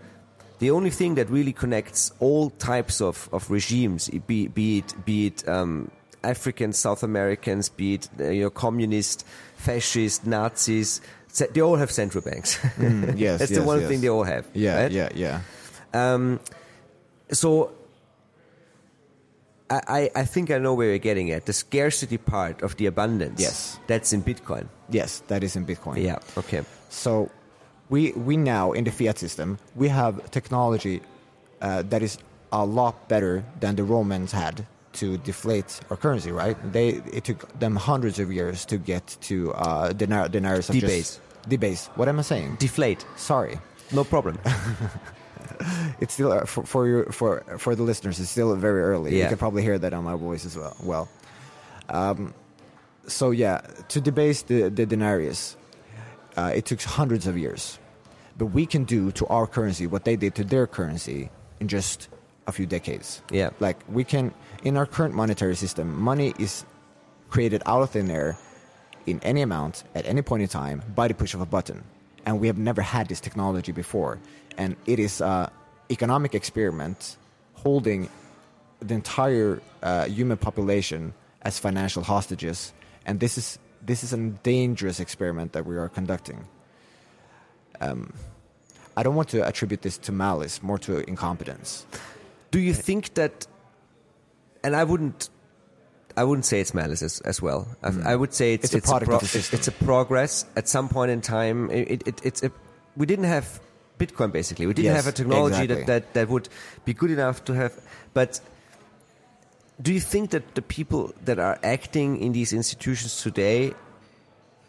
the 0.62 0.70
only 0.70 0.92
thing 0.92 1.16
that 1.16 1.28
really 1.32 1.54
connects 1.54 2.12
all 2.20 2.52
types 2.52 3.02
of, 3.02 3.28
of 3.34 3.50
regimes, 3.50 4.10
be, 4.28 4.48
be 4.48 4.78
it 4.78 4.94
be 5.06 5.26
it 5.26 5.50
um, 5.50 5.90
Africans, 6.24 6.78
South 6.78 7.02
Americans, 7.02 7.68
be 7.68 7.96
it 7.96 8.08
uh, 8.20 8.26
you 8.30 8.44
know 8.44 8.52
communist, 8.52 9.26
fascist, 9.56 10.28
Nazis, 10.28 11.02
they 11.52 11.62
all 11.62 11.78
have 11.78 11.92
central 11.92 12.24
banks. 12.24 12.58
Mm, 12.78 13.18
yes, 13.18 13.40
that's 13.40 13.52
the 13.52 13.64
one 13.64 13.80
yes. 13.80 13.90
thing 13.90 14.02
they 14.02 14.10
all 14.10 14.24
have. 14.24 14.46
Yeah, 14.54 14.84
right? 14.84 14.92
yeah, 14.92 15.10
yeah. 15.16 15.42
Um, 15.94 16.40
so 17.32 17.72
I, 19.72 19.82
I, 19.88 20.22
I 20.22 20.26
think 20.26 20.52
I 20.52 20.60
know 20.60 20.76
where 20.76 20.90
you're 20.90 21.00
getting 21.00 21.32
at. 21.32 21.48
The 21.48 21.54
scarcity 21.54 22.18
part 22.18 22.62
of 22.62 22.78
the 22.78 22.86
abundance. 22.86 23.42
Yes. 23.42 23.80
That's 23.88 24.14
in 24.14 24.22
Bitcoin. 24.22 24.68
Yes, 24.90 25.24
that 25.28 25.44
is 25.44 25.56
in 25.56 25.66
Bitcoin. 25.66 25.98
Yeah. 25.98 26.20
Okay. 26.38 26.62
So 26.90 27.32
we 27.92 28.12
we 28.14 28.36
now 28.38 28.72
in 28.72 28.84
the 28.86 28.92
fiat 28.92 29.18
system 29.20 29.58
we 29.76 29.88
have 29.90 30.14
technology 30.32 31.02
uh, 31.62 31.84
that 31.84 32.02
is 32.02 32.18
a 32.52 32.66
lot 32.66 33.08
better 33.08 33.44
than 33.60 33.76
the 33.76 33.84
Romans 33.84 34.32
had 34.32 34.66
to 34.94 35.18
deflate 35.20 35.80
our 35.90 35.98
currency. 35.98 36.32
Right? 36.32 36.58
They 36.74 37.02
it 37.14 37.24
took 37.24 37.48
them 37.60 37.76
hundreds 37.76 38.20
of 38.20 38.32
years 38.32 38.66
to 38.66 38.78
get 38.78 39.18
to 39.30 39.54
uh, 39.54 39.94
denar- 39.94 40.30
denarius 40.32 40.70
of 40.70 40.76
Debase. 40.76 41.20
just 41.20 41.20
debase. 41.48 41.88
What 41.96 42.08
am 42.08 42.20
I 42.20 42.24
saying? 42.24 42.58
Deflate. 42.60 43.06
Sorry. 43.16 43.60
No 43.92 44.04
problem. 44.04 44.40
It's 46.00 46.14
still 46.14 46.32
uh, 46.32 46.46
for 46.46 46.64
for, 46.64 46.88
your, 46.88 47.06
for 47.12 47.44
for 47.60 47.76
the 47.76 47.84
listeners. 47.84 48.20
It's 48.20 48.32
still 48.32 48.56
very 48.56 48.82
early. 48.82 49.20
You 49.20 49.28
can 49.28 49.38
probably 49.38 49.62
hear 49.62 49.78
that 49.78 49.94
on 49.94 50.04
my 50.04 50.16
voice 50.16 50.44
as 50.46 50.58
well. 50.58 50.76
Well, 50.82 51.10
um, 51.90 52.34
so 53.06 53.30
yeah, 53.30 53.62
to 53.90 54.02
debase 54.02 54.42
the 54.44 54.70
the 54.70 54.88
denarius, 54.88 55.56
uh, 56.36 56.52
it 56.56 56.66
took 56.66 56.82
hundreds 56.82 57.28
of 57.28 57.38
years, 57.38 57.78
but 58.42 58.48
we 58.48 58.66
can 58.66 58.86
do 58.86 59.12
to 59.12 59.28
our 59.28 59.46
currency 59.46 59.86
what 59.86 60.04
they 60.04 60.16
did 60.16 60.34
to 60.34 60.44
their 60.44 60.66
currency 60.66 61.30
in 61.60 61.68
just 61.68 62.10
a 62.48 62.52
few 62.52 62.66
decades. 62.66 63.22
Yeah. 63.30 63.52
like 63.60 63.78
we 63.88 64.04
can 64.04 64.34
in 64.64 64.78
our 64.78 64.88
current 64.88 65.14
monetary 65.14 65.56
system, 65.56 65.96
money 66.02 66.34
is 66.40 66.66
created 67.30 67.62
out 67.68 67.84
of 67.84 67.92
thin 67.92 68.10
air 68.10 68.36
in 69.06 69.20
any 69.22 69.44
amount 69.44 69.84
at 69.94 70.08
any 70.08 70.24
point 70.24 70.42
in 70.42 70.50
time 70.50 70.82
by 70.96 71.08
the 71.08 71.14
push 71.14 71.36
of 71.36 71.42
a 71.42 71.46
button. 71.46 71.84
And 72.26 72.40
we 72.40 72.48
have 72.48 72.58
never 72.58 72.82
had 72.82 73.10
this 73.10 73.20
technology 73.20 73.72
before. 73.72 74.18
And 74.58 74.76
it 74.88 74.98
is 74.98 75.22
an 75.22 75.52
economic 75.92 76.34
experiment 76.34 77.18
holding 77.54 78.10
the 78.80 78.96
entire 78.96 79.62
uh, 79.84 80.06
human 80.06 80.38
population 80.38 81.14
as 81.44 81.60
financial 81.60 82.02
hostages. 82.02 82.74
And 83.06 83.20
this 83.20 83.38
is 83.38 83.60
this 83.86 84.04
is 84.04 84.14
a 84.14 84.18
dangerous 84.42 85.00
experiment 85.00 85.54
that 85.54 85.68
we 85.68 85.78
are 85.78 85.90
conducting. 85.90 86.48
Um, 87.80 88.14
I 88.98 89.04
don't 89.04 89.16
want 89.16 89.30
to 89.30 89.46
attribute 89.46 89.82
this 89.82 89.98
to 90.00 90.12
malice, 90.12 90.62
more 90.62 90.78
to 90.80 91.00
incompetence. 91.10 91.86
Do 92.52 92.60
you 92.60 92.74
think 92.74 93.14
that? 93.14 93.48
And 94.64 94.76
I 94.76 94.84
wouldn't. 94.84 95.30
I 96.18 96.26
wouldn't 96.26 96.46
say 96.46 96.60
it's 96.60 96.74
malice 96.74 97.02
as, 97.02 97.22
as 97.22 97.42
well. 97.42 97.68
I, 97.82 98.12
I 98.12 98.16
would 98.18 98.34
say 98.34 98.54
it's 98.54 98.72
Mm. 98.72 98.78
It's 98.78 98.86
a 98.86 98.90
product 98.90 99.12
of 99.14 99.22
the 99.22 99.28
system. 99.28 99.58
It's 99.58 99.68
a 99.70 99.72
progress. 99.72 100.46
At 100.58 100.68
some 100.68 100.90
point 100.90 101.10
in 101.10 101.22
time, 101.22 101.72
it, 101.72 102.06
it, 102.06 102.22
it's 102.26 102.44
a, 102.44 102.52
we 102.98 103.06
didn't 103.06 103.26
have 103.26 103.62
Bitcoin 103.98 104.32
basically. 104.32 104.68
We 104.68 104.74
didn't 104.74 104.92
Yes, 104.92 105.06
have 105.06 105.14
a 105.14 105.16
technology 105.16 105.64
exactly. 105.64 105.86
that, 105.86 106.14
that, 106.14 106.14
that 106.14 106.30
would 106.30 106.50
be 106.84 106.94
good 106.94 107.12
enough 107.12 107.46
to 107.46 107.54
have. 107.54 107.74
But 108.14 108.42
do 109.82 109.94
you 109.94 110.02
think 110.02 110.32
that 110.32 110.54
the 110.56 110.62
people 110.62 111.14
that 111.24 111.40
are 111.40 111.58
acting 111.64 112.20
in 112.20 112.34
these 112.34 112.52
institutions 112.52 113.22
today 113.22 113.74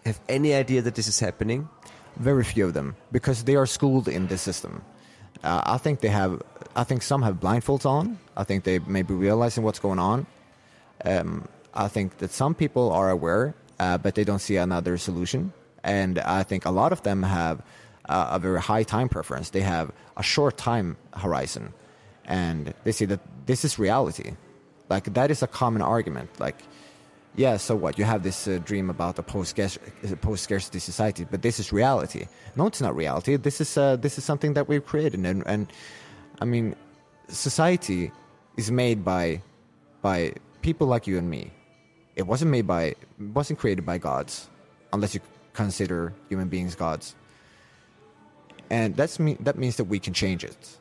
have 0.07 0.21
any 0.29 0.55
idea 0.55 0.81
that 0.83 0.95
this 0.95 1.09
is 1.09 1.19
happening? 1.19 1.69
Very 2.17 2.45
few 2.45 2.67
of 2.67 2.75
them, 2.75 2.97
because 3.11 3.45
they 3.45 3.57
are 3.57 3.67
schooled 3.67 4.09
in 4.09 4.27
this 4.27 4.43
system. 4.43 4.83
Uh, 5.43 5.63
I 5.65 5.79
think 5.79 6.01
they 6.01 6.09
have. 6.09 6.43
I 6.77 6.85
think 6.85 7.03
some 7.03 7.23
have 7.23 7.41
blindfolds 7.41 7.87
on. 7.87 8.19
I 8.37 8.45
think 8.45 8.65
they 8.65 8.79
may 8.81 9.03
be 9.03 9.15
realizing 9.15 9.65
what's 9.65 9.79
going 9.79 9.99
on. 9.99 10.27
Um, 11.05 11.49
I 11.75 11.89
think 11.89 12.19
that 12.19 12.31
some 12.31 12.55
people 12.55 12.93
are 12.93 13.11
aware, 13.11 13.55
uh, 13.81 13.99
but 13.99 14.15
they 14.15 14.25
don't 14.25 14.39
see 14.39 14.57
another 14.57 14.97
solution. 14.99 15.53
And 15.83 16.19
I 16.19 16.43
think 16.45 16.65
a 16.65 16.71
lot 16.71 16.93
of 16.93 17.03
them 17.03 17.23
have 17.25 17.63
uh, 18.09 18.29
a 18.33 18.39
very 18.39 18.61
high 18.61 18.85
time 18.85 19.09
preference. 19.09 19.51
They 19.51 19.63
have 19.63 19.91
a 20.17 20.23
short 20.23 20.57
time 20.57 20.97
horizon, 21.15 21.73
and 22.25 22.75
they 22.85 22.93
see 22.93 23.07
that 23.07 23.21
this 23.47 23.65
is 23.65 23.79
reality. 23.79 24.37
Like 24.89 25.15
that 25.15 25.31
is 25.31 25.43
a 25.43 25.47
common 25.47 25.83
argument. 25.83 26.29
Like 26.39 26.63
yeah, 27.35 27.57
so 27.57 27.75
what? 27.75 27.99
You 27.99 28.05
have 28.05 28.23
this 28.23 28.47
uh, 28.47 28.59
dream 28.65 28.91
about 28.91 29.19
a 29.19 29.23
post 29.23 29.59
post 30.21 30.43
scarcity 30.45 30.79
society, 30.79 31.27
but 31.31 31.43
this 31.43 31.59
is 31.59 31.73
reality. 31.73 32.27
No, 32.57 32.67
it's 32.67 32.81
not 32.81 32.95
reality. 32.95 33.37
This 33.37 33.61
is 33.61 33.77
uh, 33.79 33.97
this 33.97 34.19
is 34.19 34.25
something 34.25 34.55
that 34.55 34.69
we've 34.69 34.85
created, 34.85 35.25
and, 35.25 35.43
and 35.47 35.73
I 36.41 36.45
mean, 36.45 36.77
society 37.29 38.13
is 38.57 38.71
made 38.71 39.05
by 39.05 39.41
by 40.03 40.35
people 40.61 40.87
like 40.87 41.07
you 41.07 41.17
and 41.17 41.31
me. 41.31 41.51
It 42.17 42.27
wasn't 42.27 42.51
made 42.51 42.67
by, 42.67 42.95
wasn't 43.33 43.59
created 43.59 43.87
by 43.87 43.97
gods, 43.97 44.51
unless 44.93 45.15
you 45.15 45.21
consider 45.55 46.13
human 46.29 46.49
beings 46.49 46.75
gods. 46.75 47.15
And 48.69 48.95
that's 48.95 49.19
me- 49.19 49.39
that 49.41 49.57
means 49.57 49.77
that 49.77 49.85
we 49.85 49.99
can 49.99 50.13
change 50.13 50.45
it. 50.45 50.79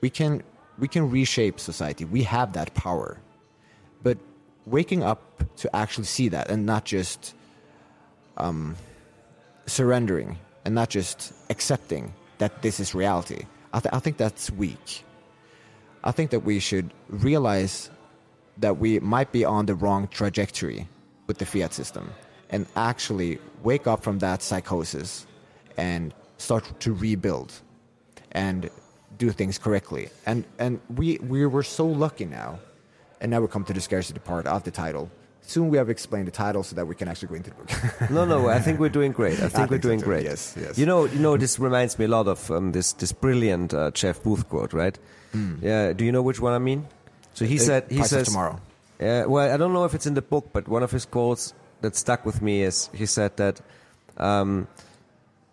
We 0.00 0.10
can 0.10 0.42
we 0.78 0.86
can 0.88 1.10
reshape 1.10 1.58
society. 1.58 2.04
We 2.04 2.22
have 2.22 2.52
that 2.52 2.74
power. 2.74 3.18
But 4.02 4.18
waking 4.66 5.02
up 5.02 5.20
to 5.56 5.74
actually 5.74 6.04
see 6.04 6.28
that 6.28 6.50
and 6.50 6.66
not 6.66 6.84
just 6.84 7.34
um, 8.36 8.76
surrendering 9.66 10.38
and 10.64 10.74
not 10.74 10.88
just 10.88 11.32
accepting 11.50 12.12
that 12.38 12.62
this 12.62 12.80
is 12.80 12.94
reality. 12.94 13.46
I, 13.72 13.80
th- 13.80 13.92
I 13.92 13.98
think 13.98 14.16
that's 14.16 14.50
weak. 14.50 15.04
I 16.04 16.12
think 16.12 16.30
that 16.30 16.40
we 16.40 16.58
should 16.58 16.92
realize 17.08 17.90
that 18.58 18.78
we 18.78 19.00
might 19.00 19.32
be 19.32 19.44
on 19.44 19.66
the 19.66 19.74
wrong 19.74 20.08
trajectory 20.08 20.88
with 21.26 21.38
the 21.38 21.46
fiat 21.46 21.72
system 21.72 22.12
and 22.50 22.66
actually 22.76 23.38
wake 23.62 23.86
up 23.86 24.02
from 24.02 24.18
that 24.18 24.42
psychosis 24.42 25.26
and 25.76 26.12
start 26.36 26.80
to 26.80 26.92
rebuild 26.92 27.52
and 28.32 28.68
do 29.18 29.30
things 29.30 29.58
correctly. 29.58 30.08
And 30.26 30.44
and 30.58 30.80
we 30.96 31.18
we 31.18 31.46
were 31.46 31.62
so 31.62 31.86
lucky 31.86 32.24
now, 32.24 32.58
and 33.22 33.30
now 33.30 33.40
we 33.40 33.46
come 33.48 33.64
to 33.64 33.72
the 33.72 33.80
scarcity 33.80 34.18
part 34.18 34.46
of 34.46 34.64
the 34.64 34.70
title. 34.70 35.10
Soon 35.40 35.70
we 35.70 35.78
have 35.78 35.88
explained 35.88 36.28
the 36.28 36.32
title 36.32 36.62
so 36.62 36.76
that 36.76 36.86
we 36.86 36.94
can 36.94 37.08
actually 37.08 37.28
go 37.28 37.34
into 37.36 37.50
the 37.50 37.56
book. 37.56 38.10
No, 38.10 38.24
no, 38.24 38.48
I 38.48 38.60
think 38.60 38.78
we're 38.78 38.88
doing 38.88 39.12
great. 39.12 39.40
I 39.40 39.48
think 39.48 39.70
we're 39.70 39.78
think 39.78 39.82
so 39.82 39.88
doing 39.88 40.00
great. 40.00 40.24
Yes, 40.24 40.54
yes. 40.60 40.78
You 40.78 40.86
know, 40.86 41.04
you 41.06 41.18
know, 41.18 41.36
this 41.36 41.58
reminds 41.58 41.98
me 41.98 42.04
a 42.04 42.08
lot 42.08 42.28
of 42.28 42.50
um, 42.50 42.72
this 42.72 42.92
this 42.92 43.12
brilliant 43.12 43.72
uh, 43.74 43.90
Jeff 43.92 44.22
Booth 44.22 44.48
quote, 44.48 44.72
right? 44.72 44.98
Yeah. 45.62 45.94
Do 45.94 46.04
you 46.04 46.12
know 46.12 46.22
which 46.22 46.40
one 46.40 46.52
I 46.52 46.58
mean? 46.58 46.86
So 47.34 47.44
he. 47.44 47.56
Uh, 47.56 47.62
said 47.62 47.84
he 47.88 48.02
says 48.02 48.28
tomorrow. 48.28 48.60
Uh, 49.00 49.24
well, 49.26 49.52
I 49.52 49.56
don't 49.56 49.72
know 49.72 49.84
if 49.84 49.94
it's 49.94 50.06
in 50.06 50.14
the 50.14 50.22
book, 50.22 50.50
but 50.52 50.68
one 50.68 50.82
of 50.82 50.92
his 50.92 51.06
quotes 51.06 51.54
that 51.80 51.96
stuck 51.96 52.24
with 52.24 52.40
me 52.42 52.62
is 52.62 52.88
he 52.94 53.06
said 53.06 53.36
that 53.38 53.60
um, 54.18 54.68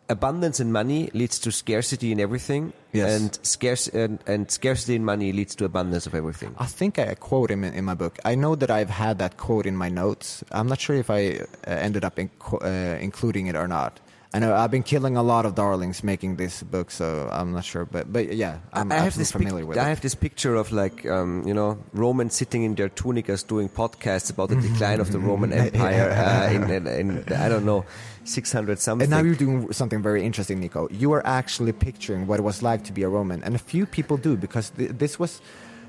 abundance 0.09 0.59
in 0.59 0.71
money 0.71 1.09
leads 1.13 1.39
to 1.39 1.51
scarcity 1.51 2.11
in 2.11 2.19
everything, 2.19 2.73
Yes. 2.91 3.21
and 3.21 3.39
scarce 3.45 3.87
and, 3.87 4.17
and 4.25 4.49
scarcity 4.49 4.95
in 4.95 5.05
money 5.05 5.31
leads 5.31 5.53
to 5.55 5.65
abundance 5.65 6.07
of 6.07 6.15
everything. 6.15 6.55
I 6.57 6.65
think 6.65 6.97
I 6.97 7.13
quote 7.15 7.51
him 7.51 7.63
in, 7.63 7.73
in 7.75 7.85
my 7.85 7.93
book. 7.93 8.17
I 8.25 8.35
know 8.35 8.55
that 8.55 8.71
I've 8.71 8.89
had 8.89 9.19
that 9.19 9.37
quote 9.37 9.65
in 9.67 9.77
my 9.77 9.89
notes. 9.89 10.43
I'm 10.51 10.67
not 10.67 10.79
sure 10.79 10.95
if 10.95 11.09
I 11.09 11.21
uh, 11.37 11.45
ended 11.67 12.03
up 12.03 12.17
in, 12.17 12.29
uh, 12.61 12.67
including 12.99 13.47
it 13.47 13.55
or 13.55 13.67
not. 13.67 13.99
I 14.31 14.37
know 14.37 14.53
I've 14.53 14.69
been 14.69 14.83
killing 14.83 15.17
a 15.17 15.23
lot 15.23 15.47
of 15.47 15.55
darlings 15.55 16.03
making 16.03 16.35
this 16.35 16.61
book, 16.61 16.91
so 16.91 17.27
I'm 17.31 17.51
not 17.51 17.65
sure. 17.65 17.85
But 17.85 18.13
but 18.13 18.31
yeah, 18.31 18.59
I'm 18.73 18.91
I 18.91 18.95
have 18.97 19.05
absolutely 19.07 19.21
this 19.21 19.31
pic- 19.31 19.41
familiar 19.41 19.65
with 19.65 19.77
it. 19.77 19.81
I 19.81 19.85
it. 19.85 19.89
have 19.89 20.01
this 20.01 20.13
picture 20.13 20.53
of 20.53 20.71
like 20.71 21.03
um, 21.07 21.43
you 21.47 21.53
know 21.55 21.79
Romans 21.93 22.35
sitting 22.35 22.61
in 22.63 22.75
their 22.75 22.89
tunicas 22.89 23.41
doing 23.47 23.69
podcasts 23.69 24.29
about 24.29 24.49
the 24.49 24.55
decline 24.69 24.99
of 24.99 25.11
the 25.11 25.17
Roman 25.17 25.51
Empire 25.65 26.11
uh, 26.11 26.53
in, 26.53 26.69
in, 26.69 26.85
in 26.85 27.33
I 27.33 27.49
don't 27.49 27.65
know 27.65 27.85
600 28.29 28.79
something. 28.79 29.03
And 29.03 29.11
now 29.11 29.21
you're 29.21 29.35
doing 29.35 29.71
something 29.73 30.01
very 30.01 30.23
interesting, 30.23 30.61
Niko. 30.61 30.87
You 30.91 31.11
are 31.13 31.25
actually 31.25 31.73
picturing 31.73 32.27
what 32.27 32.39
it 32.39 32.43
was 32.43 32.61
like 32.61 32.83
to 32.85 32.93
be 32.93 33.03
a 33.03 33.09
Roman, 33.09 33.43
and 33.43 33.55
a 33.55 33.59
few 33.59 33.85
people 33.85 34.17
do 34.17 34.37
because 34.37 34.69
th- 34.71 34.91
this 34.91 35.19
was 35.19 35.41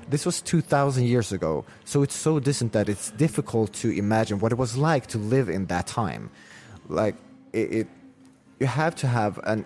this 0.09 0.25
was 0.25 0.41
2,000 0.41 1.05
years 1.05 1.31
ago. 1.31 1.63
So 1.85 2.01
it's 2.01 2.15
so 2.15 2.39
distant 2.39 2.73
that 2.73 2.89
it's 2.89 3.11
difficult 3.11 3.71
to 3.73 3.89
imagine 3.91 4.39
what 4.39 4.51
it 4.51 4.57
was 4.57 4.75
like 4.75 5.07
to 5.07 5.17
live 5.17 5.47
in 5.47 5.67
that 5.67 5.87
time. 5.87 6.29
Like 6.89 7.15
it, 7.53 7.73
it 7.73 7.87
you 8.59 8.67
have 8.67 8.95
to 8.95 9.07
have 9.07 9.39
an 9.43 9.65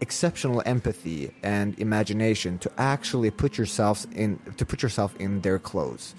exceptional 0.00 0.62
empathy 0.66 1.32
and 1.42 1.78
imagination 1.78 2.58
to 2.58 2.70
actually 2.76 3.30
put 3.30 3.56
yourselves 3.56 4.06
in 4.12 4.38
to 4.56 4.64
put 4.66 4.82
yourself 4.82 5.14
in 5.16 5.40
their 5.40 5.58
clothes 5.58 6.14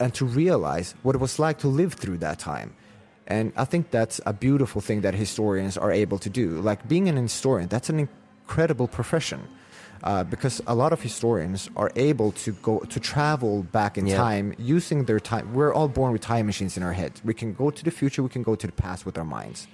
and 0.00 0.12
to 0.14 0.24
realize 0.24 0.94
what 1.02 1.14
it 1.14 1.20
was 1.20 1.38
like 1.38 1.58
to 1.58 1.68
live 1.68 1.94
through 1.94 2.18
that 2.18 2.38
time 2.38 2.74
and 3.26 3.52
i 3.56 3.64
think 3.64 3.90
that's 3.90 4.20
a 4.26 4.32
beautiful 4.32 4.80
thing 4.80 5.00
that 5.02 5.14
historians 5.14 5.76
are 5.76 5.92
able 5.92 6.18
to 6.18 6.30
do. 6.30 6.46
Like 6.60 6.80
being 6.88 7.08
an 7.08 7.16
historian 7.16 7.68
that's 7.68 7.88
an 7.90 7.98
incredible 8.06 8.88
profession 8.88 9.40
uh, 10.04 10.22
because 10.24 10.60
a 10.66 10.74
lot 10.74 10.92
of 10.92 11.00
historians 11.02 11.68
are 11.76 11.90
able 11.96 12.30
to 12.44 12.52
go 12.62 12.78
to 12.94 12.98
travel 13.00 13.62
back 13.78 13.96
in 13.98 14.06
Yeah. 14.06 14.16
time 14.26 14.54
using 14.58 15.06
their 15.08 15.18
time. 15.18 15.44
We're 15.54 15.72
all 15.74 15.88
born 15.88 16.12
with 16.12 16.20
time 16.22 16.46
machines 16.46 16.76
in 16.76 16.82
our 16.82 16.92
heads 16.92 17.16
we 17.24 17.34
can 17.34 17.54
go 17.54 17.70
to 17.70 17.82
the 17.84 17.90
future 17.90 18.22
we 18.22 18.28
can 18.28 18.42
go 18.50 18.54
to 18.62 18.66
the 18.66 18.72
past 18.84 19.04
with 19.06 19.16
our 19.18 19.24
minds. 19.38 19.66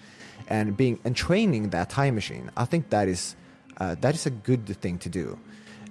And 0.49 0.77
being 0.77 0.99
and 1.05 1.15
training 1.15 1.71
that 1.71 1.89
time 1.91 2.15
machine 2.15 2.51
i 2.57 2.65
think 2.71 2.83
that 2.91 3.07
is 3.09 3.37
uh, 3.81 3.95
that 4.05 4.15
is 4.15 4.27
a 4.27 4.31
good 4.49 4.65
thing 4.83 4.97
to 5.05 5.09
do. 5.21 5.27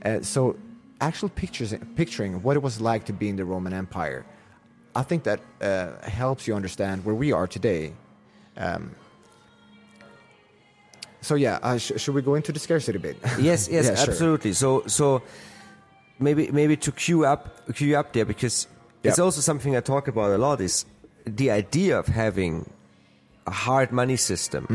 Uh, 0.05 0.21
so 0.21 0.55
actual 0.99 1.29
pictures 1.29 1.73
picturing 1.95 2.41
what 2.43 2.55
it 2.57 2.63
was 2.63 2.79
like 2.79 3.03
to 3.05 3.13
be 3.13 3.27
in 3.29 3.35
the 3.35 3.45
roman 3.53 3.73
empire 3.73 4.23
i 4.95 5.03
think 5.03 5.23
that 5.23 5.39
uh, 5.61 5.87
helps 6.09 6.47
you 6.47 6.55
understand 6.55 7.03
where 7.05 7.15
we 7.15 7.31
are 7.31 7.47
today 7.47 7.93
um, 8.57 8.91
so 11.21 11.35
yeah 11.35 11.59
uh, 11.61 11.77
sh- 11.77 11.93
should 11.97 12.15
we 12.15 12.21
go 12.21 12.35
into 12.35 12.51
the 12.51 12.59
scarcity 12.59 12.97
bit 12.97 13.17
yes, 13.39 13.67
yes, 13.69 13.85
Yeah, 13.85 13.95
sure. 13.95 14.09
absolutely. 14.11 14.53
So, 14.53 14.83
so 14.87 15.21
maybe 16.19 16.51
maybe 16.51 16.75
to 16.77 16.91
queue 16.91 17.25
up 17.25 17.41
queue 17.75 17.95
up 17.97 18.13
there 18.13 18.25
because 18.25 18.67
it's 19.03 19.19
also 19.19 19.41
something 19.41 19.75
I 19.75 19.81
talk 19.81 20.07
about 20.07 20.31
a 20.31 20.37
lot 20.37 20.61
is 20.61 20.85
the 21.25 21.49
idea 21.51 21.97
of 21.99 22.07
having 22.07 22.69
a 23.47 23.51
hard 23.51 23.91
money 23.91 24.17
system, 24.17 24.65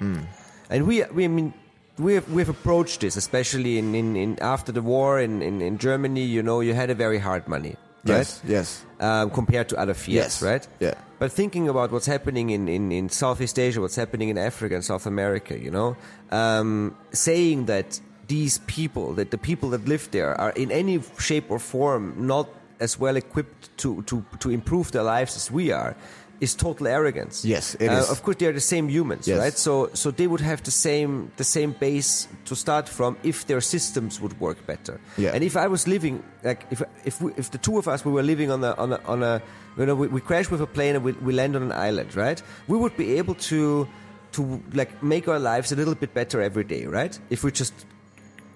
Mm, 0.00 0.26
and 0.70 0.86
we 0.86 1.04
we 1.14 1.24
I 1.24 1.28
mean. 1.28 1.52
We 1.98 2.12
have, 2.12 2.28
we 2.30 2.42
have 2.42 2.50
approached 2.50 3.00
this, 3.00 3.16
especially 3.16 3.78
in, 3.78 3.94
in, 3.94 4.16
in 4.16 4.38
after 4.42 4.70
the 4.70 4.82
war 4.82 5.18
in, 5.18 5.40
in, 5.40 5.62
in 5.62 5.78
Germany. 5.78 6.20
You 6.20 6.42
know, 6.42 6.60
you 6.60 6.74
had 6.74 6.90
a 6.90 6.94
very 6.94 7.16
hard 7.18 7.48
money, 7.48 7.74
right? 8.08 8.18
yes 8.18 8.42
yes 8.46 8.84
um, 9.00 9.30
compared 9.30 9.68
to 9.68 9.76
other 9.78 9.94
fiats, 9.94 10.40
Yes. 10.40 10.42
right? 10.42 10.68
Yeah. 10.80 10.94
But 11.18 11.30
thinking 11.32 11.68
about 11.68 11.92
what's 11.92 12.06
happening 12.06 12.48
in, 12.50 12.66
in, 12.68 12.90
in 12.92 13.08
Southeast 13.10 13.58
Asia, 13.58 13.80
what's 13.80 13.96
happening 13.96 14.28
in 14.30 14.38
Africa 14.38 14.74
and 14.74 14.82
South 14.84 15.04
America, 15.06 15.58
you 15.58 15.70
know, 15.70 15.96
um, 16.30 16.96
saying 17.12 17.66
that 17.66 18.00
these 18.28 18.58
people, 18.66 19.12
that 19.14 19.30
the 19.30 19.38
people 19.38 19.68
that 19.70 19.86
live 19.86 20.10
there 20.12 20.38
are 20.40 20.50
in 20.52 20.70
any 20.70 21.00
shape 21.18 21.50
or 21.50 21.58
form 21.58 22.14
not 22.26 22.48
as 22.80 22.98
well 22.98 23.16
equipped 23.16 23.76
to, 23.78 24.02
to, 24.02 24.24
to 24.40 24.50
improve 24.50 24.92
their 24.92 25.02
lives 25.02 25.36
as 25.36 25.50
we 25.50 25.70
are, 25.72 25.94
is 26.40 26.54
total 26.54 26.86
arrogance. 26.86 27.44
Yes, 27.44 27.74
it 27.80 27.88
uh, 27.88 27.98
is. 27.98 28.10
Of 28.10 28.22
course, 28.22 28.36
they 28.36 28.46
are 28.46 28.52
the 28.52 28.60
same 28.60 28.88
humans, 28.88 29.26
Yes. 29.26 29.38
right? 29.38 29.56
So, 29.58 29.88
so 29.94 30.10
they 30.10 30.26
would 30.26 30.40
have 30.42 30.62
the 30.62 30.70
same 30.70 31.30
the 31.36 31.44
same 31.44 31.72
base 31.72 32.28
to 32.44 32.54
start 32.54 32.88
from 32.88 33.16
if 33.22 33.46
their 33.46 33.60
systems 33.60 34.20
would 34.20 34.38
work 34.40 34.58
better. 34.66 35.00
Yeah. 35.16 35.34
And 35.34 35.42
if 35.44 35.56
I 35.56 35.66
was 35.66 35.86
living 35.86 36.22
like 36.44 36.66
if 36.70 36.82
if 37.04 37.20
we, 37.22 37.32
if 37.36 37.50
the 37.50 37.58
two 37.58 37.78
of 37.78 37.88
us 37.88 38.04
we 38.04 38.12
were 38.12 38.22
living 38.22 38.50
on 38.50 38.62
a 38.64 38.72
on 38.74 38.92
a, 38.92 39.00
on 39.06 39.22
a 39.22 39.40
you 39.78 39.86
know 39.86 39.94
we, 39.94 40.08
we 40.08 40.20
crash 40.20 40.50
with 40.50 40.60
a 40.60 40.66
plane 40.66 40.94
and 40.96 41.04
we, 41.04 41.12
we 41.12 41.32
land 41.32 41.56
on 41.56 41.62
an 41.62 41.72
island, 41.72 42.14
right? 42.16 42.42
We 42.68 42.76
would 42.76 42.96
be 42.96 43.18
able 43.18 43.34
to 43.50 43.86
to 44.32 44.62
like 44.74 45.02
make 45.02 45.28
our 45.28 45.38
lives 45.38 45.72
a 45.72 45.76
little 45.76 45.94
bit 45.94 46.12
better 46.12 46.42
every 46.42 46.64
day, 46.64 46.84
right? 46.86 47.18
If 47.30 47.44
we 47.44 47.50
just 47.50 47.72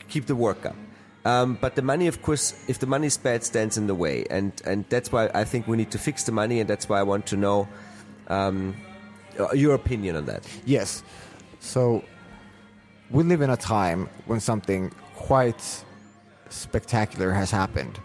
keep 0.09 0.27
the 0.27 0.35
work 0.37 0.67
up. 0.67 0.77
Um, 1.25 1.59
but 1.61 1.75
the 1.75 1.83
money, 1.83 2.07
of 2.07 2.23
course, 2.23 2.55
if 2.69 2.79
the 2.79 2.87
money 2.87 3.07
is 3.07 3.19
bad, 3.19 3.45
stands 3.45 3.77
in 3.77 3.87
the 3.87 3.95
way, 3.95 4.25
and 4.31 4.53
and 4.65 4.87
that's 4.89 5.13
why 5.13 5.31
I 5.35 5.45
think 5.45 5.69
we 5.69 5.77
need 5.77 5.91
to 5.91 5.99
fix 5.99 6.25
the 6.25 6.33
money, 6.33 6.61
and 6.61 6.69
that's 6.69 6.89
why 6.89 6.99
I 6.99 7.03
want 7.03 7.27
to 7.27 7.37
know 7.37 7.69
um, 8.29 8.75
uh, 9.39 9.53
your 9.53 9.75
opinion 9.75 10.17
on 10.17 10.25
that. 10.27 10.47
Yes. 10.65 11.03
So 11.61 12.03
we 13.11 13.23
live 13.23 13.43
in 13.43 13.51
a 13.51 13.57
time 13.57 14.09
when 14.27 14.41
something 14.41 14.93
quite 15.15 15.85
spectacular 16.49 17.33
has 17.33 17.51
happened. 17.51 17.99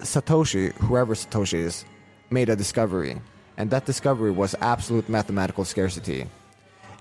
Satoshi, 0.00 0.72
whoever 0.74 1.14
Satoshi 1.14 1.58
is, 1.58 1.84
made 2.30 2.48
a 2.48 2.56
discovery, 2.56 3.20
and 3.56 3.70
that 3.70 3.86
discovery 3.86 4.30
was 4.30 4.54
absolute 4.60 5.08
mathematical 5.08 5.64
scarcity. 5.64 6.26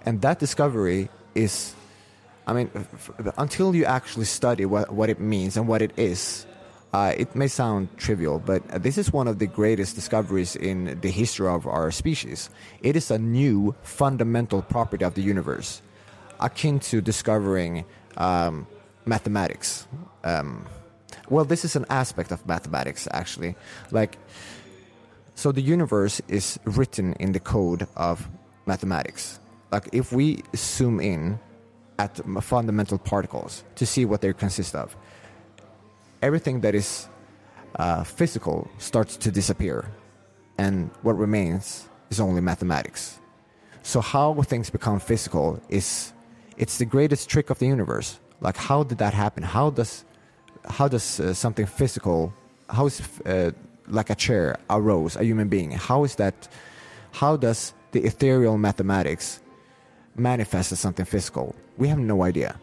And 0.06 0.22
that 0.22 0.40
discovery 0.40 1.10
is, 1.36 1.76
I 2.48 2.54
mean, 2.54 2.70
f- 2.74 3.12
until 3.38 3.76
you 3.76 3.86
actually 3.86 4.26
study 4.26 4.66
what, 4.66 4.92
what 4.92 5.10
it 5.10 5.20
means 5.20 5.58
and 5.58 5.68
what 5.68 5.82
it 5.82 5.92
is, 5.98 6.46
uh, 6.94 7.14
it 7.16 7.36
may 7.36 7.48
sound 7.48 7.96
trivial, 7.98 8.40
but 8.40 8.68
this 8.82 8.98
is 8.98 9.14
one 9.14 9.28
of 9.28 9.38
the 9.38 9.46
greatest 9.46 9.96
discoveries 9.96 10.56
in 10.56 11.00
the 11.02 11.12
history 11.12 11.48
of 11.48 11.68
our 11.68 11.92
species. 11.92 12.50
It 12.82 12.96
is 12.96 13.12
a 13.12 13.20
new 13.20 13.76
fundamental 13.84 14.64
property 14.64 15.06
of 15.06 15.14
the 15.14 15.22
universe, 15.22 15.84
akin 16.40 16.80
to 16.80 17.02
discovering 17.02 17.86
um, 18.18 18.66
mathematics. 19.06 19.88
Um, 20.24 20.66
well, 21.30 21.46
this 21.46 21.64
is 21.64 21.76
an 21.76 21.86
aspect 21.90 22.32
of 22.32 22.46
mathematics, 22.48 23.08
actually. 23.12 23.56
Like, 23.92 24.18
so 25.36 25.52
the 25.52 25.62
universe 25.62 26.22
is 26.28 26.60
written 26.66 27.14
in 27.20 27.34
the 27.34 27.40
code 27.40 27.88
of 27.96 28.28
mathematics. 28.66 29.40
Like, 29.72 29.90
if 29.94 30.12
we 30.12 30.42
zoom 30.56 31.00
in 31.00 31.40
at 32.00 32.20
fundamental 32.42 32.98
particles 32.98 33.64
to 33.76 33.86
see 33.86 34.06
what 34.06 34.22
they 34.22 34.32
consist 34.34 34.74
of, 34.74 34.96
everything 36.22 36.62
that 36.62 36.74
is 36.74 37.08
uh, 37.76 38.04
physical 38.04 38.68
starts 38.78 39.18
to 39.18 39.30
disappear, 39.30 39.86
and 40.58 40.90
what 41.02 41.18
remains 41.18 41.88
is 42.10 42.20
only 42.20 42.42
mathematics. 42.42 43.20
So 43.84 44.02
how 44.02 44.42
things 44.44 44.70
become 44.70 45.00
physical 45.00 45.62
is 45.70 46.14
it's 46.58 46.78
the 46.78 46.86
greatest 46.86 47.30
trick 47.30 47.50
of 47.50 47.60
the 47.60 47.68
universe. 47.68 48.20
Like 48.40 48.58
how 48.58 48.84
did 48.84 48.98
that 49.00 49.14
happen? 49.14 49.44
How 49.44 49.70
does 49.70 50.06
how 50.66 50.88
does 50.88 51.20
uh, 51.20 51.34
something 51.34 51.66
physical 51.66 52.34
how 52.70 52.86
is 52.86 53.02
uh, 53.26 53.52
like 53.88 54.10
a 54.10 54.16
chair, 54.16 54.58
a 54.70 54.80
rose, 54.80 55.16
a 55.16 55.24
human 55.24 55.50
being? 55.50 55.72
How 55.72 56.04
is 56.04 56.16
that? 56.16 56.48
How 57.12 57.36
does 57.38 57.74
the 57.92 58.02
ethereal 58.06 58.58
mathematics 58.58 59.42
manifest 60.20 60.72
as 60.72 60.80
something 60.80 61.06
physical. 61.06 61.56
We 61.80 61.88
have 61.88 61.98
no 61.98 62.24
idea. 62.24 62.60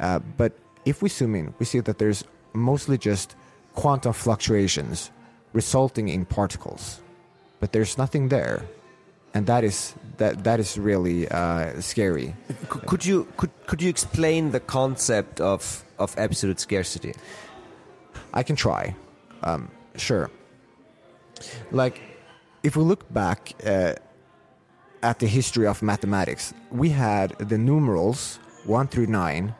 Uh, 0.00 0.18
but 0.36 0.52
if 0.84 1.02
we 1.02 1.08
zoom 1.08 1.34
in, 1.36 1.54
we 1.58 1.66
see 1.66 1.80
that 1.80 1.98
there's 1.98 2.24
mostly 2.52 2.98
just 2.98 3.36
quantum 3.74 4.12
fluctuations 4.12 5.10
resulting 5.52 6.08
in 6.08 6.24
particles, 6.24 7.00
but 7.60 7.72
there's 7.72 7.98
nothing 7.98 8.28
there, 8.28 8.64
and 9.34 9.46
that 9.46 9.62
is 9.62 9.94
that 10.16 10.42
that 10.44 10.58
is 10.58 10.78
really 10.78 11.28
uh, 11.28 11.80
scary. 11.80 12.34
Could 12.68 13.04
you 13.04 13.26
could 13.36 13.50
could 13.66 13.82
you 13.82 13.90
explain 13.90 14.52
the 14.52 14.60
concept 14.60 15.40
of 15.40 15.84
of 15.98 16.14
absolute 16.16 16.60
scarcity? 16.60 17.14
I 18.32 18.42
can 18.42 18.56
try. 18.56 18.94
Um, 19.42 19.70
sure. 19.96 20.30
Like, 21.70 22.00
if 22.62 22.76
we 22.76 22.84
look 22.84 23.12
back 23.12 23.52
uh, 23.66 23.94
at 25.02 25.18
the 25.18 25.26
history 25.26 25.66
of 25.66 25.82
mathematics, 25.82 26.54
we 26.70 26.90
had 26.90 27.30
the 27.38 27.58
numerals 27.58 28.38
one 28.64 28.86
through 28.86 29.06
nine 29.06 29.54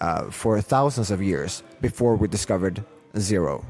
uh, 0.00 0.30
for 0.30 0.60
thousands 0.60 1.10
of 1.10 1.22
years 1.22 1.62
before 1.80 2.16
we 2.16 2.28
discovered 2.28 2.84
zero. 3.18 3.64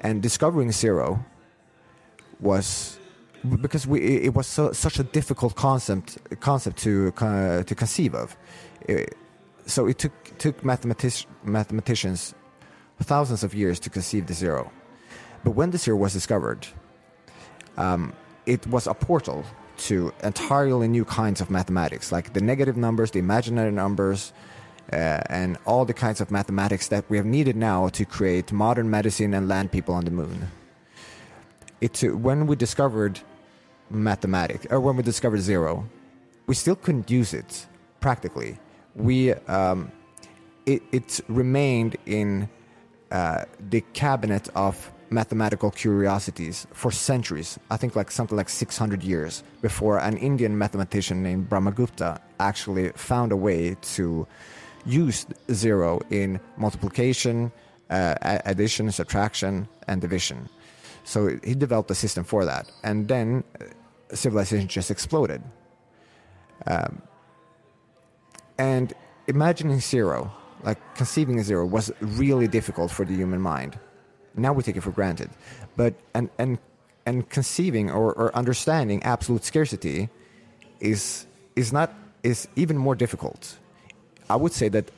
And 0.00 0.22
discovering 0.22 0.70
zero 0.72 1.24
was 2.40 2.98
because 3.60 3.86
we, 3.86 4.00
it 4.00 4.34
was 4.34 4.46
so, 4.46 4.72
such 4.72 4.98
a 4.98 5.04
difficult 5.04 5.54
concept 5.54 6.18
concept 6.40 6.78
to 6.78 7.12
uh, 7.18 7.62
to 7.62 7.74
conceive 7.74 8.14
of. 8.14 8.36
It, 8.82 9.16
so 9.66 9.86
it 9.86 9.98
took 9.98 10.38
took 10.38 10.64
mathematic, 10.64 11.26
mathematicians 11.42 12.34
thousands 13.02 13.42
of 13.44 13.54
years 13.54 13.80
to 13.80 13.90
conceive 13.90 14.26
the 14.26 14.34
zero. 14.34 14.70
But 15.42 15.52
when 15.52 15.70
the 15.70 15.78
zero 15.78 15.96
was 15.96 16.12
discovered, 16.12 16.66
um, 17.76 18.12
it 18.46 18.66
was 18.66 18.86
a 18.86 18.94
portal 18.94 19.44
to 19.76 20.12
entirely 20.22 20.88
new 20.88 21.04
kinds 21.04 21.40
of 21.40 21.50
mathematics, 21.50 22.12
like 22.12 22.32
the 22.32 22.40
negative 22.40 22.76
numbers, 22.76 23.10
the 23.10 23.18
imaginary 23.18 23.72
numbers, 23.72 24.32
uh, 24.92 25.20
and 25.28 25.58
all 25.64 25.84
the 25.84 25.94
kinds 25.94 26.20
of 26.20 26.30
mathematics 26.30 26.88
that 26.88 27.04
we 27.08 27.16
have 27.16 27.26
needed 27.26 27.56
now 27.56 27.88
to 27.88 28.04
create 28.04 28.52
modern 28.52 28.90
medicine 28.90 29.34
and 29.34 29.48
land 29.48 29.72
people 29.72 29.94
on 29.94 30.04
the 30.04 30.10
moon. 30.10 30.48
It, 31.80 32.02
when 32.02 32.46
we 32.46 32.56
discovered 32.56 33.20
mathematics, 33.90 34.66
or 34.70 34.80
when 34.80 34.96
we 34.96 35.02
discovered 35.02 35.40
zero, 35.40 35.88
we 36.46 36.54
still 36.54 36.76
couldn't 36.76 37.10
use 37.10 37.34
it 37.34 37.66
practically. 38.00 38.58
We 38.94 39.32
um, 39.32 39.90
it, 40.66 40.82
it 40.92 41.20
remained 41.28 41.96
in 42.06 42.48
uh, 43.10 43.44
the 43.70 43.82
cabinet 43.92 44.48
of 44.54 44.90
mathematical 45.14 45.70
curiosities 45.70 46.66
for 46.72 46.90
centuries. 46.90 47.58
I 47.70 47.76
think 47.76 47.96
like 47.96 48.10
something 48.10 48.36
like 48.36 48.48
600 48.48 49.02
years 49.02 49.42
before 49.62 49.98
an 49.98 50.16
Indian 50.16 50.58
mathematician 50.58 51.22
named 51.22 51.48
Brahmagupta 51.48 52.20
actually 52.40 52.90
found 52.90 53.32
a 53.32 53.36
way 53.36 53.76
to 53.94 54.26
use 54.84 55.26
zero 55.52 56.00
in 56.10 56.40
multiplication, 56.56 57.52
uh, 57.90 58.14
addition, 58.44 58.90
subtraction, 58.90 59.68
and 59.88 60.00
division. 60.00 60.48
So 61.04 61.38
he 61.44 61.54
developed 61.54 61.90
a 61.90 61.94
system 61.94 62.24
for 62.24 62.44
that, 62.44 62.70
and 62.82 63.08
then 63.08 63.44
uh, 63.60 63.64
civilization 64.14 64.68
just 64.68 64.90
exploded. 64.90 65.42
Um, 66.66 67.02
and 68.58 68.92
imagining 69.26 69.80
zero, 69.80 70.32
like 70.62 70.78
conceiving 70.94 71.42
zero, 71.42 71.66
was 71.66 71.92
really 72.00 72.48
difficult 72.48 72.90
for 72.90 73.04
the 73.04 73.14
human 73.14 73.40
mind. 73.40 73.78
Now 74.36 74.52
we 74.52 74.62
take 74.62 74.76
it 74.76 74.82
for 74.82 74.90
granted, 74.90 75.30
but 75.76 75.94
and 76.14 76.30
and 76.38 76.58
and 77.06 77.28
conceiving 77.28 77.90
or, 77.90 78.12
or 78.14 78.34
understanding 78.34 79.02
absolute 79.02 79.44
scarcity 79.44 80.08
is 80.80 81.26
is 81.56 81.72
not 81.72 81.92
is 82.22 82.48
even 82.56 82.76
more 82.76 82.94
difficult. 82.94 83.58
I 84.28 84.36
would 84.36 84.52
say 84.52 84.68
that 84.70 84.90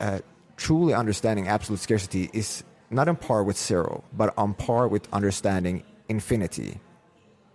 uh, 0.00 0.20
truly 0.56 0.94
understanding 0.94 1.48
absolute 1.48 1.80
scarcity 1.80 2.30
is 2.32 2.62
not 2.90 3.08
on 3.08 3.16
par 3.16 3.42
with 3.42 3.58
zero, 3.58 4.04
but 4.12 4.32
on 4.38 4.54
par 4.54 4.88
with 4.88 5.08
understanding 5.12 5.82
infinity 6.08 6.80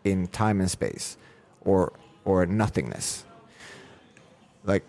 in 0.03 0.27
time 0.27 0.59
and 0.59 0.69
space, 0.69 1.17
or 1.61 1.93
or 2.25 2.45
nothingness. 2.45 3.25
Like 4.65 4.83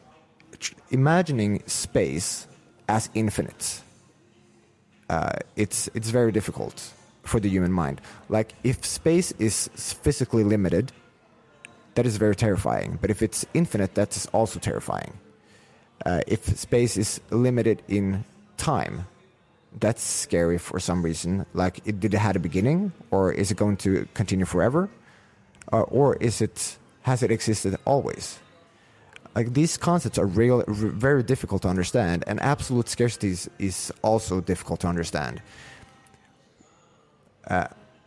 tr- 0.58 0.74
imagining 0.90 1.62
space 1.66 2.46
as 2.88 3.08
infinite 3.14 3.83
uh, 5.14 5.38
it's 5.54 5.88
it's 5.94 6.10
very 6.10 6.32
difficult 6.32 6.76
for 7.22 7.38
the 7.40 7.48
human 7.48 7.72
mind. 7.72 8.00
Like 8.28 8.48
if 8.64 8.84
space 8.84 9.30
is 9.38 9.56
physically 10.04 10.44
limited, 10.44 10.86
that 11.94 12.04
is 12.06 12.16
very 12.16 12.36
terrifying. 12.46 12.98
But 13.00 13.10
if 13.10 13.22
it's 13.22 13.46
infinite, 13.54 13.94
that 13.94 14.16
is 14.16 14.26
also 14.32 14.58
terrifying. 14.58 15.12
Uh, 16.04 16.20
if 16.26 16.40
space 16.58 16.96
is 16.96 17.20
limited 17.30 17.82
in 17.88 18.24
time, 18.56 19.06
that's 19.80 20.02
scary 20.02 20.58
for 20.58 20.80
some 20.80 21.00
reason. 21.04 21.46
Like, 21.54 21.80
it, 21.84 22.00
did 22.00 22.14
it 22.14 22.18
have 22.18 22.36
a 22.36 22.42
beginning, 22.48 22.92
or 23.10 23.32
is 23.32 23.50
it 23.50 23.56
going 23.56 23.76
to 23.78 24.06
continue 24.14 24.44
forever, 24.44 24.88
uh, 25.72 25.82
or 25.82 26.16
is 26.16 26.40
it 26.40 26.76
has 27.02 27.22
it 27.22 27.30
existed 27.30 27.76
always? 27.84 28.38
Like 29.34 29.52
these 29.52 29.76
concepts 29.76 30.18
are 30.18 30.26
real, 30.26 30.64
very 30.68 31.22
difficult 31.22 31.62
to 31.62 31.68
understand, 31.68 32.24
and 32.26 32.40
absolute 32.40 32.88
scarcity 32.88 33.30
is, 33.30 33.50
is 33.58 33.92
also 34.02 34.40
difficult 34.40 34.80
to 34.80 34.86
understand. 34.86 35.42
Uh, 37.48 37.66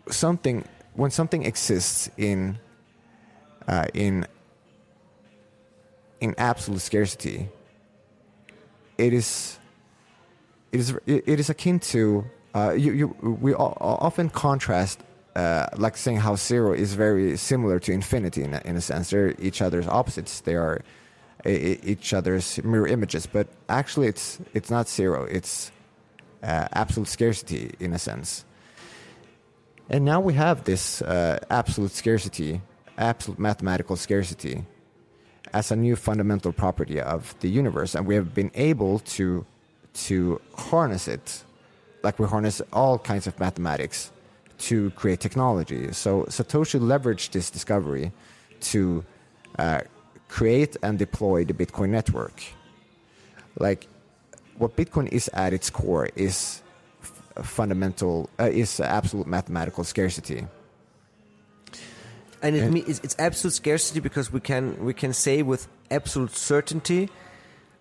something 0.09 0.63
when 0.93 1.11
something 1.11 1.45
exists 1.45 2.09
in 2.17 2.57
uh, 3.67 3.85
in 3.93 4.25
in 6.21 6.33
absolute 6.37 6.81
scarcity, 6.81 7.49
it 8.97 9.13
is 9.13 9.59
it 10.71 10.79
is 10.79 10.97
it 11.05 11.39
is 11.39 11.49
akin 11.49 11.79
to 11.79 12.25
uh, 12.55 12.71
you, 12.71 12.91
you, 12.93 13.07
we 13.41 13.53
often 13.53 14.29
contrast 14.29 14.99
uh, 15.35 15.67
like 15.77 15.95
saying 15.95 16.17
how 16.17 16.35
zero 16.35 16.73
is 16.73 16.95
very 16.95 17.37
similar 17.37 17.79
to 17.79 17.91
infinity 17.91 18.43
in 18.43 18.55
a, 18.55 18.61
in 18.65 18.75
a 18.75 18.81
sense. 18.81 19.11
They're 19.11 19.35
each 19.39 19.61
other's 19.61 19.87
opposites. 19.87 20.41
They 20.41 20.55
are 20.55 20.81
each 21.47 22.13
other's 22.13 22.61
mirror 22.63 22.87
images, 22.87 23.25
but 23.25 23.47
actually 23.69 24.07
it's 24.07 24.39
it's 24.53 24.69
not 24.69 24.89
zero. 24.89 25.23
It's 25.23 25.71
uh, 26.43 26.67
absolute 26.73 27.07
scarcity 27.07 27.73
in 27.79 27.93
a 27.93 27.99
sense. 27.99 28.45
And 29.89 30.03
now 30.03 30.19
we 30.19 30.33
have 30.33 30.65
this 30.65 31.01
uh, 31.01 31.39
absolute 31.49 31.91
scarcity, 31.91 32.61
absolute 32.97 33.39
mathematical 33.39 33.95
scarcity, 33.95 34.65
as 35.53 35.71
a 35.71 35.75
new 35.75 35.95
fundamental 35.95 36.51
property 36.51 36.99
of 36.99 37.33
the 37.39 37.49
universe, 37.49 37.95
and 37.95 38.05
we 38.05 38.15
have 38.15 38.33
been 38.33 38.51
able 38.55 38.99
to 38.99 39.45
to 39.93 40.39
harness 40.55 41.07
it, 41.07 41.43
like 42.03 42.19
we 42.19 42.27
harness 42.27 42.61
all 42.71 42.99
kinds 42.99 43.25
of 43.27 43.39
mathematics 43.39 44.11
to 44.57 44.91
create 44.91 45.19
technology. 45.19 45.91
So 45.91 46.23
Satoshi 46.23 46.79
leveraged 46.79 47.31
this 47.31 47.49
discovery 47.49 48.11
to 48.59 49.03
uh, 49.57 49.81
create 50.27 50.77
and 50.83 50.99
deploy 50.99 51.45
the 51.45 51.53
Bitcoin 51.53 51.89
network. 51.89 52.43
Like 53.57 53.87
what 54.57 54.75
Bitcoin 54.75 55.07
is 55.11 55.29
at 55.33 55.53
its 55.53 55.69
core 55.69 56.09
is 56.15 56.61
fundamental 57.43 58.29
uh, 58.39 58.45
is 58.45 58.79
absolute 58.79 59.27
mathematical 59.27 59.83
scarcity. 59.83 60.47
And 62.41 62.55
it, 62.55 62.71
yeah. 62.71 62.83
it's, 62.87 63.15
absolute 63.17 63.53
scarcity 63.53 63.99
because 63.99 64.31
we 64.31 64.39
can 64.39 64.83
we 64.83 64.93
can 64.93 65.13
say 65.13 65.41
with 65.41 65.67
absolute 65.89 66.35
certainty 66.35 67.09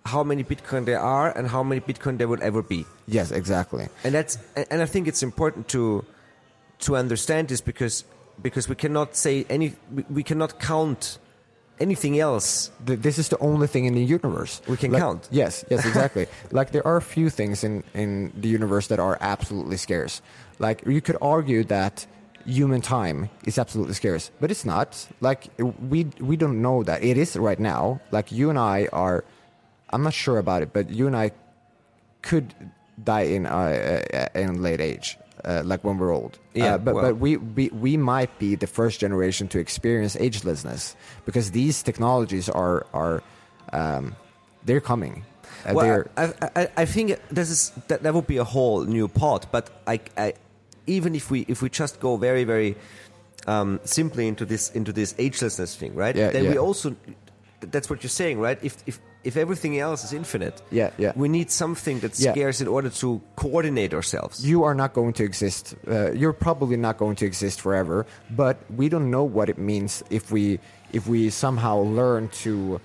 how 0.07 0.23
many 0.23 0.45
Bitcoin 0.45 0.85
there 0.85 1.01
are 1.01 1.37
and 1.37 1.49
how 1.49 1.63
many 1.63 1.81
Bitcoin 1.81 2.17
there 2.17 2.29
will 2.29 2.43
ever 2.43 2.63
be. 2.63 2.87
Yes, 3.07 3.33
exactly. 3.33 3.89
And 4.05 4.15
that's 4.15 4.39
and 4.71 4.81
I 4.81 4.87
think 4.87 5.09
it's 5.09 5.23
important 5.23 5.69
to 5.69 6.05
to 6.81 6.97
understand 6.97 7.49
this 7.49 7.61
because 7.61 8.05
because 8.43 8.69
we 8.69 8.75
cannot 8.75 9.17
say 9.17 9.45
any 9.51 9.75
we 10.09 10.23
cannot 10.23 10.59
count 10.59 11.19
anything 11.81 12.19
else. 12.19 12.71
This 12.85 13.19
is 13.19 13.29
the 13.29 13.39
only 13.39 13.67
thing 13.67 13.85
in 13.85 13.95
the 13.95 14.05
universe 14.05 14.61
we 14.67 14.77
can 14.77 14.93
like, 14.93 15.03
count. 15.03 15.29
Yes, 15.31 15.65
yes, 15.71 15.85
exactly. 15.87 16.27
like 16.51 16.73
there 16.73 16.87
are 16.87 16.97
a 16.97 17.03
few 17.03 17.31
things 17.31 17.65
in 17.65 17.85
in 17.95 18.33
the 18.37 18.49
universe 18.49 18.89
that 18.89 18.99
are 18.99 19.19
absolutely 19.21 19.77
scarce. 19.77 20.23
Like 20.59 20.87
you 20.87 21.01
could 21.01 21.17
argue 21.21 21.65
that 21.65 22.07
human 22.47 22.81
time 22.81 23.29
is 23.45 23.59
absolutely 23.59 23.95
scarce, 23.95 24.31
but 24.41 24.51
it's 24.51 24.65
not. 24.65 25.09
Like 25.21 25.49
we 25.59 26.05
we 26.21 26.37
don't 26.37 26.63
know 26.63 26.83
that 26.85 27.03
it 27.03 27.17
is 27.17 27.37
right 27.37 27.61
now. 27.61 28.01
Like 28.11 28.33
you 28.33 28.51
and 28.51 28.59
I 28.59 28.89
are, 28.93 29.25
I'm 29.91 30.03
not 30.03 30.15
sure 30.15 30.39
about 30.39 30.63
it, 30.63 30.73
but 30.73 30.91
you 30.91 31.07
and 31.07 31.17
I 31.17 31.33
could 32.23 32.55
die 33.03 33.29
in 33.37 33.47
uh, 33.47 34.03
uh 34.15 34.29
in 34.35 34.63
late 34.63 34.81
age 34.81 35.19
uh, 35.45 35.63
like 35.65 35.85
when 35.85 35.99
we're 35.99 36.13
old. 36.13 36.39
Uh, 36.55 36.59
yeah, 36.59 36.79
but 36.79 36.95
well. 36.95 37.05
but 37.05 37.17
we, 37.19 37.37
we 37.37 37.69
we 37.69 37.97
might 37.97 38.39
be 38.39 38.55
the 38.55 38.67
first 38.67 39.01
generation 39.01 39.49
to 39.49 39.59
experience 39.59 40.17
agelessness 40.17 40.95
because 41.25 41.51
these 41.51 41.83
technologies 41.83 42.49
are 42.49 42.87
are 42.93 43.23
um, 43.73 44.17
they're 44.65 44.81
coming. 44.81 45.25
Uh, 45.65 45.73
well, 45.75 45.85
they're 45.85 46.11
I, 46.17 46.51
I, 46.57 46.69
I 46.79 46.85
think 46.85 47.19
this 47.31 47.51
is 47.51 47.73
that, 47.89 48.03
that 48.03 48.15
would 48.15 48.27
be 48.27 48.39
a 48.39 48.45
whole 48.45 48.85
new 48.85 49.09
part. 49.09 49.47
But 49.51 49.71
I, 49.87 50.01
I 50.17 50.35
even 50.87 51.15
if 51.15 51.31
we 51.31 51.45
if 51.49 51.63
we 51.63 51.71
just 51.71 52.01
go 52.01 52.17
very 52.17 52.45
very 52.45 52.77
um, 53.47 53.81
simply 53.85 54.29
into 54.29 54.45
this 54.45 54.71
into 54.71 54.93
this 54.93 55.15
agelessness 55.15 55.77
thing, 55.77 55.95
right? 55.95 56.17
Yeah, 56.17 56.31
then 56.31 56.45
yeah. 56.45 56.51
we 56.51 56.59
also 56.59 56.97
that's 57.71 57.89
what 57.91 58.03
you're 58.03 58.11
saying, 58.23 58.41
right? 58.41 58.59
If 58.63 58.75
if 58.87 58.99
if 59.25 59.37
everything 59.37 59.79
else 59.81 60.05
is 60.05 60.13
infinite, 60.13 60.63
Yeah, 60.71 60.91
yeah. 60.99 61.13
we 61.17 61.29
need 61.29 61.51
something 61.51 62.01
that's 62.01 62.21
Yeah. 62.21 62.33
scarce 62.33 62.61
in 62.61 62.69
order 62.69 62.91
to 62.91 63.21
coordinate 63.35 63.93
ourselves. 63.95 64.45
you 64.45 64.65
are 64.65 64.75
not 64.75 64.93
going 64.93 65.13
to 65.15 65.25
exist. 65.25 65.75
Uh, 65.89 66.13
you're 66.13 66.33
probably 66.33 66.77
not 66.77 66.97
going 66.97 67.17
to 67.17 67.27
exist 67.27 67.61
forever. 67.61 68.07
But 68.31 68.57
we 68.77 68.89
don't 68.89 69.11
know 69.11 69.25
what 69.25 69.49
it 69.49 69.59
means 69.59 70.03
if 70.11 70.31
we 70.31 70.59
if 70.93 71.07
we 71.09 71.31
somehow 71.31 71.79
learn 71.83 72.29
to 72.45 72.81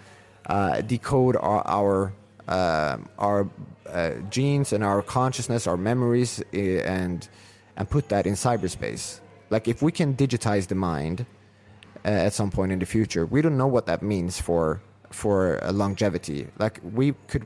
uh, 0.49 0.81
decode 0.81 1.35
our 1.37 1.61
our 1.67 2.13
um 2.47 3.07
our 3.19 3.47
uh, 3.93 4.11
genes 4.29 4.73
and 4.73 4.83
our 4.83 5.01
consciousness, 5.03 5.67
our 5.67 5.77
memories, 5.77 6.41
uh, 6.53 6.57
and 6.99 7.27
and 7.77 7.87
put 7.89 8.09
that 8.09 8.25
in 8.25 8.33
cyberspace. 8.33 9.19
Like 9.49 9.67
if 9.67 9.81
we 9.81 9.91
can 9.91 10.15
digitize 10.15 10.67
the 10.67 10.75
mind 10.75 11.17
uh, 11.21 11.25
at 12.03 12.33
some 12.33 12.51
point 12.51 12.71
in 12.71 12.79
the 12.79 12.85
future, 12.85 13.25
we 13.25 13.41
don't 13.41 13.57
know 13.57 13.67
what 13.67 13.85
that 13.85 14.01
means 14.01 14.39
for 14.41 14.81
for 15.11 15.63
uh, 15.63 15.71
longevity. 15.71 16.47
Like 16.57 16.79
we 16.83 17.13
could 17.27 17.45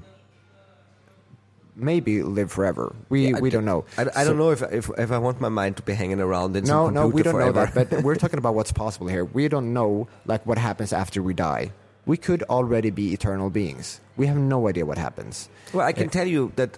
maybe 1.75 2.23
live 2.23 2.51
forever. 2.51 2.95
We 3.09 3.33
I 3.33 3.39
we 3.39 3.49
don't 3.49 3.65
know. 3.65 3.85
I, 3.97 4.03
I 4.03 4.23
So- 4.23 4.29
don't 4.29 4.37
know 4.37 4.51
if, 4.51 4.61
if 4.71 4.89
if 4.97 5.11
I 5.11 5.17
want 5.17 5.41
my 5.41 5.49
mind 5.49 5.77
to 5.77 5.83
be 5.83 5.93
hanging 5.93 6.19
around 6.21 6.55
in 6.55 6.63
no, 6.63 6.85
some 6.87 6.93
no, 6.93 7.07
we 7.07 7.23
don't 7.23 7.33
forever. 7.33 7.65
know 7.65 7.65
that. 7.65 7.89
But 7.89 8.03
we're 8.07 8.15
talking 8.15 8.39
about 8.39 8.55
what's 8.55 8.71
possible 8.71 9.07
here. 9.07 9.25
We 9.25 9.47
don't 9.47 9.73
know 9.73 10.07
like 10.25 10.45
what 10.45 10.57
happens 10.57 10.93
after 10.93 11.21
we 11.21 11.33
die. 11.33 11.71
We 12.05 12.17
could 12.17 12.43
already 12.43 12.91
be 12.91 13.13
eternal 13.13 13.49
beings. 13.49 13.99
We 14.15 14.27
have 14.27 14.37
no 14.37 14.67
idea 14.67 14.85
what 14.85 14.97
happens. 14.99 15.49
Well, 15.73 15.85
I 15.85 15.91
can 15.91 16.07
tell 16.09 16.27
you 16.27 16.51
that 16.55 16.77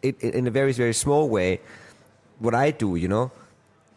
it, 0.00 0.20
in 0.22 0.46
a 0.46 0.50
very, 0.50 0.72
very 0.72 0.94
small 0.94 1.28
way, 1.28 1.60
what 2.38 2.54
I 2.54 2.70
do, 2.70 2.96
you 2.96 3.08
know, 3.08 3.30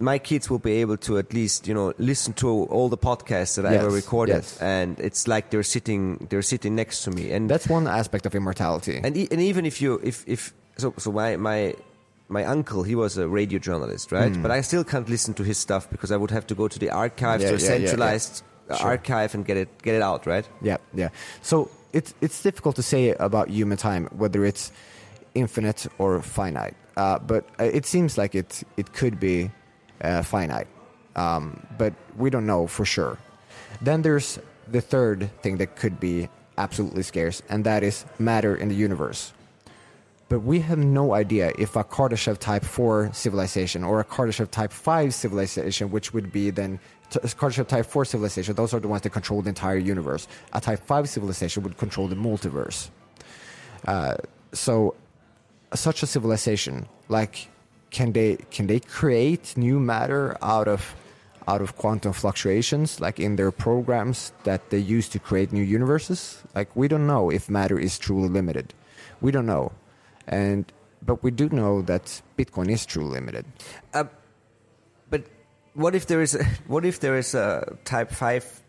my 0.01 0.19
kids 0.19 0.49
will 0.49 0.59
be 0.59 0.81
able 0.81 0.97
to 0.97 1.17
at 1.17 1.33
least, 1.33 1.67
you 1.67 1.73
know, 1.73 1.93
listen 1.97 2.33
to 2.33 2.47
all 2.47 2.89
the 2.89 2.97
podcasts 2.97 3.55
that 3.55 3.65
I 3.65 3.75
ever 3.75 3.89
recorded, 3.89 4.35
yes. 4.43 4.61
and 4.61 4.99
it's 4.99 5.27
like 5.27 5.49
they're 5.51 5.63
sitting, 5.63 6.27
they're 6.29 6.41
sitting 6.41 6.75
next 6.75 7.03
to 7.03 7.11
me, 7.11 7.31
and 7.31 7.49
That's 7.49 7.67
one 7.69 7.87
aspect 7.87 8.25
of 8.25 8.33
immortality. 8.35 8.99
and 9.03 9.15
e- 9.15 9.27
and 9.31 9.39
even 9.41 9.65
if 9.65 9.81
you 9.81 9.99
if 10.03 10.23
if 10.27 10.53
so 10.77 10.93
so 10.97 11.11
my 11.11 11.35
my 11.37 11.73
my 12.29 12.45
uncle 12.45 12.83
he 12.83 12.95
was 12.95 13.17
a 13.17 13.27
radio 13.27 13.59
journalist 13.59 14.11
right 14.11 14.33
Hmm. 14.33 14.41
but 14.41 14.51
i 14.51 14.61
still 14.61 14.83
can't 14.85 15.09
listen 15.09 15.33
to 15.33 15.43
his 15.43 15.57
stuff 15.57 15.89
because 15.91 16.13
i 16.13 16.17
would 16.17 16.31
have 16.31 16.45
to 16.47 16.55
go 16.55 16.67
to 16.69 16.79
the 16.79 16.89
archive 16.89 17.41
Yeah, 17.41 17.51
yeah, 17.51 17.57
yeah, 17.57 17.59
yeah. 17.59 17.87
centralized 17.87 18.43
Sure. 18.77 18.87
archive 18.91 19.35
and 19.35 19.45
get 19.45 19.57
it 19.57 19.67
get 19.83 19.95
it 19.95 20.01
out 20.01 20.25
right 20.25 20.47
Yeah, 20.61 20.77
yeah. 20.93 21.09
So 21.41 21.67
it's 21.91 22.13
it's 22.21 22.41
difficult 22.41 22.75
to 22.77 22.81
say 22.83 23.13
about 23.19 23.49
human 23.49 23.77
time 23.77 24.07
whether 24.17 24.45
it's 24.45 24.71
infinite 25.35 25.87
or 25.97 26.21
finite. 26.21 26.75
Uh, 26.97 27.19
but 27.19 27.43
uh, 27.59 27.65
it 27.77 27.85
seems 27.85 28.17
like 28.17 28.33
it 28.35 28.63
it 28.77 28.93
could 28.93 29.19
be 29.19 29.51
uh, 30.03 30.21
finite, 30.23 30.67
um, 31.15 31.65
but 31.77 31.93
we 32.17 32.29
don't 32.29 32.45
know 32.45 32.67
for 32.67 32.85
sure. 32.85 33.17
Then 33.81 34.01
there's 34.01 34.39
the 34.67 34.81
third 34.81 35.29
thing 35.41 35.57
that 35.57 35.75
could 35.75 35.99
be 35.99 36.29
absolutely 36.57 37.03
scarce, 37.03 37.41
and 37.49 37.63
that 37.65 37.83
is 37.83 38.05
matter 38.19 38.55
in 38.55 38.69
the 38.69 38.75
universe. 38.75 39.33
But 40.29 40.43
we 40.43 40.61
have 40.61 40.77
no 40.77 41.13
idea 41.13 41.51
if 41.59 41.75
a 41.75 41.83
Kardashev 41.83 42.37
Type 42.37 42.63
4 42.63 43.09
civilization 43.11 43.83
or 43.83 43.99
a 43.99 44.05
Kardashev 44.05 44.49
Type 44.49 44.71
5 44.71 45.13
civilization, 45.13 45.91
which 45.91 46.13
would 46.13 46.31
be 46.31 46.51
then 46.51 46.79
t- 47.09 47.19
Kardashev 47.19 47.67
Type 47.67 47.85
4 47.85 48.05
civilization, 48.05 48.55
those 48.55 48.73
are 48.73 48.79
the 48.79 48.87
ones 48.87 49.01
that 49.01 49.09
control 49.09 49.41
the 49.41 49.49
entire 49.49 49.75
universe. 49.77 50.29
A 50.53 50.61
Type 50.61 50.79
5 50.85 51.09
civilization 51.09 51.63
would 51.63 51.77
control 51.77 52.07
the 52.07 52.15
multiverse. 52.15 52.89
Uh, 53.85 54.15
so, 54.53 54.95
such 55.73 56.01
a 56.01 56.07
civilization, 56.07 56.87
like, 57.09 57.49
can 57.91 58.13
they 58.13 58.37
can 58.51 58.67
they 58.67 58.79
create 58.79 59.55
new 59.57 59.79
matter 59.79 60.37
out 60.41 60.67
of 60.67 60.95
out 61.47 61.61
of 61.61 61.75
quantum 61.75 62.13
fluctuations, 62.13 62.99
like 63.01 63.19
in 63.19 63.35
their 63.35 63.51
programs 63.51 64.31
that 64.43 64.69
they 64.69 64.77
use 64.77 65.09
to 65.09 65.19
create 65.19 65.51
new 65.51 65.63
universes? 65.63 66.41
Like, 66.55 66.73
we 66.75 66.87
don't 66.87 67.07
know 67.07 67.29
if 67.31 67.49
matter 67.49 67.77
is 67.79 67.97
truly 67.99 68.29
limited. 68.29 68.73
We 69.21 69.31
don't 69.31 69.45
know, 69.45 69.71
and 70.27 70.65
but 71.05 71.23
we 71.23 71.31
do 71.31 71.49
know 71.49 71.81
that 71.83 72.21
Bitcoin 72.37 72.69
is 72.69 72.85
truly 72.85 73.09
limited. 73.19 73.45
uh, 73.93 74.05
but 75.09 75.25
what 75.73 75.95
if 75.95 76.05
there 76.07 76.21
is 76.21 76.35
a, 76.35 76.43
what 76.67 76.85
if 76.85 76.99
there 76.99 77.17
is 77.17 77.33
a 77.35 77.75
type 77.85 78.11
5 78.11 78.61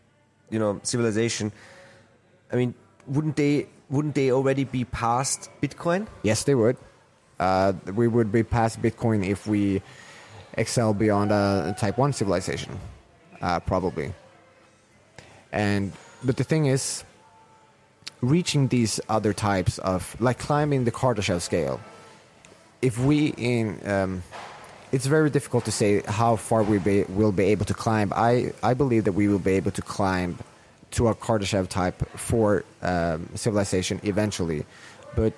you 0.50 0.58
know 0.58 0.80
civilization 0.82 1.50
i 2.52 2.56
mean 2.56 2.74
wouldn't 3.06 3.36
they 3.36 3.66
wouldn't 3.90 4.14
they 4.14 4.30
already 4.30 4.64
be 4.64 4.84
past 4.84 5.50
bitcoin 5.62 6.06
Yes, 6.22 6.44
they 6.44 6.54
would. 6.54 6.76
Uh, 7.42 7.72
we 7.94 8.06
would 8.06 8.30
be 8.30 8.42
past 8.44 8.80
Bitcoin 8.80 9.26
if 9.26 9.46
we 9.48 9.82
excel 10.54 10.94
beyond 10.94 11.32
a 11.32 11.74
Type 11.76 11.98
One 11.98 12.12
civilization, 12.12 12.78
uh, 13.40 13.58
probably. 13.58 14.14
And 15.50 15.92
but 16.22 16.36
the 16.36 16.44
thing 16.44 16.66
is, 16.66 17.02
reaching 18.20 18.68
these 18.68 19.00
other 19.08 19.32
types 19.32 19.78
of 19.78 20.00
like 20.20 20.38
climbing 20.38 20.84
the 20.84 20.92
Kardashev 20.92 21.40
scale. 21.40 21.80
If 22.80 22.98
we 22.98 23.34
in 23.36 23.64
um, 23.90 24.22
it's 24.92 25.06
very 25.06 25.30
difficult 25.30 25.64
to 25.64 25.72
say 25.72 26.02
how 26.06 26.36
far 26.36 26.62
we 26.62 26.78
be, 26.78 27.02
will 27.08 27.32
be 27.32 27.46
able 27.54 27.64
to 27.64 27.74
climb. 27.74 28.12
I, 28.14 28.52
I 28.62 28.74
believe 28.74 29.04
that 29.04 29.12
we 29.12 29.26
will 29.26 29.44
be 29.50 29.52
able 29.52 29.72
to 29.72 29.82
climb 29.82 30.38
to 30.92 31.08
a 31.08 31.14
Kardashev 31.14 31.68
type 31.68 32.06
4 32.16 32.64
um, 32.82 33.28
civilization 33.34 34.00
eventually. 34.04 34.64
But 35.16 35.32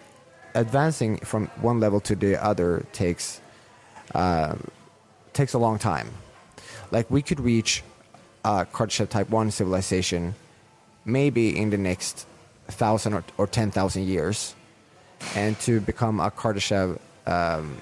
advancing 0.54 1.18
from 1.18 1.48
one 1.60 1.80
level 1.80 2.00
to 2.00 2.14
the 2.14 2.42
other 2.42 2.84
takes, 2.92 3.40
uh, 4.14 4.54
takes 5.32 5.54
a 5.54 5.58
long 5.58 5.78
time. 5.78 6.08
Like 6.90 7.10
we 7.10 7.22
could 7.22 7.40
reach 7.40 7.82
a 8.44 8.66
Kardashev 8.66 9.08
type 9.08 9.30
1 9.30 9.50
civilization 9.50 10.34
maybe 11.04 11.58
in 11.58 11.70
the 11.70 11.78
next 11.78 12.26
1,000 12.66 13.14
or, 13.14 13.24
or 13.36 13.46
10,000 13.46 14.04
years. 14.04 14.54
And 15.34 15.58
to 15.60 15.80
become 15.80 16.20
a 16.20 16.30
Kardashev 16.30 16.98
um, 17.26 17.80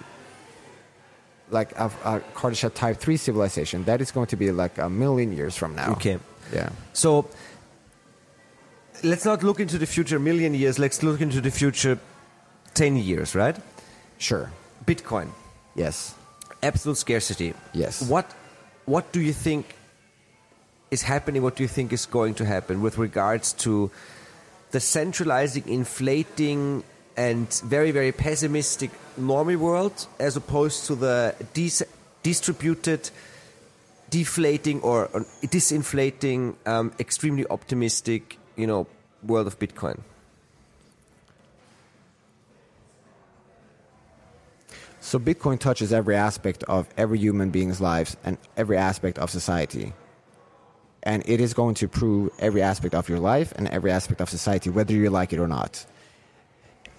like 1.51 1.73
a, 1.79 1.87
a 2.05 2.21
Kardashev 2.35 2.75
Type 2.75 2.97
Three 2.99 3.17
civilization, 3.17 3.85
that 3.85 4.01
is 4.01 4.11
going 4.11 4.27
to 4.29 4.37
be 4.37 4.51
like 4.51 4.79
a 4.79 4.89
million 4.89 5.33
years 5.33 5.57
from 5.57 5.75
now. 5.75 5.93
Okay. 5.93 6.19
Yeah. 6.53 6.71
So 6.93 7.29
let's 9.03 9.25
not 9.25 9.43
look 9.43 9.61
into 9.61 9.79
the 9.79 9.87
future 9.87 10.17
a 10.17 10.21
million 10.21 10.55
years. 10.55 10.79
Let's 10.79 11.03
look 11.03 11.21
into 11.21 11.41
the 11.41 11.51
future 11.51 11.99
10 12.75 12.97
years, 12.97 13.35
right? 13.35 13.57
Sure. 14.19 14.51
Bitcoin, 14.85 15.29
Yes. 15.75 16.15
absolute 16.63 16.97
scarcity. 16.99 17.55
Yes. 17.73 18.03
What, 18.03 18.27
what 18.87 19.13
do 19.13 19.21
you 19.21 19.33
think 19.33 19.75
is 20.91 21.03
happening? 21.03 21.43
What 21.43 21.57
do 21.57 21.63
you 21.63 21.69
think 21.69 21.93
is 21.93 22.07
going 22.07 22.35
to 22.35 22.45
happen 22.45 22.83
with 22.83 22.99
regards 22.99 23.53
to 23.65 23.91
the 24.73 24.81
centralizing, 24.81 25.65
inflating, 25.69 26.83
and 27.17 27.49
very, 27.65 27.91
very 27.91 28.11
pessimistic 28.13 28.91
normie 29.21 29.57
world 29.57 30.07
as 30.19 30.37
opposed 30.37 30.87
to 30.87 30.95
the 30.95 31.35
dis- 31.53 31.83
distributed, 32.23 33.11
deflating, 34.11 34.81
or, 34.81 35.07
or 35.13 35.27
disinflating, 35.43 36.55
um, 36.67 36.93
extremely 36.99 37.47
optimistic, 37.51 38.39
you 38.57 38.67
know, 38.67 38.87
world 39.27 39.47
of 39.47 39.59
Bitcoin? 39.59 40.01
So 45.03 45.19
Bitcoin 45.19 45.59
touches 45.59 45.93
every 45.93 46.15
aspect 46.15 46.63
of 46.65 46.89
every 46.97 47.19
human 47.19 47.51
being's 47.51 47.81
lives 47.81 48.17
and 48.23 48.39
every 48.57 48.77
aspect 48.77 49.19
of 49.19 49.31
society. 49.31 49.93
And 51.03 51.25
it 51.27 51.41
is 51.41 51.55
going 51.55 51.75
to 51.75 51.89
prove 51.89 52.31
every 52.39 52.63
aspect 52.63 52.95
of 52.95 53.09
your 53.09 53.19
life 53.19 53.53
and 53.57 53.67
every 53.69 53.91
aspect 53.91 54.21
of 54.21 54.31
society, 54.31 54.71
whether 54.71 54.95
you 54.95 55.11
like 55.11 55.33
it 55.33 55.41
or 55.41 55.49
not. 55.49 55.85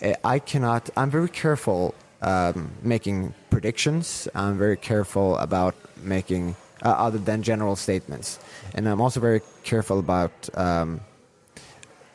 Uh, 0.01 0.15
I 0.25 0.39
cannot, 0.39 0.89
I'm 0.97 1.09
very 1.09 1.29
careful 1.29 1.95
um, 2.21 2.73
making 2.81 3.33
predictions. 3.49 4.27
I'm 4.35 4.57
very 4.57 4.77
careful 4.77 5.37
about 5.37 5.73
making, 6.03 6.57
uh, 6.83 6.89
other 6.89 7.17
than 7.17 7.41
general 7.41 7.77
statements. 7.77 8.37
And 8.75 8.85
I'm 8.89 8.99
also 8.99 9.21
very 9.21 9.41
careful 9.63 9.97
about 9.97 10.49
um, 10.55 10.99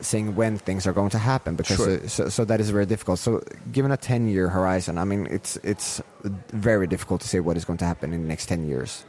saying 0.01 0.35
when 0.35 0.57
things 0.57 0.87
are 0.87 0.93
going 0.93 1.09
to 1.09 1.17
happen 1.17 1.55
because 1.55 1.77
Sure. 1.77 2.07
so, 2.07 2.29
so 2.29 2.45
that 2.45 2.59
is 2.59 2.69
very 2.69 2.85
difficult. 2.85 3.19
So 3.19 3.41
given 3.71 3.91
a 3.91 3.97
10 3.97 4.27
year 4.27 4.49
horizon, 4.49 4.97
I 4.97 5.03
mean, 5.03 5.27
it's, 5.29 5.57
it's 5.57 6.01
very 6.53 6.87
difficult 6.87 7.21
to 7.21 7.27
say 7.27 7.39
what 7.39 7.57
is 7.57 7.65
going 7.65 7.77
to 7.79 7.85
happen 7.85 8.13
in 8.13 8.21
the 8.21 8.27
next 8.27 8.45
10 8.47 8.67
years. 8.67 9.05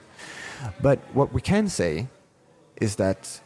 But 0.83 0.99
what 1.15 1.33
we 1.33 1.41
can 1.41 1.69
say 1.69 2.09
is 2.81 2.97
that 2.97 3.41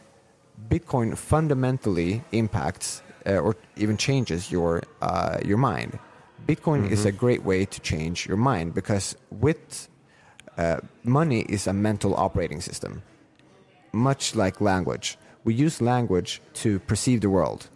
Bitcoin 0.69 1.17
fundamentally 1.17 2.23
impacts 2.31 3.01
uh, 3.25 3.37
or 3.37 3.55
even 3.75 3.97
changes 3.97 4.51
your 4.51 4.83
uh, 5.01 5.37
your 5.43 5.57
mind. 5.57 5.99
Bitcoin 6.47 6.91
is 6.91 7.05
a 7.05 7.11
great 7.11 7.43
way 7.43 7.65
to 7.65 7.79
change 7.81 8.27
your 8.27 8.37
mind 8.37 8.73
because 8.73 9.15
with 9.31 9.89
uh, 10.57 10.79
money 11.03 11.41
is 11.49 11.65
a 11.67 11.73
mental 11.73 12.15
operating 12.15 12.61
system, 12.61 13.01
much 13.91 14.35
like 14.35 14.61
language. 14.61 15.17
We 15.45 15.53
use 15.53 15.79
language 15.79 16.41
to 16.55 16.79
perceive 16.79 17.21
the 17.21 17.29
world 17.29 17.69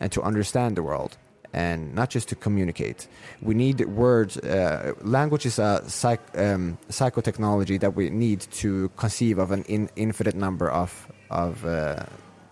and 0.00 0.10
to 0.12 0.22
understand 0.22 0.76
the 0.76 0.82
world, 0.82 1.18
and 1.52 1.94
not 1.94 2.08
just 2.10 2.28
to 2.28 2.36
communicate. 2.36 3.08
We 3.42 3.54
need 3.54 3.80
words. 3.86 4.38
Uh, 4.38 4.94
language 5.02 5.44
is 5.44 5.58
a 5.58 5.82
psych, 5.88 6.20
um, 6.38 6.78
psychotechnology 6.88 7.78
that 7.80 7.94
we 7.94 8.10
need 8.10 8.40
to 8.62 8.88
conceive 8.96 9.38
of 9.38 9.50
an 9.50 9.64
in, 9.64 9.90
infinite 9.96 10.34
number 10.36 10.70
of 10.70 11.08
of 11.30 11.64
uh, 11.64 12.04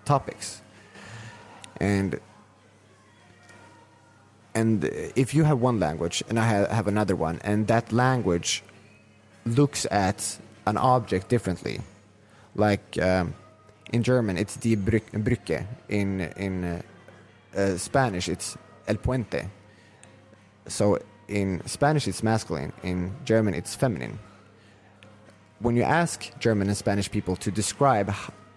topics. 0.05 0.61
and 1.81 2.19
and 4.55 4.85
if 5.17 5.35
you 5.35 5.45
have 5.45 5.61
one 5.61 5.81
language 5.81 6.23
and 6.29 6.39
I 6.39 6.47
ha- 6.47 6.75
have 6.75 6.87
another 6.87 7.17
one, 7.17 7.41
and 7.43 7.67
that 7.67 7.93
language 7.93 8.63
looks 9.45 9.87
at 9.91 10.39
an 10.67 10.77
object 10.77 11.29
differently, 11.29 11.81
like 12.55 12.97
um, 13.03 13.35
in 13.93 14.03
German 14.03 14.37
it's 14.37 14.57
die 14.57 14.77
Brück- 14.77 15.13
Brücke, 15.13 15.67
in 15.89 16.21
in 16.37 16.65
uh, 16.65 16.83
uh, 17.57 17.79
Spanish 17.79 18.29
it's 18.29 18.57
el 18.87 18.97
puente. 18.97 19.51
So 20.67 20.99
in 21.29 21.63
Spanish 21.67 22.09
it's 22.09 22.23
masculine, 22.23 22.73
in 22.83 23.13
German 23.25 23.55
it's 23.55 23.75
feminine. 23.75 24.19
When 25.61 25.77
you 25.77 25.85
ask 25.85 26.31
German 26.41 26.69
and 26.69 26.77
Spanish 26.77 27.11
people 27.11 27.37
to 27.37 27.51
describe 27.51 28.13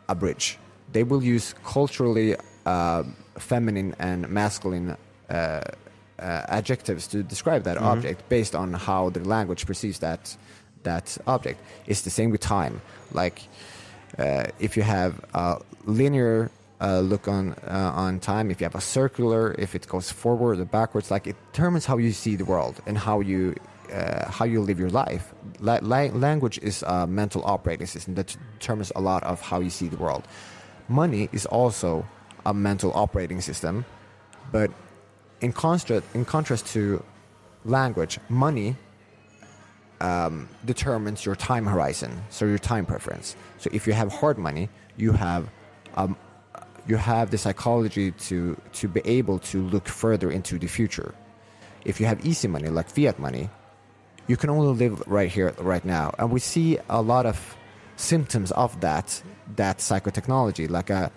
a 0.09 0.15
bridge, 0.15 0.57
they 0.91 1.03
will 1.03 1.23
use 1.23 1.53
culturally 1.63 2.35
uh, 2.65 3.03
feminine 3.37 3.95
and 3.99 4.27
masculine 4.29 4.97
uh, 5.29 5.33
uh, 5.33 5.61
adjectives 6.49 7.07
to 7.07 7.23
describe 7.23 7.63
that 7.63 7.77
object 7.77 8.27
based 8.29 8.55
on 8.55 8.73
how 8.73 9.09
the 9.09 9.19
language 9.23 9.65
perceives 9.65 9.99
that 9.99 10.35
that 10.83 11.17
object. 11.27 11.59
It's 11.85 12.01
the 12.01 12.09
same 12.09 12.31
with 12.31 12.41
time. 12.41 12.81
Like 13.11 13.41
if 14.59 14.77
you 14.77 14.83
have 14.83 15.19
a 15.33 15.61
linear 15.85 16.51
uh, 16.79 16.99
look 16.99 17.27
on 17.27 17.53
uh, 17.67 17.91
on 17.95 18.19
time, 18.19 18.51
if 18.51 18.61
you 18.61 18.65
have 18.65 18.75
a 18.75 18.81
circular, 18.81 19.55
if 19.57 19.75
it 19.75 19.87
goes 19.87 20.11
forward 20.11 20.59
or 20.59 20.65
backwards, 20.65 21.09
like 21.09 21.27
it 21.27 21.35
determines 21.51 21.85
how 21.85 21.97
you 21.97 22.11
see 22.11 22.35
the 22.35 22.45
world 22.45 22.81
and 22.85 22.97
how 22.97 23.19
you 23.19 23.55
uh, 23.91 24.29
how 24.29 24.45
you 24.45 24.61
live 24.61 24.79
your 24.79 24.89
life. 24.89 25.33
La- 25.59 25.79
la- 25.81 26.11
language 26.13 26.59
is 26.61 26.83
a 26.83 27.07
mental 27.07 27.43
operating 27.45 27.87
system 27.87 28.15
that 28.15 28.35
determines 28.59 28.91
a 28.95 29.01
lot 29.01 29.23
of 29.23 29.41
how 29.41 29.59
you 29.59 29.69
see 29.69 29.87
the 29.87 29.97
world. 29.97 30.23
Money 30.87 31.29
is 31.31 31.45
also 31.47 32.05
a 32.45 32.53
mental 32.53 32.91
operating 32.93 33.41
system, 33.41 33.85
but 34.51 34.71
in 35.41 35.51
contrast 35.51 36.05
in 36.13 36.25
contrast 36.25 36.67
to 36.67 37.03
language, 37.65 38.19
money 38.29 38.75
um, 40.01 40.49
determines 40.65 41.25
your 41.25 41.35
time 41.35 41.65
horizon, 41.65 42.21
so 42.29 42.45
your 42.45 42.57
time 42.57 42.85
preference. 42.85 43.35
So 43.57 43.69
if 43.73 43.87
you 43.87 43.93
have 43.93 44.11
hard 44.11 44.37
money, 44.37 44.69
you 44.95 45.11
have 45.11 45.49
um, 45.95 46.15
you 46.87 46.95
have 46.95 47.31
the 47.31 47.37
psychology 47.37 48.11
to 48.11 48.59
to 48.73 48.87
be 48.87 49.01
able 49.05 49.39
to 49.39 49.61
look 49.61 49.87
further 49.87 50.31
into 50.31 50.57
the 50.59 50.67
future. 50.67 51.13
If 51.85 51.99
you 51.99 52.05
have 52.05 52.25
easy 52.25 52.47
money, 52.47 52.69
like 52.69 52.89
fiat 52.89 53.19
money, 53.19 53.49
you 54.27 54.37
can 54.37 54.49
only 54.49 54.73
live 54.73 55.01
right 55.07 55.29
here, 55.29 55.53
right 55.57 55.83
now, 55.83 56.13
and 56.19 56.31
we 56.31 56.39
see 56.39 56.77
a 56.89 57.01
lot 57.01 57.25
of 57.25 57.55
symptoms 57.95 58.51
of 58.51 58.79
that 58.81 59.21
that 59.55 59.79
psychotechnology, 59.79 60.69
like 60.69 60.89
a 60.89 61.11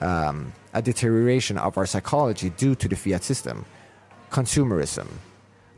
um, 0.00 0.52
a 0.74 0.82
deterioration 0.82 1.58
of 1.58 1.78
our 1.78 1.86
psychology 1.86 2.50
due 2.50 2.74
to 2.74 2.88
the 2.88 2.96
fiat 2.96 3.22
system, 3.22 3.64
consumerism, 4.30 5.06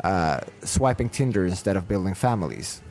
uh, 0.05 0.40
swiping 0.62 1.09
Tinder 1.09 1.46
instead 1.46 1.76
of 1.76 1.88
building 1.88 2.14
families, 2.14 2.82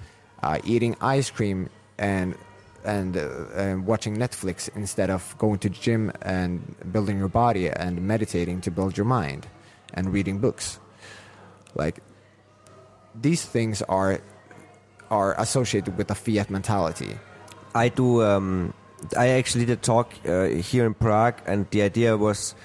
uh, 0.44 0.60
eating 0.64 0.96
ice 1.02 1.30
cream 1.30 1.70
and 1.98 2.36
and, 2.84 3.18
uh, 3.18 3.48
and 3.54 3.86
watching 3.86 4.16
Netflix 4.16 4.70
instead 4.74 5.10
of 5.10 5.36
going 5.38 5.60
to 5.60 5.68
the 5.68 5.76
gym 5.76 6.12
and 6.22 6.76
building 6.92 7.18
your 7.18 7.28
body 7.28 7.70
and 7.70 8.02
meditating 8.02 8.62
to 8.62 8.72
build 8.72 8.96
your 8.96 9.06
mind 9.06 9.46
and 9.94 10.14
reading 10.14 10.40
books. 10.40 10.80
Like 11.76 12.02
these 13.14 13.44
things 13.44 13.82
are 13.84 14.22
are 15.10 15.40
associated 15.40 15.98
with 15.98 16.12
a 16.12 16.16
fiat 16.16 16.50
mentality. 16.50 17.18
I 17.76 17.90
do. 17.90 18.24
Um, 18.24 18.74
I 19.16 19.30
actually 19.30 19.66
did 19.66 19.82
talk 19.82 20.14
uh, 20.26 20.46
here 20.48 20.86
in 20.86 20.94
Prague, 20.94 21.36
and 21.46 21.70
the 21.70 21.82
idea 21.82 22.18
was 22.18 22.56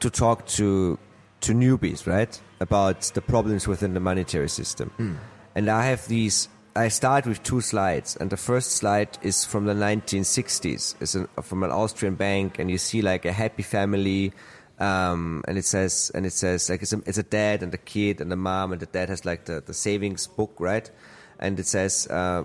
to 0.00 0.10
talk 0.10 0.46
to 0.58 0.98
to 1.40 1.52
newbies, 1.52 2.06
right, 2.06 2.40
about 2.62 3.00
the 3.14 3.20
problems 3.20 3.66
within 3.68 3.92
the 3.94 4.00
monetary 4.00 4.48
system. 4.48 5.18
And 5.54 5.68
I 5.68 5.84
have 5.86 6.06
these. 6.08 6.48
I 6.74 6.88
start 6.88 7.26
with 7.26 7.42
two 7.42 7.60
slides, 7.60 8.16
and 8.16 8.30
the 8.30 8.38
first 8.38 8.72
slide 8.80 9.18
is 9.20 9.44
from 9.44 9.66
the 9.66 9.74
1960s. 9.74 10.94
It's 11.00 11.14
an, 11.14 11.28
from 11.42 11.62
an 11.64 11.70
Austrian 11.70 12.14
bank, 12.14 12.58
and 12.58 12.70
you 12.70 12.78
see 12.78 13.02
like 13.02 13.24
a 13.26 13.32
happy 13.32 13.62
family. 13.62 14.32
Um, 14.78 15.44
and 15.46 15.58
it 15.58 15.64
says, 15.66 16.10
and 16.14 16.24
it 16.26 16.32
says 16.32 16.70
like 16.70 16.82
it's 16.82 16.92
a, 16.92 17.02
it's 17.06 17.18
a 17.18 17.22
dad 17.22 17.62
and 17.62 17.72
a 17.74 17.78
kid 17.78 18.20
and 18.20 18.32
a 18.32 18.36
mom, 18.36 18.72
and 18.72 18.80
the 18.80 18.86
dad 18.86 19.10
has 19.10 19.24
like 19.24 19.44
the, 19.44 19.62
the 19.64 19.74
savings 19.74 20.26
book, 20.26 20.52
right? 20.58 20.90
And 21.38 21.58
it 21.60 21.66
says, 21.66 22.06
uh, 22.08 22.44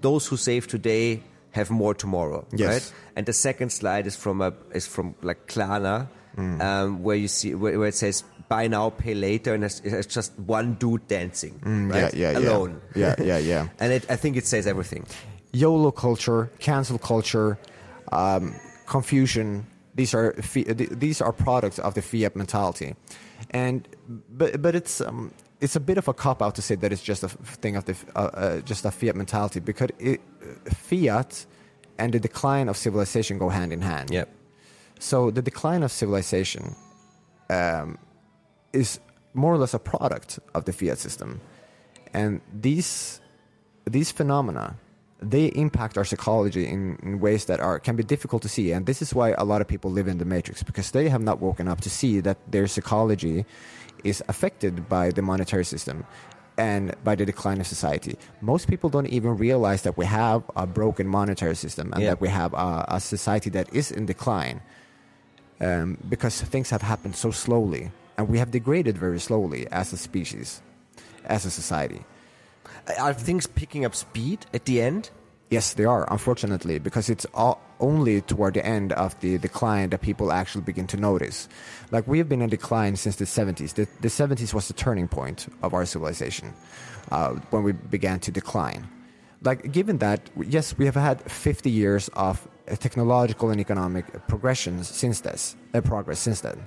those 0.00 0.26
who 0.26 0.36
save 0.36 0.68
today 0.68 1.22
have 1.50 1.70
more 1.70 1.92
tomorrow, 1.94 2.46
Yes. 2.52 2.68
right? 2.72 2.92
And 3.16 3.26
the 3.26 3.32
second 3.32 3.70
slide 3.70 4.06
is 4.06 4.14
from 4.16 4.40
a 4.42 4.52
is 4.72 4.86
from 4.86 5.14
like 5.22 5.48
Klarna, 5.48 6.08
um, 6.38 7.02
where 7.02 7.16
you 7.16 7.28
see 7.28 7.54
where, 7.54 7.78
where 7.78 7.88
it 7.88 7.94
says 7.94 8.22
buy 8.48 8.68
now, 8.68 8.90
pay 8.90 9.14
later, 9.14 9.54
and 9.54 9.64
it's, 9.64 9.80
it's 9.80 10.06
just 10.06 10.38
one 10.38 10.74
dude 10.74 11.06
dancing, 11.08 11.58
right? 11.90 12.14
Yeah, 12.14 12.32
yeah, 12.32 12.38
yeah. 12.38 12.48
alone. 12.48 12.80
Yeah, 12.94 13.14
yeah, 13.18 13.38
yeah. 13.38 13.68
and 13.80 13.92
it, 13.92 14.10
I 14.10 14.16
think 14.16 14.36
it 14.36 14.46
says 14.46 14.66
everything. 14.66 15.06
YOLO 15.52 15.90
culture, 15.90 16.50
cancel 16.58 16.98
culture, 16.98 17.58
um, 18.12 18.54
confusion. 18.86 19.66
These 19.94 20.14
are 20.14 20.34
these 20.36 21.20
are 21.22 21.32
products 21.32 21.78
of 21.78 21.94
the 21.94 22.02
fiat 22.02 22.36
mentality, 22.36 22.94
and 23.50 23.88
but 24.28 24.60
but 24.60 24.74
it's 24.74 25.00
um, 25.00 25.32
it's 25.60 25.76
a 25.76 25.80
bit 25.80 25.96
of 25.98 26.08
a 26.08 26.12
cop 26.14 26.42
out 26.42 26.54
to 26.56 26.62
say 26.62 26.74
that 26.74 26.92
it's 26.92 27.02
just 27.02 27.22
a 27.22 27.28
thing 27.28 27.76
of 27.76 27.86
the 27.86 27.96
uh, 28.14 28.18
uh, 28.18 28.60
just 28.60 28.84
a 28.84 28.90
fiat 28.90 29.16
mentality 29.16 29.60
because 29.60 29.88
it, 29.98 30.20
fiat 30.68 31.46
and 31.98 32.12
the 32.12 32.20
decline 32.20 32.68
of 32.68 32.76
civilization 32.76 33.38
go 33.38 33.48
hand 33.48 33.72
in 33.72 33.80
hand. 33.80 34.10
Yep. 34.10 34.28
So 34.98 35.30
the 35.30 35.42
decline 35.42 35.82
of 35.82 35.90
civilization 35.90 36.74
um, 37.50 37.98
is 38.72 39.00
more 39.34 39.52
or 39.54 39.58
less 39.58 39.74
a 39.74 39.78
product 39.78 40.38
of 40.54 40.64
the 40.64 40.72
fiat 40.72 40.98
system, 40.98 41.40
and 42.12 42.40
these 42.52 43.20
these 43.84 44.10
phenomena 44.10 44.76
they 45.22 45.46
impact 45.54 45.96
our 45.96 46.04
psychology 46.04 46.66
in, 46.66 46.98
in 47.02 47.20
ways 47.20 47.46
that 47.46 47.58
are 47.58 47.78
can 47.80 47.96
be 47.96 48.02
difficult 48.04 48.42
to 48.42 48.48
see, 48.48 48.72
and 48.72 48.84
this 48.86 49.00
is 49.00 49.14
why 49.14 49.30
a 49.38 49.44
lot 49.44 49.60
of 49.62 49.66
people 49.66 49.90
live 49.90 50.08
in 50.08 50.18
the 50.18 50.24
matrix 50.26 50.62
because 50.62 50.90
they 50.90 51.08
have 51.08 51.22
not 51.22 51.40
woken 51.40 51.68
up 51.68 51.80
to 51.80 51.88
see 51.90 52.20
that 52.20 52.36
their 52.50 52.66
psychology 52.66 53.44
is 54.04 54.22
affected 54.28 54.88
by 54.88 55.10
the 55.10 55.22
monetary 55.22 55.64
system 55.64 56.04
and 56.58 56.94
by 57.02 57.14
the 57.14 57.24
decline 57.24 57.60
of 57.60 57.66
society. 57.66 58.16
Most 58.40 58.68
people 58.68 58.88
don't 58.90 59.06
even 59.08 59.36
realize 59.36 59.82
that 59.82 59.96
we 59.96 60.04
have 60.06 60.42
a 60.54 60.66
broken 60.66 61.06
monetary 61.06 61.56
system 61.56 61.92
and 61.92 62.02
Yeah. 62.02 62.10
that 62.10 62.20
we 62.20 62.28
have 62.28 62.52
a, 62.54 62.84
a 62.88 63.00
society 63.00 63.50
that 63.50 63.72
is 63.74 63.90
in 63.90 64.06
decline 64.06 64.60
um, 65.60 65.96
because 66.08 66.40
things 66.42 66.70
have 66.70 66.82
happened 66.82 67.16
so 67.16 67.30
slowly 67.30 67.90
and 68.16 68.28
we 68.28 68.38
have 68.38 68.50
degraded 68.50 68.98
very 68.98 69.20
slowly 69.20 69.66
as 69.70 69.92
a 69.92 69.96
species, 69.96 70.62
as 71.24 71.44
a 71.44 71.50
society. 71.50 72.04
Are 72.98 73.12
things 73.12 73.46
picking 73.46 73.84
up 73.84 73.94
speed 73.94 74.46
at 74.54 74.64
the 74.64 74.80
end? 74.80 75.10
Yes, 75.50 75.74
they 75.74 75.84
are, 75.84 76.10
unfortunately, 76.12 76.78
because 76.78 77.08
it's 77.08 77.26
all, 77.34 77.60
only 77.78 78.20
toward 78.20 78.54
the 78.54 78.66
end 78.66 78.92
of 78.92 79.18
the 79.20 79.38
decline 79.38 79.90
that 79.90 80.00
people 80.00 80.32
actually 80.32 80.62
begin 80.62 80.86
to 80.88 80.96
notice. 80.96 81.48
Like, 81.92 82.06
we 82.08 82.18
have 82.18 82.28
been 82.28 82.42
in 82.42 82.50
decline 82.50 82.96
since 82.96 83.16
the 83.16 83.26
70s. 83.26 83.74
The, 83.74 83.86
the 84.00 84.08
70s 84.08 84.52
was 84.54 84.66
the 84.66 84.74
turning 84.74 85.06
point 85.06 85.46
of 85.62 85.72
our 85.72 85.84
civilization 85.84 86.52
uh, 87.12 87.34
when 87.50 87.62
we 87.62 87.72
began 87.72 88.18
to 88.20 88.32
decline. 88.32 88.88
Like, 89.42 89.70
given 89.70 89.98
that, 89.98 90.30
yes, 90.36 90.76
we 90.76 90.84
have 90.86 90.96
had 90.96 91.22
50 91.30 91.70
years 91.70 92.08
of 92.14 92.48
technological 92.80 93.50
and 93.50 93.60
economic 93.60 94.26
progressions 94.26 94.88
since 94.88 95.20
this, 95.20 95.54
uh, 95.74 95.80
progress 95.80 96.18
since 96.18 96.40
then. 96.40 96.66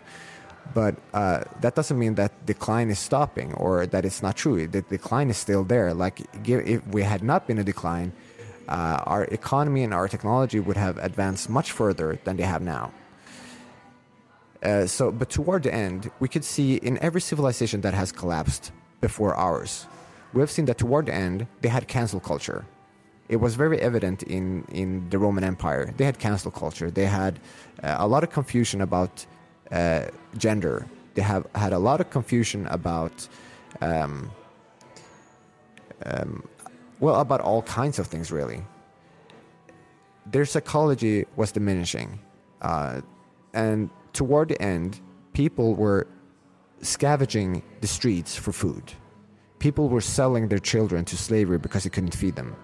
But 0.74 0.96
uh, 1.14 1.44
that 1.62 1.76
doesn't 1.76 1.98
mean 1.98 2.16
that 2.16 2.46
decline 2.46 2.90
is 2.90 3.00
stopping 3.00 3.54
or 3.54 3.88
that 3.88 4.06
it's 4.06 4.22
not 4.22 4.36
true. 4.36 4.68
The 4.68 4.82
decline 4.84 5.30
is 5.30 5.38
still 5.38 5.64
there. 5.64 5.94
Like, 5.94 6.22
if 6.46 6.86
we 6.88 7.02
had 7.04 7.24
not 7.24 7.48
been 7.48 7.58
a 7.58 7.64
decline, 7.64 8.14
uh, 8.68 9.02
our 9.06 9.24
economy 9.26 9.84
and 9.84 9.94
our 9.94 10.08
technology 10.08 10.60
would 10.60 10.78
have 10.78 10.98
advanced 11.00 11.50
much 11.50 11.72
further 11.72 12.20
than 12.24 12.38
they 12.38 12.44
have 12.44 12.62
now. 12.62 12.92
Uh, 14.62 14.86
so, 14.86 15.12
but 15.12 15.30
toward 15.30 15.64
the 15.64 15.74
end, 15.74 16.12
we 16.20 16.28
could 16.28 16.44
see 16.44 16.76
in 16.76 16.98
every 17.00 17.22
civilization 17.22 17.82
that 17.82 17.94
has 17.94 18.12
collapsed 18.12 18.72
before 19.02 19.34
ours, 19.36 19.88
we 20.34 20.42
have 20.42 20.52
seen 20.52 20.66
that 20.66 20.78
toward 20.78 21.08
the 21.08 21.14
end, 21.14 21.48
they 21.62 21.70
had 21.70 21.88
cancel 21.88 22.20
culture. 22.20 22.66
It 23.30 23.38
was 23.38 23.56
very 23.56 23.80
evident 23.80 24.24
in, 24.24 24.66
in 24.72 25.10
the 25.10 25.18
Roman 25.18 25.44
Empire. 25.44 25.94
They 25.98 26.06
had 26.06 26.20
cancel 26.20 26.52
culture. 26.52 26.92
They 26.92 27.06
had 27.06 27.40
uh, 27.82 27.96
a 28.00 28.08
lot 28.08 28.24
of 28.24 28.32
confusion 28.32 28.82
about 28.82 29.26
uh, 29.72 30.06
gender. 30.38 30.86
They 31.16 31.22
have 31.22 31.48
had 31.56 31.74
a 31.74 31.80
lot 31.80 32.02
of 32.02 32.10
confusion 32.10 32.68
about, 32.68 33.28
um, 33.82 34.32
um, 36.06 36.48
well, 37.00 37.20
about 37.20 37.42
all 37.42 37.62
kinds 37.64 38.00
of 38.00 38.08
things, 38.08 38.32
really. 38.32 38.64
Their 40.26 40.46
psychology 40.46 41.26
was 41.36 41.52
diminishing. 41.52 42.20
Uh, 42.62 43.02
and 43.54 43.90
toward 44.14 44.50
the 44.50 44.62
end, 44.62 45.02
people 45.34 45.76
were 45.76 46.08
scavenging 46.82 47.64
the 47.82 47.88
streets 47.88 48.36
for 48.36 48.52
food. 48.52 48.94
People 49.60 49.90
were 49.90 50.02
selling 50.02 50.48
their 50.48 50.60
children 50.60 51.04
to 51.06 51.18
slavery 51.18 51.58
because 51.58 51.84
they 51.84 51.90
couldn't 51.90 52.16
feed 52.16 52.36
them. 52.36 52.56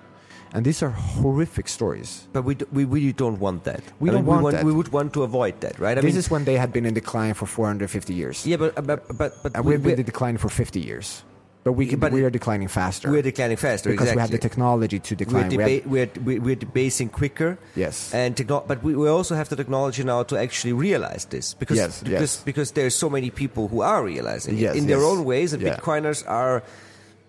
And 0.56 0.66
these 0.66 0.82
are 0.82 0.90
horrific 0.90 1.68
stories. 1.68 2.28
But 2.34 2.44
we, 2.44 2.56
d- 2.56 2.66
we 2.72 2.84
really 2.86 3.14
don't 3.14 3.40
want 3.40 3.66
that. 3.66 3.82
We 4.00 4.10
I 4.10 4.14
don't 4.14 4.26
mean, 4.26 4.34
want 4.42 4.46
we 4.46 4.52
that. 4.54 4.64
We 4.66 4.74
would 4.74 4.90
want 4.90 5.14
to 5.14 5.24
avoid 5.24 5.60
that, 5.62 5.78
right? 5.80 5.98
I 5.98 6.02
this 6.02 6.14
mean, 6.14 6.18
is 6.18 6.32
when 6.32 6.46
they 6.46 6.58
had 6.58 6.72
been 6.72 6.86
in 6.86 6.94
decline 6.94 7.34
for 7.36 7.46
450 7.46 8.14
years, 8.14 8.46
yeah, 8.48 8.58
but 8.58 8.74
but 8.76 9.06
but, 9.18 9.32
but 9.44 9.52
and 9.56 9.66
we, 9.66 9.74
we've 9.74 9.84
been 9.84 10.00
in 10.00 10.06
decline 10.06 10.38
for 10.38 10.50
50 10.50 10.80
years. 10.80 11.24
But 11.66 11.74
we 11.74 11.88
can, 11.88 11.98
But 12.00 12.12
we 12.14 12.24
are 12.24 12.30
declining 12.30 12.68
faster 12.70 13.10
we're 13.10 13.24
declining 13.24 13.58
faster 13.58 13.90
because 13.90 14.06
exactly. 14.12 14.18
we 14.18 14.22
have 14.22 14.30
the 14.38 14.38
technology 14.50 15.00
to 15.00 15.14
we're, 15.16 15.18
decline. 15.26 15.50
We 15.50 15.56
have- 15.58 15.84
deba- 15.84 16.18
we're, 16.28 16.40
we're, 16.40 16.56
debasing 16.56 17.10
quicker. 17.10 17.58
Yes. 17.76 18.14
And 18.14 18.38
techno- 18.38 18.64
but 18.68 18.84
we, 18.84 18.94
we 18.96 19.08
also 19.10 19.34
have 19.34 19.50
the 19.50 19.56
technology 19.56 20.04
now 20.04 20.22
to 20.30 20.38
actually 20.38 20.74
realize 20.74 21.26
this 21.26 21.56
because 21.56 21.78
Yes, 21.78 22.04
because 22.04 22.22
yes. 22.38 22.44
because 22.46 22.70
there's 22.78 22.94
so 22.94 23.10
many 23.10 23.32
people 23.32 23.68
who 23.68 23.82
are 23.82 24.04
realizing 24.06 24.60
Yes, 24.60 24.76
it 24.76 24.78
in 24.78 24.86
their 24.86 25.02
own 25.02 25.26
ways, 25.26 25.54
and 25.54 25.62
Yeah. 25.64 25.74
Bitcoiners 25.76 26.22
are 26.30 26.62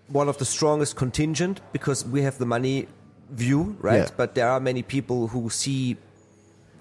one 0.07 0.29
of 0.29 0.37
the 0.37 0.45
strongest 0.45 0.95
contingent 0.95 1.59
because 1.73 2.05
we 2.05 2.21
have 2.21 2.37
the 2.37 2.45
money 2.45 2.85
view, 3.31 3.75
right? 3.81 4.07
Yeah. 4.07 4.09
But 4.17 4.35
there 4.35 4.47
are 4.49 4.59
many 4.59 4.83
people 4.83 5.27
who 5.27 5.49
see, 5.49 5.97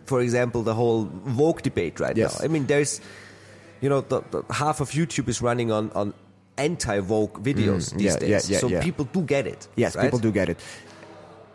for 0.07 0.21
example, 0.21 0.63
the 0.63 0.75
whole 0.75 1.05
woke 1.37 1.63
debate 1.63 1.99
right 2.01 2.17
Yes. 2.17 2.39
now. 2.39 2.45
I 2.45 2.49
mean, 2.49 2.67
there's, 2.67 3.01
you 3.81 3.89
know, 3.89 4.01
the, 4.01 4.23
the 4.31 4.43
half 4.53 4.81
of 4.81 4.91
YouTube 4.91 5.29
is 5.29 5.43
running 5.43 5.71
on 5.73 5.91
on 5.95 6.15
anti-woke 6.59 7.43
videos 7.43 7.93
Mm, 7.93 7.99
these 7.99 8.15
yeah, 8.15 8.19
days. 8.19 8.51
yeah, 8.51 8.55
yeah, 8.55 8.61
so 8.61 8.81
people 8.81 9.05
do 9.13 9.21
get 9.21 9.47
it. 9.47 9.69
Yes, 9.77 9.95
right? 9.95 10.05
people 10.05 10.19
do 10.19 10.33
get 10.33 10.49
it. 10.49 10.59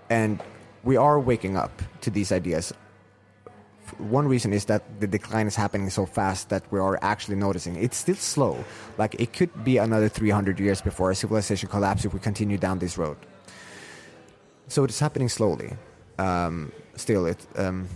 And 0.10 0.40
we 0.84 0.96
are 0.98 1.20
waking 1.20 1.58
up 1.58 1.82
to 2.02 2.10
these 2.12 2.32
ideas. 2.32 2.74
One 3.98 4.28
reason 4.28 4.54
is 4.54 4.66
that 4.66 4.84
the 5.02 5.08
decline 5.08 5.48
is 5.48 5.56
happening 5.56 5.90
so 5.90 6.06
fast 6.06 6.50
that 6.50 6.64
we 6.72 6.80
are 6.80 6.98
actually 7.02 7.36
noticing. 7.36 7.76
It's 7.76 7.98
still 7.98 8.16
slow. 8.16 8.64
Like 8.98 9.16
it 9.20 9.34
could 9.34 9.52
be 9.64 9.78
another 9.78 10.08
300 10.08 10.60
years 10.60 10.82
before 10.82 11.08
our 11.08 11.14
civilization 11.14 11.68
collapses 11.70 12.06
if 12.06 12.14
we 12.14 12.20
continue 12.20 12.58
down 12.58 12.80
this 12.80 12.98
road. 12.98 13.18
So 14.72 14.86
it's 14.86 15.00
happening 15.00 15.28
slowly. 15.30 15.76
Um, 16.18 16.72
still, 16.96 17.26
it. 17.26 17.40
Um, 17.58 17.88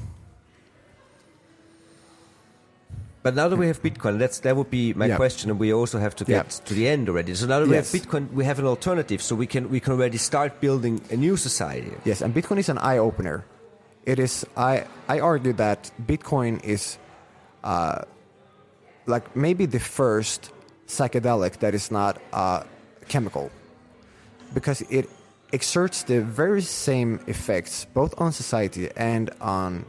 But 3.24 3.34
now 3.34 3.48
that 3.48 3.56
we 3.58 3.66
have 3.66 3.82
Bitcoin, 3.82 4.20
that's 4.20 4.40
that 4.42 4.56
would 4.56 4.70
be 4.70 4.94
my 4.94 5.08
Yeah. 5.08 5.16
question, 5.18 5.50
and 5.50 5.60
we 5.60 5.74
also 5.74 5.98
have 5.98 6.16
to 6.18 6.26
get 6.26 6.46
Yeah. 6.46 6.66
to 6.68 6.74
the 6.76 6.88
end 6.88 7.10
already. 7.10 7.34
So 7.34 7.48
now 7.48 7.60
that 7.60 7.68
we 7.68 7.74
Yes. 7.76 7.92
have 7.92 8.02
Bitcoin, 8.02 8.24
we 8.40 8.46
have 8.46 8.60
an 8.60 8.68
alternative, 8.68 9.20
so 9.28 9.36
we 9.36 9.48
can 9.48 9.64
we 9.72 9.80
can 9.80 9.94
already 9.94 10.18
start 10.20 10.52
building 10.62 11.02
a 11.10 11.16
new 11.16 11.36
society. 11.38 11.94
Yes, 12.06 12.22
and 12.22 12.36
Bitcoin 12.36 12.60
is 12.60 12.70
an 12.70 12.78
eye 12.78 13.00
opener. 13.00 13.44
It 14.06 14.20
is. 14.20 14.46
I 14.56 14.84
I 15.10 15.20
argue 15.22 15.54
that 15.54 15.90
Bitcoin 16.12 16.60
is, 16.64 17.00
uh, 17.64 18.00
like 19.08 19.26
maybe 19.34 19.66
the 19.66 19.80
first 19.80 20.52
psychedelic 20.88 21.54
that 21.64 21.74
is 21.74 21.90
not 21.90 22.14
uh, 22.32 22.62
chemical, 23.08 23.50
because 24.54 24.86
it 24.90 25.10
exerts 25.58 26.03
the 26.03 26.20
very 26.22 26.62
same 26.62 27.12
effects 27.28 27.86
both 27.99 28.14
on 28.24 28.32
society 28.32 28.89
and 29.14 29.30
on 29.39 29.86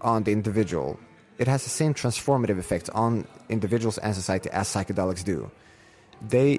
on 0.00 0.24
the 0.24 0.32
individual. 0.32 0.98
It 1.38 1.48
has 1.48 1.60
the 1.64 1.74
same 1.80 1.92
transformative 2.02 2.58
effects 2.64 2.88
on 3.04 3.26
individuals 3.48 3.98
and 3.98 4.14
society 4.14 4.48
as 4.50 4.66
psychedelics 4.74 5.24
do. 5.24 5.38
They 6.34 6.50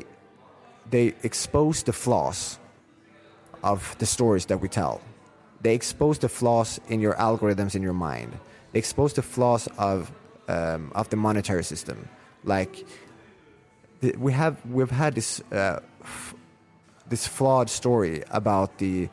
they 0.89 1.05
expose 1.29 1.83
the 1.83 1.93
flaws 2.03 2.59
of 3.71 3.79
the 4.01 4.05
stories 4.05 4.45
that 4.45 4.59
we 4.63 4.69
tell. 4.69 5.01
They 5.65 5.75
expose 5.81 6.19
the 6.19 6.29
flaws 6.29 6.79
in 6.93 6.99
your 7.05 7.15
algorithms 7.29 7.73
in 7.75 7.81
your 7.81 7.97
mind. 8.09 8.31
They 8.71 8.79
expose 8.79 9.13
the 9.13 9.25
flaws 9.33 9.67
of 9.77 10.11
um, 10.47 10.91
of 10.99 11.05
the 11.09 11.17
monetary 11.27 11.63
system. 11.63 11.97
Like 12.43 12.85
we 14.25 14.33
have, 14.33 14.55
we've 14.65 14.91
had 14.91 15.15
this 15.15 15.41
uh, 15.51 15.79
this 17.09 17.27
flawed 17.27 17.69
story 17.69 18.23
about 18.31 18.77
the 18.77 19.09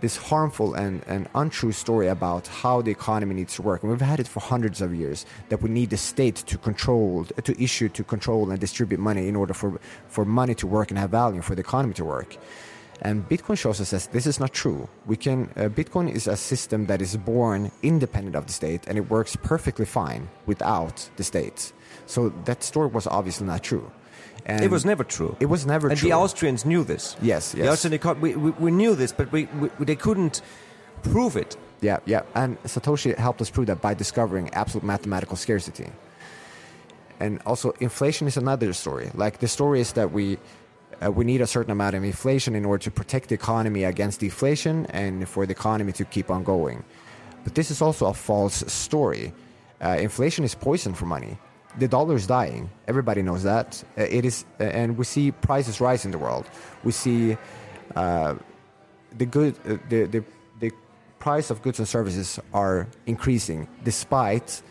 this 0.00 0.16
harmful 0.18 0.74
and, 0.74 1.02
and 1.06 1.28
untrue 1.34 1.72
story 1.72 2.08
about 2.08 2.46
how 2.46 2.82
the 2.82 2.90
economy 2.90 3.34
needs 3.34 3.54
to 3.54 3.62
work. 3.62 3.82
And 3.82 3.90
we've 3.90 4.00
had 4.02 4.20
it 4.20 4.28
for 4.28 4.40
hundreds 4.40 4.82
of 4.82 4.94
years 4.94 5.24
that 5.48 5.62
we 5.62 5.70
need 5.70 5.88
the 5.88 5.96
state 5.96 6.36
to 6.36 6.58
control, 6.58 7.24
to 7.24 7.62
issue, 7.62 7.88
to 7.88 8.04
control 8.04 8.50
and 8.50 8.60
distribute 8.60 9.00
money 9.00 9.28
in 9.28 9.34
order 9.34 9.54
for, 9.54 9.80
for 10.08 10.26
money 10.26 10.54
to 10.56 10.66
work 10.66 10.90
and 10.90 10.98
have 10.98 11.08
value, 11.08 11.40
for 11.40 11.54
the 11.54 11.62
economy 11.62 11.94
to 11.94 12.04
work. 12.04 12.36
And 13.00 13.26
Bitcoin 13.28 13.56
shows 13.56 13.80
us 13.80 13.90
that 13.92 14.12
this 14.12 14.26
is 14.26 14.38
not 14.38 14.52
true. 14.52 14.88
We 15.06 15.16
can, 15.16 15.50
uh, 15.56 15.68
Bitcoin 15.68 16.10
is 16.12 16.26
a 16.26 16.36
system 16.36 16.86
that 16.86 17.00
is 17.00 17.16
born 17.16 17.70
independent 17.82 18.36
of 18.36 18.46
the 18.46 18.52
state 18.52 18.86
and 18.86 18.98
it 18.98 19.08
works 19.10 19.36
perfectly 19.36 19.86
fine 19.86 20.28
without 20.46 21.08
the 21.16 21.24
state. 21.24 21.72
So 22.06 22.28
that 22.44 22.62
story 22.62 22.88
was 22.88 23.06
obviously 23.06 23.46
not 23.46 23.62
true. 23.62 23.90
And 24.46 24.62
it 24.62 24.70
was 24.70 24.84
never 24.84 25.04
true. 25.04 25.36
It 25.40 25.46
was 25.46 25.64
never 25.66 25.88
and 25.88 25.98
true. 25.98 26.08
And 26.10 26.12
the 26.12 26.16
Austrians 26.22 26.64
knew 26.64 26.84
this. 26.84 27.16
Yes, 27.22 27.52
The 27.52 27.58
yes. 27.64 27.72
Austrian 27.72 27.98
econ- 27.98 28.20
we, 28.20 28.36
we, 28.36 28.50
we 28.50 28.70
knew 28.70 28.94
this, 28.94 29.10
but 29.12 29.32
we, 29.32 29.46
we 29.58 29.68
they 29.84 29.96
couldn't 29.96 30.42
prove 31.02 31.36
it. 31.36 31.56
Yeah, 31.80 31.98
yeah. 32.06 32.22
And 32.34 32.62
Satoshi 32.64 33.16
helped 33.16 33.40
us 33.40 33.50
prove 33.50 33.66
that 33.66 33.80
by 33.80 33.94
discovering 33.94 34.50
absolute 34.52 34.84
mathematical 34.84 35.36
scarcity. 35.36 35.90
And 37.20 37.40
also, 37.46 37.72
inflation 37.80 38.26
is 38.26 38.36
another 38.36 38.72
story. 38.72 39.10
Like 39.14 39.38
the 39.38 39.48
story 39.48 39.80
is 39.80 39.92
that 39.92 40.12
we 40.12 40.38
uh, 41.04 41.10
we 41.10 41.24
need 41.24 41.40
a 41.40 41.46
certain 41.46 41.70
amount 41.72 41.94
of 41.96 42.04
inflation 42.04 42.54
in 42.54 42.64
order 42.64 42.82
to 42.84 42.90
protect 42.90 43.28
the 43.28 43.34
economy 43.34 43.84
against 43.84 44.20
deflation 44.20 44.86
and 44.86 45.28
for 45.28 45.46
the 45.46 45.52
economy 45.52 45.92
to 45.92 46.04
keep 46.04 46.30
on 46.30 46.44
going. 46.44 46.84
But 47.44 47.54
this 47.54 47.70
is 47.70 47.82
also 47.82 48.06
a 48.06 48.14
false 48.14 48.64
story. 48.72 49.32
Uh, 49.82 49.96
inflation 50.00 50.44
is 50.44 50.54
poison 50.54 50.94
for 50.94 51.06
money. 51.06 51.36
The 51.78 51.88
dollar 51.88 52.14
is 52.14 52.26
dying. 52.26 52.70
Everybody 52.86 53.22
knows 53.22 53.42
that. 53.42 53.82
Uh, 53.98 54.02
it 54.02 54.24
is, 54.24 54.44
uh, 54.60 54.64
and 54.64 54.96
we 54.96 55.04
see 55.04 55.32
prices 55.32 55.80
rise 55.80 56.04
in 56.04 56.12
the 56.12 56.18
world. 56.18 56.46
We 56.84 56.92
see 56.92 57.36
uh, 57.96 58.34
the 59.18 59.26
good, 59.26 59.54
uh, 59.66 59.78
the, 59.88 60.04
the 60.04 60.24
the 60.60 60.70
price 61.18 61.50
of 61.50 61.62
goods 61.62 61.78
and 61.78 61.88
services 61.88 62.38
are 62.52 62.86
increasing 63.06 63.66
despite 63.82 64.62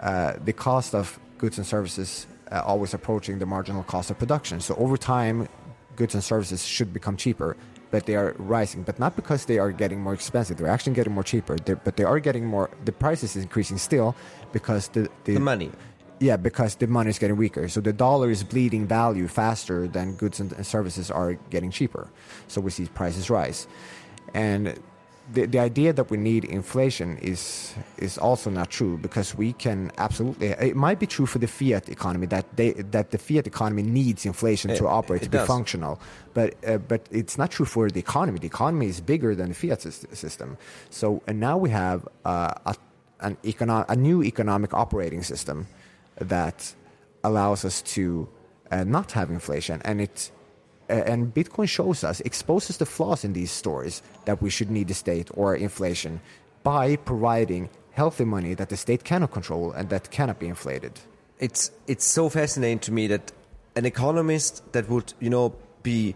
uh, 0.00 0.34
the 0.44 0.52
cost 0.52 0.94
of 0.94 1.18
goods 1.38 1.58
and 1.58 1.66
services 1.66 2.26
uh, 2.50 2.62
always 2.64 2.94
approaching 2.94 3.38
the 3.38 3.46
marginal 3.46 3.82
cost 3.84 4.10
of 4.10 4.18
production. 4.18 4.60
So 4.60 4.74
over 4.76 4.96
time, 4.96 5.48
goods 5.96 6.14
and 6.14 6.24
services 6.24 6.64
should 6.64 6.92
become 6.92 7.16
cheaper, 7.16 7.56
but 7.90 8.06
they 8.06 8.16
are 8.16 8.34
rising. 8.38 8.82
But 8.82 8.98
not 8.98 9.16
because 9.16 9.44
they 9.44 9.58
are 9.58 9.70
getting 9.70 10.00
more 10.00 10.14
expensive; 10.14 10.56
they're 10.56 10.68
actually 10.68 10.94
getting 10.94 11.12
more 11.12 11.24
cheaper. 11.24 11.56
They're, 11.56 11.76
but 11.76 11.96
they 11.96 12.04
are 12.04 12.20
getting 12.20 12.46
more. 12.46 12.70
The 12.84 12.92
price 12.92 13.22
is 13.22 13.36
increasing 13.36 13.78
still 13.78 14.14
because 14.52 14.88
the 14.88 15.08
The 15.24 15.40
money. 15.40 15.70
Yeah, 16.20 16.36
because 16.36 16.76
the 16.76 16.86
money 16.86 17.10
is 17.10 17.18
getting 17.18 17.36
weaker. 17.36 17.68
So 17.68 17.80
the 17.80 17.92
dollar 17.92 18.30
is 18.30 18.42
bleeding 18.42 18.86
value 18.86 19.28
faster 19.28 19.86
than 19.86 20.14
goods 20.14 20.40
and 20.40 20.66
services 20.66 21.10
are 21.10 21.34
getting 21.50 21.70
cheaper. 21.70 22.08
So 22.48 22.60
we 22.60 22.70
see 22.70 22.86
prices 22.86 23.30
rise. 23.30 23.66
And 24.34 24.78
the, 25.32 25.46
the 25.46 25.58
idea 25.58 25.92
that 25.92 26.10
we 26.10 26.16
need 26.16 26.44
inflation 26.44 27.18
is 27.18 27.74
is 27.98 28.16
also 28.18 28.50
not 28.50 28.70
true 28.70 28.96
because 28.96 29.34
we 29.34 29.52
can 29.52 29.92
absolutely 29.98 30.48
it 30.48 30.74
might 30.76 30.98
be 30.98 31.06
true 31.06 31.26
for 31.26 31.38
the 31.38 31.46
fiat 31.46 31.88
economy 31.88 32.26
that 32.26 32.46
they 32.56 32.72
that 32.72 33.10
the 33.10 33.18
fiat 33.18 33.46
economy 33.46 33.82
needs 33.82 34.24
inflation 34.24 34.74
to 34.74 34.86
operate 34.86 35.22
to 35.22 35.28
be 35.28 35.36
does. 35.36 35.46
functional 35.46 36.00
but 36.32 36.54
uh, 36.66 36.78
but 36.78 37.06
it's 37.10 37.36
not 37.36 37.50
true 37.50 37.66
for 37.66 37.90
the 37.90 38.00
economy 38.00 38.38
the 38.38 38.46
economy 38.46 38.86
is 38.86 39.00
bigger 39.00 39.34
than 39.34 39.50
the 39.50 39.54
fiat 39.54 39.82
system 39.82 40.56
so 40.88 41.22
and 41.26 41.38
now 41.38 41.58
we 41.58 41.68
have 41.68 42.08
uh, 42.24 42.54
a 42.64 42.74
an 43.20 43.36
econo- 43.44 43.84
a 43.88 43.96
new 43.96 44.22
economic 44.22 44.72
operating 44.72 45.22
system 45.22 45.66
that 46.20 46.74
allows 47.24 47.64
us 47.64 47.82
to 47.82 48.28
uh, 48.70 48.84
not 48.84 49.12
have 49.12 49.30
inflation 49.30 49.80
and 49.84 50.00
it 50.00 50.30
uh, 50.90 50.94
and 50.94 51.34
Bitcoin 51.34 51.68
shows 51.68 52.02
us, 52.02 52.20
exposes 52.20 52.78
the 52.78 52.86
flaws 52.86 53.22
in 53.22 53.34
these 53.34 53.50
stories 53.50 54.00
that 54.24 54.40
we 54.40 54.48
should 54.48 54.70
need 54.70 54.88
the 54.88 54.94
state 54.94 55.28
or 55.34 55.54
inflation 55.54 56.18
by 56.62 56.96
providing 56.96 57.68
healthy 57.90 58.24
money 58.24 58.54
that 58.54 58.70
the 58.70 58.76
state 58.76 59.04
cannot 59.04 59.30
control 59.30 59.70
and 59.72 59.90
that 59.90 60.10
cannot 60.10 60.38
be 60.38 60.46
inflated. 60.46 60.92
it's 61.38 61.70
it's 61.86 62.04
so 62.04 62.28
fascinating 62.28 62.78
to 62.78 62.92
me 62.92 63.06
that 63.06 63.32
an 63.76 63.84
economist 63.84 64.72
that 64.72 64.88
would 64.88 65.12
you 65.20 65.30
know 65.30 65.54
be 65.82 66.14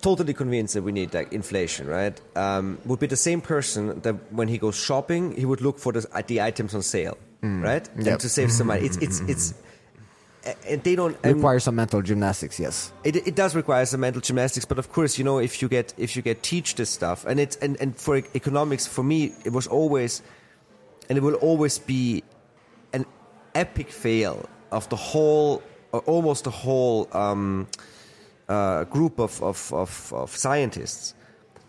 totally 0.00 0.32
convinced 0.32 0.74
that 0.74 0.82
we 0.82 0.92
need 0.92 1.12
like 1.14 1.32
inflation, 1.32 1.86
right? 1.86 2.18
Um, 2.34 2.78
would 2.86 3.00
be 3.00 3.06
the 3.06 3.16
same 3.16 3.40
person 3.40 4.00
that 4.00 4.32
when 4.32 4.48
he 4.48 4.58
goes 4.58 4.76
shopping, 4.76 5.36
he 5.36 5.44
would 5.44 5.60
look 5.60 5.78
for 5.78 5.92
the, 5.92 6.06
the 6.26 6.40
items 6.40 6.74
on 6.74 6.82
sale, 6.82 7.18
right? 7.42 7.88
Yep. 7.96 8.06
And 8.06 8.20
to 8.20 8.28
save 8.28 8.52
some 8.52 8.68
money. 8.68 8.86
It's 8.86 8.96
it's 8.98 9.20
it's. 9.20 9.54
And 10.66 10.82
they 10.82 10.96
don't 10.96 11.18
requires 11.22 11.64
some 11.64 11.76
mental 11.76 12.00
gymnastics, 12.00 12.58
yes. 12.58 12.92
it, 13.04 13.14
it 13.14 13.34
does 13.34 13.54
require 13.54 13.84
some 13.84 14.00
mental 14.00 14.22
gymnastics, 14.22 14.64
but 14.64 14.78
of 14.78 14.90
course, 14.90 15.18
you 15.18 15.24
know, 15.24 15.38
if 15.38 15.60
you 15.60 15.68
get 15.68 15.92
if 15.98 16.16
you 16.16 16.22
get 16.22 16.42
teach 16.42 16.76
this 16.76 16.88
stuff, 16.88 17.26
and 17.26 17.38
it's 17.38 17.56
and, 17.56 17.76
and 17.78 17.94
for 17.94 18.16
economics, 18.34 18.86
for 18.86 19.02
me, 19.02 19.34
it 19.44 19.52
was 19.52 19.66
always, 19.66 20.22
and 21.10 21.18
it 21.18 21.20
will 21.20 21.34
always 21.34 21.78
be, 21.78 22.24
an 22.94 23.04
epic 23.54 23.90
fail 23.90 24.48
of 24.72 24.88
the 24.88 24.96
whole, 24.96 25.62
or 25.92 26.00
almost 26.06 26.44
the 26.44 26.50
whole 26.50 27.06
um, 27.12 27.68
uh, 28.48 28.84
group 28.84 29.18
of 29.20 29.42
of, 29.42 29.70
of, 29.74 30.10
of 30.14 30.34
scientists, 30.34 31.14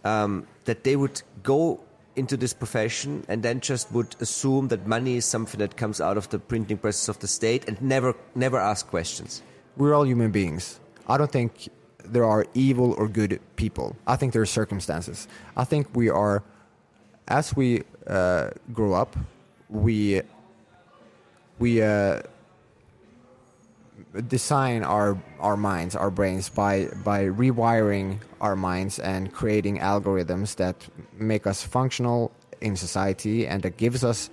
um, 0.05 0.47
that 0.63 0.85
they 0.85 0.95
would 0.95 1.21
go 1.43 1.81
into 2.21 2.37
this 2.37 2.53
profession 2.63 3.25
and 3.27 3.41
then 3.41 3.59
just 3.59 3.91
would 3.91 4.15
assume 4.25 4.69
that 4.69 4.81
money 4.95 5.15
is 5.21 5.25
something 5.25 5.59
that 5.59 5.75
comes 5.75 5.99
out 6.07 6.17
of 6.21 6.29
the 6.29 6.39
printing 6.51 6.77
presses 6.77 7.09
of 7.09 7.17
the 7.23 7.27
state 7.27 7.61
and 7.67 7.75
never 7.81 8.11
never 8.35 8.59
ask 8.71 8.81
questions. 8.95 9.41
We're 9.77 9.93
all 9.97 10.05
human 10.13 10.31
beings. 10.31 10.79
I 11.13 11.17
don't 11.17 11.33
think 11.37 11.51
there 12.15 12.27
are 12.33 12.45
evil 12.53 12.89
or 12.99 13.07
good 13.07 13.39
people. 13.55 13.95
I 14.13 14.15
think 14.17 14.33
there 14.33 14.41
are 14.47 14.53
circumstances. 14.61 15.27
I 15.63 15.65
think 15.71 15.83
we 16.01 16.09
are 16.09 16.43
as 17.27 17.55
we 17.55 17.83
uh, 18.07 18.49
grow 18.73 18.93
up, 18.93 19.15
we 19.69 20.21
we 21.59 21.81
uh, 21.81 22.21
design 24.27 24.83
our 24.83 25.17
our 25.39 25.55
minds, 25.55 25.95
our 25.95 26.11
brains 26.11 26.49
by 26.49 26.87
by 27.03 27.25
rewiring 27.25 28.19
our 28.41 28.55
minds 28.55 28.99
and 28.99 29.31
creating 29.31 29.79
algorithms 29.79 30.55
that 30.55 30.75
make 31.13 31.47
us 31.47 31.63
functional 31.63 32.31
in 32.59 32.75
society 32.75 33.47
and 33.47 33.63
that 33.63 33.77
gives 33.77 34.03
us 34.03 34.29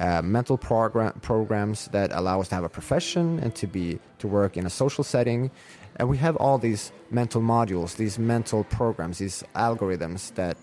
uh, 0.00 0.22
mental 0.22 0.58
program, 0.58 1.12
programs 1.20 1.88
that 1.88 2.10
allow 2.12 2.40
us 2.40 2.48
to 2.48 2.54
have 2.54 2.64
a 2.64 2.68
profession 2.68 3.38
and 3.40 3.54
to 3.54 3.66
be 3.66 3.98
to 4.18 4.28
work 4.28 4.56
in 4.56 4.66
a 4.66 4.70
social 4.70 5.04
setting. 5.04 5.50
And 5.96 6.08
we 6.08 6.16
have 6.18 6.36
all 6.36 6.58
these 6.58 6.92
mental 7.10 7.40
modules 7.40 7.96
these 7.96 8.18
mental 8.18 8.64
programs 8.64 9.18
these 9.18 9.44
algorithms 9.54 10.34
that 10.34 10.56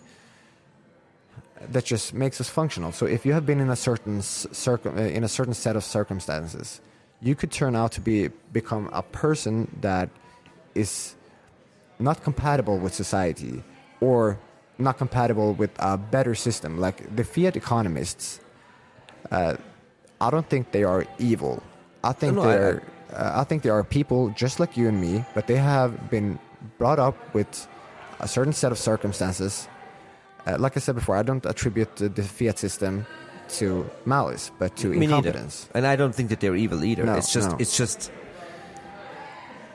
that 1.72 1.84
just 1.84 2.14
makes 2.14 2.40
us 2.40 2.50
functional. 2.50 2.92
So 2.92 3.06
if 3.06 3.26
you 3.26 3.34
have 3.34 3.46
been 3.46 3.60
in 3.60 3.70
a 3.70 3.76
certain 3.76 4.22
circum, 4.22 4.98
uh, 4.98 5.02
in 5.02 5.24
a 5.24 5.28
certain 5.28 5.54
set 5.54 5.76
of 5.76 5.84
circumstances 5.84 6.82
you 7.22 7.36
could 7.36 7.52
turn 7.52 7.76
out 7.76 7.92
to 7.94 8.02
be 8.02 8.30
become 8.54 8.90
a 8.94 9.04
person 9.04 9.68
that 9.82 10.10
is 10.76 11.16
not 12.00 12.24
compatible 12.24 12.78
with 12.78 12.94
society 12.94 13.64
or 14.00 14.40
not 14.78 14.98
compatible 14.98 15.54
with 15.54 15.72
a 15.80 15.98
better 15.98 16.34
system. 16.34 16.78
Like 16.80 17.14
the 17.16 17.24
fiat 17.24 17.56
economists 17.56 18.40
uh, 19.32 19.56
i 20.22 20.30
don't 20.30 20.50
think 20.50 20.72
they 20.72 20.84
are 20.84 21.06
evil. 21.18 21.62
I 22.04 22.14
think 22.14 22.36
No, 22.36 22.44
they're 22.44 22.82
uh, 23.14 23.42
i 23.42 23.44
think 23.44 23.64
they 23.64 23.70
are 23.70 23.84
people 23.84 24.30
just 24.30 24.60
like 24.60 24.78
you 24.78 24.88
and 24.88 25.00
me 25.02 25.26
but 25.34 25.48
they 25.48 25.58
have 25.58 26.10
been 26.10 26.40
brought 26.78 27.00
up 27.00 27.16
with 27.34 27.68
a 28.20 28.28
certain 28.28 28.54
set 28.54 28.72
of 28.72 28.78
circumstances. 28.78 29.68
Uh, 30.48 30.56
like 30.58 30.78
i 30.78 30.80
said 30.80 30.96
before 30.96 31.18
i 31.18 31.22
don't 31.22 31.46
attribute 31.46 31.94
the, 31.98 32.08
the 32.08 32.24
fiat 32.24 32.58
system 32.58 33.06
to 33.60 33.90
malice 34.06 34.52
but 34.60 34.76
to 34.78 34.88
Me 34.90 34.98
neither. 35.00 35.04
incompetence 35.30 35.70
And 35.74 35.86
I 35.88 35.96
don't 35.96 36.14
think 36.16 36.30
that 36.30 36.40
they're 36.40 36.56
evil 36.56 36.84
either. 36.84 37.04
No, 37.06 37.16
it's 37.16 37.34
just 37.34 37.50
no. 37.52 37.58
it's 37.60 37.76
just 37.78 38.12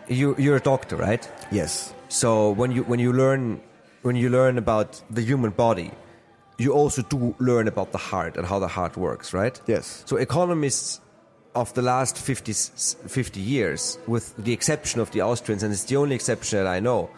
you 0.09 0.35
you're 0.39 0.57
a 0.57 0.61
doctor, 0.61 0.97
right? 0.97 1.29
yes 1.51 1.93
So 2.09 2.51
when 2.51 2.71
you 2.73 2.83
when 2.85 3.01
you 3.01 3.13
learn 3.13 3.61
when 4.03 4.17
you 4.17 4.29
learn 4.31 4.59
about 4.59 5.03
the 5.11 5.23
human 5.23 5.51
body, 5.51 5.91
you 6.59 6.73
also 6.73 7.03
do 7.03 7.35
learn 7.39 7.67
about 7.69 7.91
the 7.93 7.99
heart 7.99 8.37
and 8.37 8.47
how 8.47 8.59
the 8.61 8.69
heart 8.69 8.97
works, 8.97 9.33
right? 9.33 9.61
Yes. 9.67 10.03
So 10.07 10.17
economists 10.19 11.01
of 11.55 11.73
the 11.75 11.83
last 11.83 12.19
50, 12.19 12.51
s- 12.53 12.97
50 13.07 13.41
years, 13.41 13.99
with 14.07 14.35
the 14.37 14.53
exception 14.53 15.01
of 15.01 15.11
the 15.13 15.23
Austrians, 15.23 15.63
and 15.63 15.73
it's 15.73 15.85
the 15.85 15.97
only 15.97 16.15
exception 16.15 16.59
that 16.59 16.67
I 16.67 16.81
know, 16.81 17.09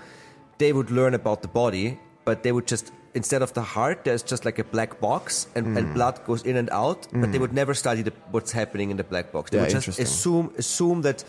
they 0.58 0.72
would 0.72 0.90
learn 0.90 1.14
about 1.14 1.40
the 1.42 1.48
body, 1.48 1.98
but 2.24 2.42
they 2.42 2.52
would 2.52 2.66
just 2.68 2.92
instead 3.20 3.42
of 3.46 3.50
the 3.58 3.62
heart, 3.74 4.04
there's 4.04 4.22
just 4.32 4.44
like 4.48 4.58
a 4.60 4.64
black 4.76 4.92
box, 5.00 5.46
and, 5.56 5.64
Hmm. 5.66 5.76
and 5.78 5.84
blood 5.98 6.16
goes 6.28 6.42
in 6.50 6.56
and 6.62 6.68
out. 6.82 7.00
But 7.20 7.32
they 7.32 7.40
would 7.44 7.54
never 7.62 7.74
study 7.74 8.02
the, 8.08 8.12
what's 8.34 8.52
happening 8.60 8.90
in 8.92 8.96
the 9.02 9.04
black 9.12 9.32
box. 9.32 9.50
They 9.50 9.58
Yeah, 9.58 9.64
would 9.64 9.84
just 9.86 9.98
assume 10.06 10.46
assume 10.64 11.02
that 11.08 11.24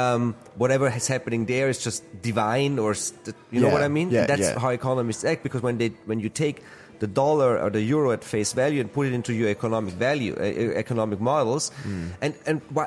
um, 0.00 0.34
whatever 0.62 0.86
is 1.00 1.08
happening 1.08 1.46
there 1.46 1.68
is 1.72 1.78
just 1.86 2.04
divine, 2.22 2.78
or 2.78 2.94
st- 2.94 3.34
you 3.50 3.60
know 3.62 3.72
what 3.76 3.82
I 3.82 3.88
mean. 3.88 4.08
yeah, 4.10 4.26
That's 4.32 4.48
yeah. 4.52 4.58
how 4.64 4.70
economists 4.80 5.24
act 5.24 5.42
because 5.42 5.62
when 5.68 5.78
they 5.78 5.88
when 6.06 6.20
you 6.20 6.28
take 6.28 6.56
the 7.00 7.08
dollar 7.22 7.50
or 7.58 7.70
the 7.70 7.80
euro 7.94 8.12
at 8.12 8.22
face 8.22 8.52
value 8.52 8.80
and 8.82 8.92
put 8.92 9.06
it 9.08 9.14
into 9.18 9.32
your 9.32 9.48
economic 9.48 9.94
value 9.94 10.32
uh, 10.38 10.78
economic 10.84 11.18
models 11.18 11.70
Hmm. 11.82 12.08
and 12.24 12.32
and 12.46 12.60
why 12.76 12.86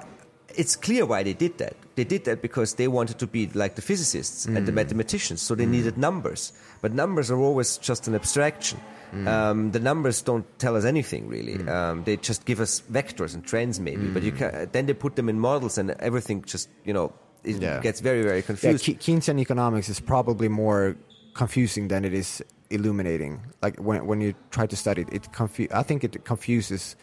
it's 0.56 0.76
clear 0.76 1.06
why 1.06 1.24
they 1.24 1.34
did 1.34 1.58
that 1.58 1.76
they 1.96 2.04
did 2.04 2.24
that 2.26 2.42
because 2.42 2.76
they 2.76 2.88
wanted 2.88 3.18
to 3.20 3.28
be 3.28 3.48
like 3.54 3.76
the 3.76 3.82
physicists 3.82 4.46
and 4.46 4.66
the 4.66 4.72
Hmm. 4.72 4.76
mathematicians 4.76 5.42
so 5.42 5.56
they 5.56 5.66
needed 5.66 5.98
numbers 5.98 6.54
but 6.82 6.92
numbers 6.94 7.30
are 7.32 7.40
always 7.40 7.78
just 7.78 8.08
an 8.08 8.16
abstraction 8.16 8.80
Hmm. 9.12 9.28
um, 9.28 9.72
the 9.72 9.80
numbers 9.80 10.22
don't 10.24 10.46
tell 10.58 10.76
us 10.76 10.86
anything 10.86 11.28
really 11.30 11.56
um, 11.70 12.04
they 12.04 12.18
just 12.18 12.46
give 12.46 12.60
us 12.60 12.82
vectors 12.92 13.34
and 13.36 13.44
trends 13.46 13.80
maybe 13.80 14.08
but 14.14 14.24
you 14.24 14.32
Hmm. 14.32 14.38
can, 14.40 14.70
then 14.72 14.86
they 14.88 14.94
put 14.96 15.16
them 15.16 15.30
in 15.30 15.40
models 15.40 15.78
and 15.78 15.92
everything 16.00 16.44
just 16.54 16.70
you 16.86 16.94
know 16.94 17.12
it 17.44 17.62
Yeah. 17.62 17.80
gets 17.82 18.00
very 18.02 18.24
very 18.24 18.38
Yeah, 18.42 18.48
confused 18.52 18.84
Ke- 18.86 18.98
Keynesian 19.00 19.38
economics 19.40 19.90
is 19.90 20.00
probably 20.00 20.48
more 20.50 20.96
confusing 21.36 21.90
than 21.90 22.06
it 22.06 22.14
is 22.14 22.42
illuminating. 22.70 23.40
Like 23.62 23.76
when 23.88 24.06
when 24.08 24.22
you 24.22 24.34
try 24.50 24.66
to 24.68 24.76
study 24.76 25.02
it, 25.02 25.10
it 25.14 25.24
confu- 25.34 25.68
I 25.72 25.84
think 25.84 26.04
it 26.04 26.24
confuses 26.26 26.96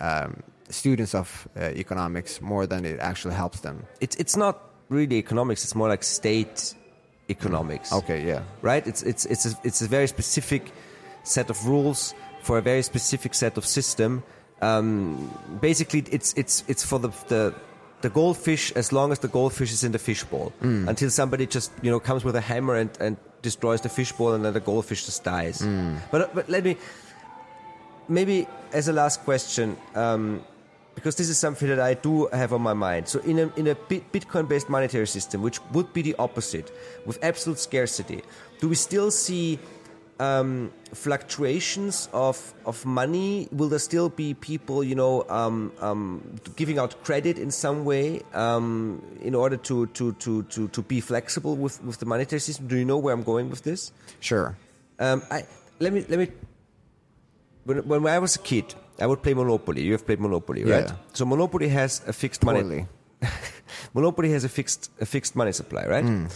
um, 0.00 0.42
students 0.70 1.14
of 1.14 1.48
uh, 1.56 1.64
economics 1.74 2.40
more 2.40 2.66
than 2.66 2.84
it 2.84 2.98
actually 3.00 3.34
helps 3.34 3.60
them. 3.60 3.84
it's 4.00 4.16
it's 4.16 4.36
not 4.36 4.56
really 4.88 5.16
economics 5.16 5.64
it's 5.64 5.74
more 5.74 5.88
like 5.88 6.02
state 6.04 6.74
economics. 7.30 7.92
Okay, 7.92 8.26
yeah, 8.26 8.42
right? 8.62 8.86
It's 8.86 9.02
it's 9.02 9.26
it's 9.26 9.46
a, 9.46 9.52
it's 9.64 9.82
a 9.82 9.86
very 9.88 10.06
specific 10.06 10.72
set 11.24 11.50
of 11.50 11.66
rules 11.66 12.14
for 12.42 12.58
a 12.58 12.62
very 12.62 12.82
specific 12.82 13.34
set 13.34 13.58
of 13.58 13.64
system. 13.66 14.22
Um, 14.62 15.30
basically 15.60 16.04
it's 16.10 16.32
it's 16.36 16.64
it's 16.68 16.84
for 16.84 16.98
the 16.98 17.10
the 17.28 17.54
the 18.00 18.10
goldfish 18.10 18.72
as 18.76 18.92
long 18.92 19.12
as 19.12 19.18
the 19.18 19.28
goldfish 19.28 19.72
is 19.72 19.84
in 19.84 19.92
the 19.92 19.98
fishbowl 19.98 20.52
until 20.88 21.10
somebody 21.10 21.46
just 21.46 21.70
you 21.82 21.90
know 21.90 22.00
comes 22.00 22.24
with 22.24 22.36
a 22.36 22.40
hammer 22.40 22.74
and, 22.76 22.90
and 23.00 23.16
destroys 23.42 23.80
the 23.80 23.88
fishbowl 23.88 24.34
and 24.34 24.44
then 24.44 24.52
the 24.54 24.60
goldfish 24.60 25.04
just 25.06 25.22
dies. 25.24 25.60
But 26.10 26.34
but 26.34 26.48
let 26.48 26.64
me 26.64 26.76
maybe 28.08 28.46
as 28.72 28.88
a 28.88 28.92
last 28.92 29.24
question, 29.24 29.76
um, 29.94 30.42
because 30.98 31.14
this 31.14 31.28
is 31.28 31.38
something 31.38 31.68
that 31.68 31.78
I 31.78 31.94
do 31.94 32.26
have 32.32 32.52
on 32.52 32.60
my 32.60 32.74
mind. 32.74 33.06
So, 33.06 33.20
in 33.20 33.38
a, 33.38 33.52
in 33.54 33.68
a 33.68 33.76
Bitcoin-based 33.76 34.68
monetary 34.68 35.06
system, 35.06 35.42
which 35.42 35.60
would 35.72 35.92
be 35.92 36.02
the 36.02 36.16
opposite, 36.18 36.72
with 37.06 37.22
absolute 37.22 37.60
scarcity, 37.60 38.22
do 38.58 38.68
we 38.68 38.74
still 38.74 39.12
see 39.12 39.60
um, 40.18 40.72
fluctuations 40.92 42.08
of 42.12 42.52
of 42.66 42.84
money? 42.84 43.48
Will 43.52 43.68
there 43.68 43.78
still 43.78 44.08
be 44.08 44.34
people, 44.34 44.82
you 44.82 44.96
know, 44.96 45.24
um, 45.28 45.70
um, 45.80 46.40
giving 46.56 46.80
out 46.80 47.00
credit 47.04 47.38
in 47.38 47.52
some 47.52 47.84
way 47.84 48.22
um, 48.34 49.00
in 49.20 49.36
order 49.36 49.56
to, 49.56 49.86
to, 49.86 50.12
to, 50.14 50.42
to, 50.42 50.66
to 50.66 50.82
be 50.82 51.00
flexible 51.00 51.54
with, 51.54 51.80
with 51.84 51.98
the 51.98 52.06
monetary 52.06 52.40
system? 52.40 52.66
Do 52.66 52.76
you 52.76 52.84
know 52.84 52.98
where 52.98 53.14
I'm 53.14 53.22
going 53.22 53.50
with 53.50 53.62
this? 53.62 53.92
sure. 54.18 54.56
Um, 54.98 55.22
I 55.30 55.46
let 55.78 55.92
me 55.92 56.04
let 56.08 56.18
me. 56.18 56.28
When, 57.62 57.86
when 57.86 58.06
I 58.08 58.18
was 58.18 58.34
a 58.34 58.40
kid, 58.40 58.74
I 59.00 59.06
would 59.06 59.22
play 59.22 59.34
Monopoly. 59.34 59.82
You 59.82 59.92
have 59.92 60.04
played 60.06 60.20
Monopoly, 60.20 60.64
right? 60.64 60.84
Yeah. 60.88 60.96
So 61.12 61.24
Monopoly 61.24 61.68
has 61.68 62.02
a 62.06 62.12
fixed 62.12 62.44
money. 62.44 62.86
Monopoly 63.94 64.30
has 64.32 64.44
a 64.44 64.48
fixed 64.48 64.90
a 65.00 65.06
fixed 65.06 65.34
money 65.36 65.52
supply, 65.52 65.84
right? 65.86 66.04
Hmm. 66.04 66.26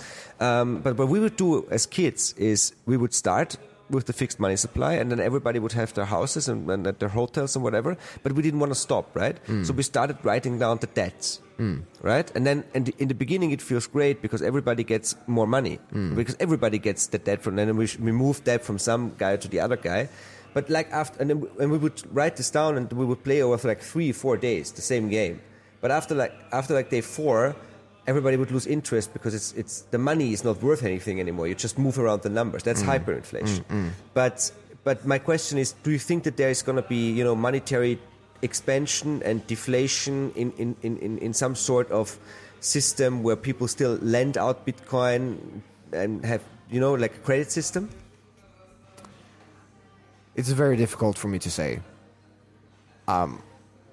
Um, 0.41 0.81
but 0.83 0.97
what 0.99 1.09
we 1.09 1.21
would 1.21 1.37
do 1.37 1.67
as 1.71 1.87
kids 1.87 2.33
is 2.37 2.73
we 2.87 2.97
would 2.97 3.15
start 3.15 3.57
with 3.91 4.07
the 4.07 4.13
fixed 4.13 4.41
money 4.41 4.57
supply, 4.57 4.95
and 4.95 5.11
then 5.11 5.21
everybody 5.21 5.59
would 5.59 5.73
have 5.73 5.93
their 5.95 6.07
houses 6.07 6.49
and, 6.49 6.71
and 6.71 6.87
their 6.87 7.09
hotels 7.11 7.55
and 7.57 7.63
whatever. 7.63 7.97
But 8.23 8.33
we 8.33 8.43
didn't 8.43 8.59
want 8.61 8.73
to 8.73 8.79
stop, 8.79 9.15
right? 9.15 9.37
Hmm. 9.47 9.65
So 9.65 9.73
we 9.73 9.83
started 9.83 10.17
writing 10.25 10.59
down 10.59 10.79
the 10.79 10.87
debts, 10.87 11.41
right? 12.03 12.29
And 12.35 12.45
then 12.47 12.65
and 12.75 12.89
in 12.99 13.09
the 13.09 13.15
beginning 13.15 13.51
it 13.53 13.63
feels 13.63 13.87
great 13.87 14.21
because 14.23 14.43
everybody 14.43 14.83
gets 14.85 15.15
more 15.27 15.47
money 15.47 15.79
Hmm. 15.93 16.15
because 16.17 16.37
everybody 16.41 16.79
gets 16.79 17.07
the 17.09 17.19
debt 17.19 17.43
from. 17.43 17.57
Then 17.57 17.77
we, 17.77 17.87
sh- 17.87 17.99
we 17.99 18.13
move 18.13 18.43
debt 18.45 18.65
from 18.65 18.79
some 18.79 19.15
guy 19.19 19.37
to 19.37 19.49
the 19.49 19.61
other 19.61 19.77
guy. 19.77 20.09
But 20.55 20.69
like 20.69 20.91
after, 20.93 21.21
and 21.21 21.31
then 21.31 21.41
we, 21.41 21.49
and 21.61 21.71
we 21.71 21.79
would 21.79 22.03
write 22.15 22.37
this 22.37 22.51
down, 22.51 22.77
and 22.77 22.93
we 22.93 23.05
would 23.05 23.23
play 23.25 23.43
over 23.43 23.59
for 23.59 23.69
like 23.69 23.81
three, 23.81 24.13
four 24.13 24.37
days 24.37 24.73
the 24.73 24.83
same 24.83 25.09
game. 25.09 25.41
But 25.81 25.91
after 25.91 26.15
like 26.15 26.33
after 26.53 26.75
like 26.75 26.91
day 26.91 27.01
four, 27.01 27.57
everybody 28.07 28.37
would 28.37 28.51
lose 28.51 28.67
interest 28.67 29.13
because 29.13 29.35
it's 29.35 29.53
it's 29.53 29.83
the 29.91 29.99
money 29.99 30.33
is 30.33 30.45
not 30.45 30.63
worth 30.63 30.83
anything 30.83 31.21
anymore. 31.21 31.49
You 31.49 31.55
just 31.55 31.79
move 31.79 31.99
around 31.99 32.23
the 32.23 32.29
numbers. 32.29 32.63
That's 32.63 32.83
mm. 32.83 32.99
hyperinflation. 32.99 33.65
Mm, 33.65 33.89
mm. 33.89 33.91
But 34.15 34.53
but 34.85 35.07
my 35.07 35.19
question 35.19 35.59
is, 35.59 35.73
do 35.83 35.91
you 35.91 35.99
think 35.99 36.25
that 36.25 36.37
there 36.37 36.51
is 36.51 36.63
going 36.63 36.77
to 36.77 36.89
be 36.89 37.11
you 37.11 37.25
know 37.25 37.35
monetary 37.35 37.99
expansion 38.43 39.23
and 39.23 39.47
deflation 39.47 40.33
in, 40.35 40.53
in, 40.59 40.77
in, 40.83 40.99
in, 40.99 41.19
in 41.19 41.33
some 41.33 41.55
sort 41.55 41.89
of 41.93 42.19
system 42.61 43.23
where 43.23 43.37
people 43.37 43.69
still 43.69 43.99
lend 44.03 44.37
out 44.37 44.67
Bitcoin 44.67 45.39
and 45.93 46.25
have 46.25 46.43
you 46.71 46.81
know 46.81 46.95
like 46.95 47.15
a 47.17 47.21
credit 47.21 47.51
system? 47.51 47.89
It's 50.35 50.49
very 50.49 50.77
difficult 50.77 51.19
for 51.19 51.29
me 51.29 51.39
to 51.41 51.51
say. 51.51 51.81
Um, 53.07 53.43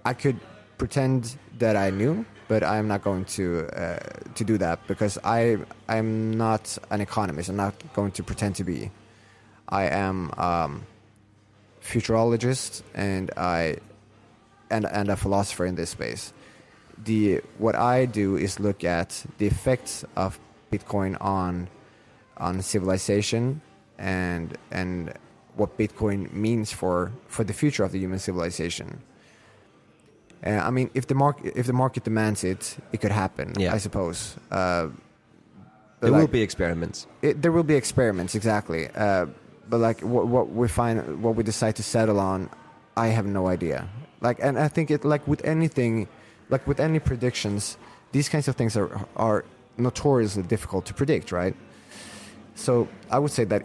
I 0.06 0.14
could 0.14 0.40
pretend 0.78 1.38
that 1.58 1.76
I 1.76 1.90
knew, 1.90 2.26
but 2.48 2.64
I'm 2.64 2.88
not 2.88 3.04
going 3.04 3.26
to 3.26 3.68
uh, 3.68 4.00
to 4.36 4.44
do 4.44 4.58
that 4.58 4.80
because 4.88 5.18
I 5.24 5.58
I'm 5.88 6.38
not 6.38 6.78
an 6.90 7.02
economist. 7.02 7.50
I'm 7.50 7.58
not 7.58 7.76
going 7.94 8.12
to 8.12 8.24
pretend 8.24 8.56
to 8.56 8.64
be. 8.64 8.92
I 9.68 9.84
am 9.86 10.32
um, 10.38 10.88
futurologist 11.84 12.84
and 12.96 13.32
I 13.36 13.78
and 14.70 14.86
and 14.86 15.10
a 15.10 15.18
philosopher 15.18 15.66
in 15.66 15.76
this 15.76 15.90
space. 15.90 16.34
The 17.04 17.42
what 17.58 17.76
I 17.76 18.06
do 18.06 18.38
is 18.38 18.60
look 18.60 18.84
at 18.84 19.26
the 19.38 19.48
effects 19.48 20.06
of 20.16 20.40
Bitcoin 20.72 21.18
on 21.20 21.68
on 22.38 22.62
civilization 22.62 23.62
and 23.98 24.58
and 24.72 25.14
what 25.60 25.78
Bitcoin 25.78 26.32
means 26.34 26.72
for 26.72 27.12
for 27.28 27.43
the 27.43 27.53
future 27.53 27.84
of 27.84 27.91
the 27.91 27.99
human 27.99 28.20
civilization. 28.20 28.88
Uh, 30.45 30.51
I 30.51 30.72
mean, 30.72 30.89
if 30.93 31.05
the 31.07 31.16
market 31.16 31.53
if 31.55 31.66
the 31.66 31.74
market 31.74 32.03
demands 32.03 32.43
it, 32.43 32.78
it 32.93 33.01
could 33.01 33.12
happen. 33.12 33.53
Yeah. 33.57 33.76
I 33.76 33.80
suppose. 33.80 34.18
Uh, 34.51 34.88
There 36.01 36.14
will 36.14 36.32
be 36.32 36.41
experiments. 36.41 37.07
it, 37.22 37.41
there 37.41 37.51
will 37.51 37.68
be 37.74 37.76
experiments 37.76 38.34
exactly 38.34 38.88
uh, 38.95 39.26
but 39.70 39.80
like 39.80 40.01
what, 40.01 40.28
what 40.28 40.49
we 40.49 40.68
find, 40.68 41.22
what 41.22 41.36
we 41.36 41.43
decide 41.43 41.76
to 41.76 41.84
settle 41.84 42.20
on, 42.20 42.49
I 42.97 43.07
have 43.07 43.26
no 43.26 43.47
idea. 43.47 43.88
Like, 44.22 44.39
and 44.41 44.57
I 44.57 44.68
think 44.68 44.91
it 44.91 45.05
like 45.05 45.28
with 45.28 45.41
anything, 45.45 46.07
like 46.49 46.66
with 46.68 46.80
any 46.80 46.99
predictions, 46.99 47.78
these 48.12 48.28
kinds 48.30 48.47
of 48.47 48.55
things 48.55 48.76
are 48.76 48.89
are 49.16 49.45
notoriously 49.78 50.43
difficult 50.43 50.86
to 50.86 50.93
predict, 50.93 51.32
right? 51.32 51.55
So 52.55 52.88
I 53.10 53.20
would 53.20 53.32
say 53.32 53.45
that, 53.45 53.64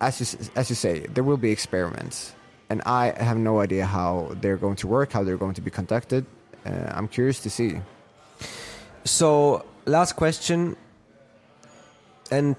as 0.00 0.20
you 0.20 0.50
as 0.56 0.68
you 0.70 0.76
say, 0.76 1.00
there 1.00 1.24
will 1.24 1.36
be 1.36 1.50
experiments, 1.50 2.34
and 2.68 2.82
I 2.84 3.14
have 3.22 3.38
no 3.38 3.60
idea 3.60 3.86
how 3.86 4.32
they're 4.40 4.56
going 4.56 4.76
to 4.76 4.86
work, 4.86 5.12
how 5.12 5.24
they're 5.24 5.38
going 5.38 5.54
to 5.54 5.62
be 5.62 5.70
conducted. 5.70 6.26
Uh, 6.64 6.92
I'm 6.94 7.08
curious 7.08 7.40
to 7.40 7.50
see. 7.50 7.80
So, 9.04 9.64
last 9.84 10.16
question. 10.16 10.76
And 12.30 12.56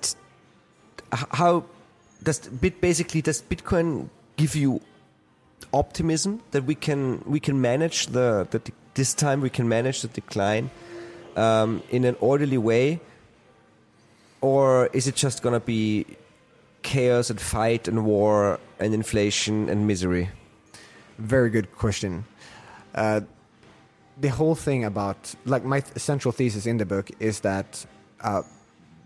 how 1.11 1.65
does 2.23 2.39
bit 2.39 2.81
basically 2.81 3.21
does 3.21 3.41
Bitcoin 3.41 4.09
give 4.37 4.55
you 4.55 4.81
optimism 5.73 6.41
that 6.51 6.63
we 6.63 6.75
can 6.75 7.21
we 7.25 7.39
can 7.39 7.59
manage 7.59 8.07
the, 8.07 8.47
the 8.51 8.61
this 8.93 9.13
time 9.13 9.41
we 9.41 9.49
can 9.49 9.67
manage 9.67 10.01
the 10.01 10.07
decline 10.07 10.69
um, 11.35 11.83
in 11.91 12.03
an 12.05 12.15
orderly 12.19 12.57
way, 12.57 12.99
or 14.41 14.87
is 14.87 15.07
it 15.07 15.15
just 15.15 15.43
gonna 15.43 15.59
be 15.59 16.05
chaos 16.87 17.29
and 17.29 17.39
fight 17.39 17.87
and 17.87 18.05
war 18.05 18.59
and 18.79 18.93
inflation 18.93 19.69
and 19.69 19.85
misery? 19.85 20.29
Very 21.17 21.49
good 21.49 21.67
question. 21.75 22.23
Uh, 22.95 23.21
the 24.19 24.29
whole 24.29 24.55
thing 24.55 24.85
about 24.85 25.35
like 25.45 25.63
my 25.63 25.81
th- 25.81 25.97
central 25.97 26.31
thesis 26.31 26.65
in 26.65 26.77
the 26.77 26.85
book 26.85 27.11
is 27.19 27.41
that 27.41 27.85
uh, 28.21 28.41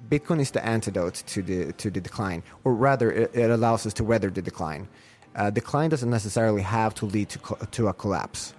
Bitcoin 0.09 0.39
is 0.39 0.51
the 0.51 0.63
antidote 0.63 1.23
to 1.33 1.41
the 1.41 1.73
to 1.73 1.89
the 1.89 2.01
decline, 2.01 2.43
or 2.63 2.73
rather, 2.73 3.11
it, 3.11 3.31
it 3.33 3.49
allows 3.49 3.85
us 3.85 3.93
to 3.93 4.03
weather 4.03 4.29
the 4.29 4.41
decline. 4.41 4.87
Uh, 5.35 5.49
decline 5.49 5.89
doesn't 5.89 6.09
necessarily 6.09 6.61
have 6.61 6.93
to 6.93 7.05
lead 7.05 7.29
to 7.29 7.39
co- 7.39 7.59
to 7.71 7.87
a 7.87 7.93
collapse, 7.93 8.53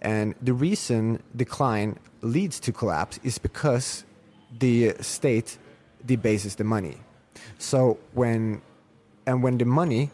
and 0.00 0.34
the 0.42 0.54
reason 0.54 1.22
decline 1.36 1.98
leads 2.22 2.58
to 2.60 2.72
collapse 2.72 3.20
is 3.22 3.38
because 3.38 4.04
the 4.58 4.94
state 5.00 5.58
debases 6.06 6.54
the 6.56 6.64
money. 6.64 6.96
So 7.58 7.98
when 8.12 8.62
and 9.26 9.42
when 9.42 9.58
the 9.58 9.64
money 9.64 10.10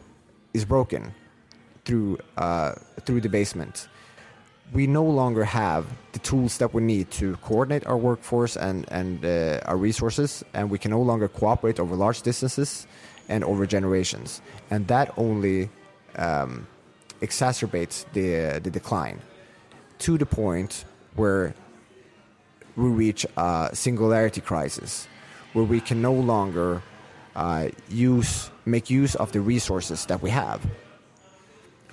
is 0.53 0.65
broken 0.65 1.13
through 1.85 2.19
uh, 2.37 2.73
through 3.05 3.21
debasement, 3.21 3.87
we 4.73 4.87
no 4.87 5.03
longer 5.03 5.43
have 5.43 5.85
the 6.13 6.19
tools 6.19 6.57
that 6.57 6.73
we 6.73 6.81
need 6.81 7.11
to 7.11 7.35
coordinate 7.37 7.85
our 7.87 7.97
workforce 7.97 8.55
and 8.55 8.85
and 8.91 9.25
uh, 9.25 9.59
our 9.65 9.77
resources, 9.77 10.43
and 10.53 10.69
we 10.69 10.77
can 10.77 10.91
no 10.91 11.01
longer 11.01 11.27
cooperate 11.27 11.79
over 11.79 11.95
large 11.95 12.21
distances 12.21 12.87
and 13.29 13.43
over 13.43 13.65
generations, 13.65 14.41
and 14.69 14.87
that 14.87 15.13
only 15.17 15.69
um, 16.15 16.67
exacerbates 17.21 18.05
the 18.13 18.59
the 18.59 18.69
decline 18.69 19.19
to 19.99 20.17
the 20.17 20.25
point 20.25 20.85
where 21.15 21.53
we 22.75 22.87
reach 22.87 23.25
a 23.37 23.69
singularity 23.73 24.41
crisis, 24.41 25.07
where 25.53 25.65
we 25.65 25.81
can 25.81 26.01
no 26.01 26.13
longer 26.13 26.81
uh, 27.35 27.69
use 27.89 28.51
make 28.65 28.89
use 28.89 29.15
of 29.15 29.31
the 29.31 29.41
resources 29.41 30.05
that 30.05 30.21
we 30.21 30.29
have 30.29 30.61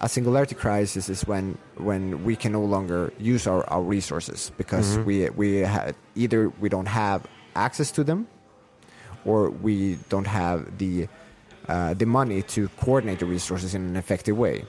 a 0.01 0.09
singularity 0.09 0.55
crisis 0.55 1.09
is 1.09 1.27
when 1.27 1.59
when 1.77 2.25
we 2.25 2.37
can 2.37 2.53
no 2.53 2.63
longer 2.63 3.13
use 3.19 3.47
our, 3.47 3.69
our 3.69 3.83
resources 3.83 4.53
because 4.57 4.97
we 4.99 5.29
we 5.31 5.63
ha- 5.63 5.91
either 6.15 6.51
we 6.61 6.69
don't 6.69 6.87
have 6.87 7.27
access 7.57 7.91
to 7.91 8.05
them 8.05 8.27
or 9.25 9.51
we 9.51 9.99
don't 10.09 10.27
have 10.27 10.79
the 10.79 11.09
uh, 11.69 11.95
the 11.95 12.07
money 12.07 12.43
to 12.43 12.69
coordinate 12.81 13.19
the 13.19 13.27
resources 13.27 13.75
in 13.75 13.85
an 13.85 13.97
effective 13.97 14.39
way. 14.39 14.65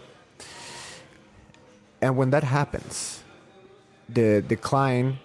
And 2.01 2.17
when 2.17 2.31
that 2.31 2.43
happens, 2.43 3.23
the 4.09 4.41
decline 4.41 5.19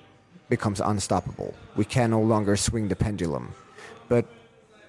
becomes 0.48 0.80
unstoppable. 0.80 1.54
We 1.76 1.84
can 1.84 2.10
no 2.10 2.20
longer 2.20 2.56
swing 2.56 2.88
the 2.88 2.96
pendulum. 2.96 3.54
But 4.08 4.26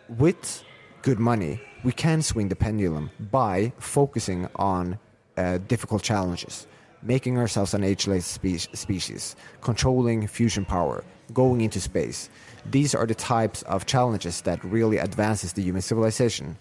with 0.09 0.63
good 1.01 1.19
money, 1.19 1.61
we 1.83 1.91
can 1.91 2.21
swing 2.21 2.49
the 2.49 2.55
pendulum 2.55 3.11
by 3.31 3.71
focusing 3.77 4.49
on 4.55 4.97
uh, 5.37 5.59
difficult 5.67 6.01
challenges, 6.01 6.67
making 7.03 7.37
ourselves 7.37 7.73
an 7.73 7.83
ageless 7.83 8.25
spe- 8.25 8.73
species, 8.73 9.35
controlling 9.61 10.27
fusion 10.27 10.65
power, 10.65 11.03
going 11.33 11.61
into 11.61 11.79
space. 11.79 12.29
These 12.65 12.95
are 12.95 13.05
the 13.05 13.15
types 13.15 13.61
of 13.63 13.85
challenges 13.85 14.41
that 14.41 14.63
really 14.63 14.97
advances 14.97 15.53
the 15.53 15.61
human 15.61 15.81
civilization. 15.81 16.57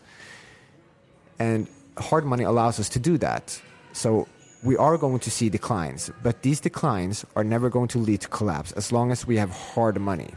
And 1.39 1.69
hard 1.97 2.25
money 2.25 2.45
allows 2.45 2.79
us 2.79 2.89
to 2.91 2.99
do 2.99 3.17
that. 3.19 3.61
So 3.93 4.29
we 4.63 4.77
are 4.77 4.99
going 4.99 5.21
to 5.21 5.31
see 5.31 5.49
declines, 5.49 6.11
but 6.23 6.43
these 6.43 6.61
declines 6.61 7.25
are 7.37 7.45
never 7.45 7.71
going 7.71 7.89
to 7.89 7.99
lead 7.99 8.21
to 8.23 8.29
collapse 8.29 8.73
as 8.73 8.93
long 8.93 9.13
as 9.13 9.27
we 9.27 9.37
have 9.37 9.51
hard 9.51 10.01
money. 10.01 10.31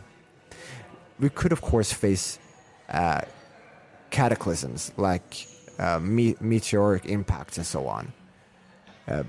We 1.20 1.30
could, 1.30 1.52
of 1.52 1.62
course, 1.62 1.92
face 1.92 2.38
uh, 2.90 3.22
cataclysms 4.10 4.92
like 4.98 5.48
uh, 5.80 6.00
me- 6.00 6.36
meteoric 6.40 7.06
impacts 7.06 7.58
and 7.58 7.66
so 7.66 7.88
on. 7.88 8.14
Uh, 9.08 9.24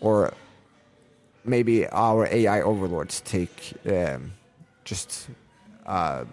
or 0.00 0.32
maybe 1.44 1.86
our 1.88 2.26
AI 2.26 2.60
overlords 2.62 3.20
take 3.20 3.74
um, 3.86 4.32
just 4.84 5.28
uh, 5.86 6.24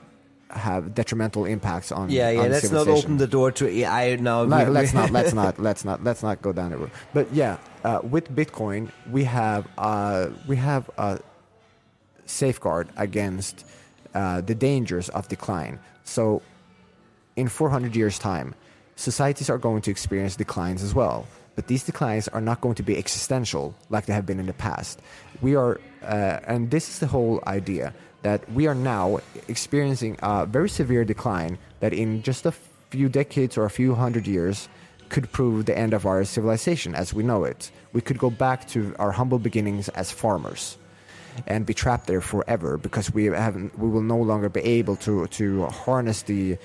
have 0.49 0.93
detrimental 0.93 1.45
impacts 1.45 1.91
on 1.91 2.09
Yeah, 2.09 2.30
yeah. 2.30 2.41
on 2.41 2.49
Let's 2.51 2.72
not 2.72 2.88
open 2.88 3.18
the 3.18 3.28
door 3.28 3.51
to 3.53 3.68
AI 3.68 4.16
now. 4.18 4.43
We- 4.43 4.66
let's 4.66 4.93
not 4.93 5.12
let's 5.12 5.34
not 5.34 5.59
let's 5.68 5.86
not 5.86 6.03
let's 6.03 6.24
not 6.24 6.41
go 6.41 6.51
down 6.51 6.72
that 6.72 6.78
road. 6.78 6.91
But 7.14 7.34
yeah, 7.34 7.57
uh, 7.84 7.99
with 8.03 8.34
Bitcoin, 8.36 8.91
we 9.09 9.24
have 9.26 9.68
uh, 9.78 10.30
we 10.47 10.57
have 10.57 10.89
a 10.97 11.20
safeguard 12.26 12.89
against 12.97 13.66
uh, 14.14 14.41
the 14.41 14.55
dangers 14.55 15.09
of 15.09 15.28
decline. 15.28 15.80
So, 16.04 16.41
in 17.36 17.47
400 17.47 17.95
years' 17.95 18.20
time, 18.20 18.56
societies 18.95 19.49
are 19.49 19.58
going 19.58 19.82
to 19.84 19.91
experience 19.91 20.36
declines 20.36 20.84
as 20.84 20.93
well. 20.93 21.26
But 21.56 21.68
these 21.68 21.84
declines 21.84 22.28
are 22.30 22.41
not 22.41 22.62
going 22.62 22.76
to 22.76 22.84
be 22.84 22.97
existential 22.97 23.76
like 23.89 24.06
they 24.06 24.14
have 24.14 24.26
been 24.26 24.39
in 24.39 24.45
the 24.45 24.54
past. 24.54 25.02
We 25.41 25.56
are, 25.56 25.80
uh, 26.04 26.39
and 26.47 26.72
this 26.72 26.89
is 26.89 26.99
the 26.99 27.08
whole 27.08 27.43
idea 27.45 27.93
that 28.22 28.49
we 28.54 28.68
are 28.68 28.76
now 28.76 29.20
experiencing 29.47 30.18
a 30.22 30.45
very 30.45 30.70
severe 30.70 31.04
decline 31.04 31.58
that 31.80 31.93
in 31.93 32.22
just 32.22 32.45
a 32.45 32.54
few 32.89 33.10
decades 33.10 33.58
or 33.58 33.66
a 33.66 33.70
few 33.70 33.95
hundred 33.95 34.28
years 34.28 34.70
could 35.09 35.32
prove 35.32 35.66
the 35.66 35.78
end 35.78 35.93
of 35.93 36.05
our 36.05 36.24
civilization 36.24 36.96
as 36.96 37.13
we 37.13 37.24
know 37.24 37.43
it. 37.43 37.71
We 37.92 38.01
could 38.01 38.17
go 38.17 38.30
back 38.30 38.67
to 38.70 38.96
our 38.97 39.12
humble 39.12 39.39
beginnings 39.39 39.89
as 39.89 40.12
farmers 40.12 40.78
and 41.47 41.66
be 41.66 41.74
trapped 41.74 42.08
there 42.08 42.21
forever 42.21 42.78
because 42.78 43.13
we 43.13 43.25
have 43.25 43.55
we 43.78 43.89
will 43.89 44.01
no 44.01 44.17
longer 44.17 44.49
be 44.49 44.62
able 44.62 44.95
to 44.97 45.28
to 45.28 45.66
harness 45.67 46.24
the 46.24 46.58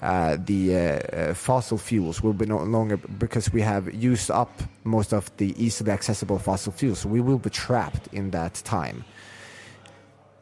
uh, 0.00 0.36
the 0.44 0.76
uh, 0.76 0.78
uh, 0.78 1.34
fossil 1.34 1.76
fuels 1.76 2.22
will 2.22 2.32
be 2.32 2.46
no 2.46 2.58
longer 2.58 2.96
because 2.96 3.52
we 3.52 3.60
have 3.60 3.92
used 3.92 4.30
up 4.30 4.62
most 4.84 5.12
of 5.12 5.36
the 5.38 5.54
easily 5.62 5.90
accessible 5.90 6.38
fossil 6.38 6.72
fuels. 6.72 7.00
So 7.00 7.08
we 7.08 7.20
will 7.20 7.38
be 7.38 7.50
trapped 7.50 8.08
in 8.12 8.30
that 8.30 8.54
time. 8.64 9.04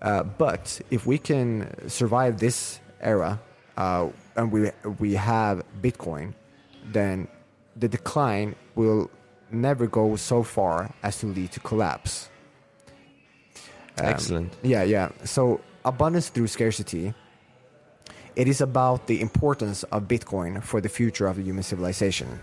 Uh, 0.03 0.24
but 0.24 0.78
if 0.90 1.07
we 1.07 1.16
can 1.16 1.89
survive 1.89 2.39
this 2.39 2.81
era 3.01 3.40
uh, 3.78 4.09
and 4.36 4.53
we 4.53 4.70
we 4.98 5.15
have 5.15 5.65
Bitcoin, 5.81 6.35
then 6.85 7.27
the 7.77 7.89
decline 7.89 8.55
will 8.74 9.11
never 9.51 9.86
go 9.86 10.16
so 10.16 10.43
far 10.43 10.94
as 11.03 11.19
to 11.20 11.27
lead 11.27 11.53
to 11.53 11.61
collapse. 11.61 12.28
Um, 13.98 14.06
Excellent. 14.06 14.52
Yeah, 14.62 14.82
yeah. 14.82 15.10
So 15.24 15.60
abundance 15.85 16.28
through 16.28 16.48
scarcity. 16.48 17.14
It 18.35 18.48
is 18.48 18.60
about 18.60 19.06
the 19.06 19.20
importance 19.20 19.82
of 19.85 20.02
Bitcoin 20.09 20.62
for 20.62 20.81
the 20.81 20.90
future 20.90 21.27
of 21.27 21.36
the 21.36 21.43
human 21.43 21.62
civilization. 21.62 22.40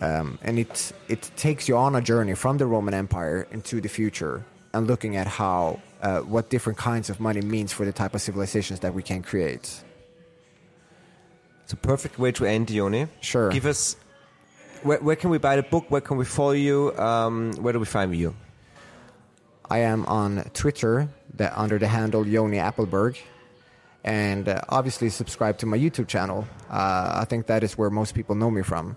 Um, 0.00 0.38
and 0.42 0.58
it 0.58 0.92
it 1.08 1.30
takes 1.36 1.68
you 1.68 1.76
on 1.76 1.94
a 1.94 2.00
journey 2.00 2.34
from 2.34 2.56
the 2.56 2.66
Roman 2.66 2.94
Empire 2.94 3.46
into 3.50 3.80
the 3.80 3.88
future 3.88 4.44
and 4.72 4.86
looking 4.86 5.16
at 5.16 5.26
how 5.26 5.80
uh, 6.02 6.20
what 6.20 6.48
different 6.48 6.78
kinds 6.78 7.10
of 7.10 7.20
money 7.20 7.42
means 7.42 7.72
for 7.72 7.84
the 7.84 7.92
type 7.92 8.14
of 8.14 8.22
civilizations 8.22 8.80
that 8.80 8.94
we 8.94 9.02
can 9.02 9.22
create. 9.22 9.84
It's 11.64 11.72
a 11.72 11.76
perfect 11.76 12.18
way 12.18 12.32
to 12.32 12.46
end, 12.46 12.68
Ioni. 12.68 13.08
Sure. 13.20 13.50
Give 13.50 13.66
us 13.66 13.96
where, 14.82 14.98
where 14.98 15.16
can 15.16 15.30
we 15.30 15.38
buy 15.38 15.56
the 15.56 15.62
book? 15.62 15.84
Where 15.90 16.00
can 16.00 16.16
we 16.16 16.24
follow 16.24 16.52
you? 16.52 16.96
Um, 16.98 17.52
where 17.60 17.72
do 17.72 17.78
we 17.78 17.86
find 17.86 18.14
you? 18.16 18.34
I 19.70 19.78
am 19.78 20.04
on 20.06 20.44
Twitter 20.52 21.08
under 21.54 21.78
the 21.78 21.88
handle 21.88 22.24
Ioni 22.24 22.58
Appelberg, 22.60 23.18
and 24.04 24.48
uh, 24.48 24.60
obviously 24.68 25.08
subscribe 25.08 25.58
to 25.58 25.66
my 25.66 25.78
YouTube 25.78 26.08
channel. 26.08 26.46
Uh, 26.70 27.12
I 27.22 27.24
think 27.24 27.46
that 27.46 27.62
is 27.62 27.78
where 27.78 27.88
most 27.90 28.14
people 28.14 28.34
know 28.34 28.50
me 28.50 28.62
from. 28.62 28.96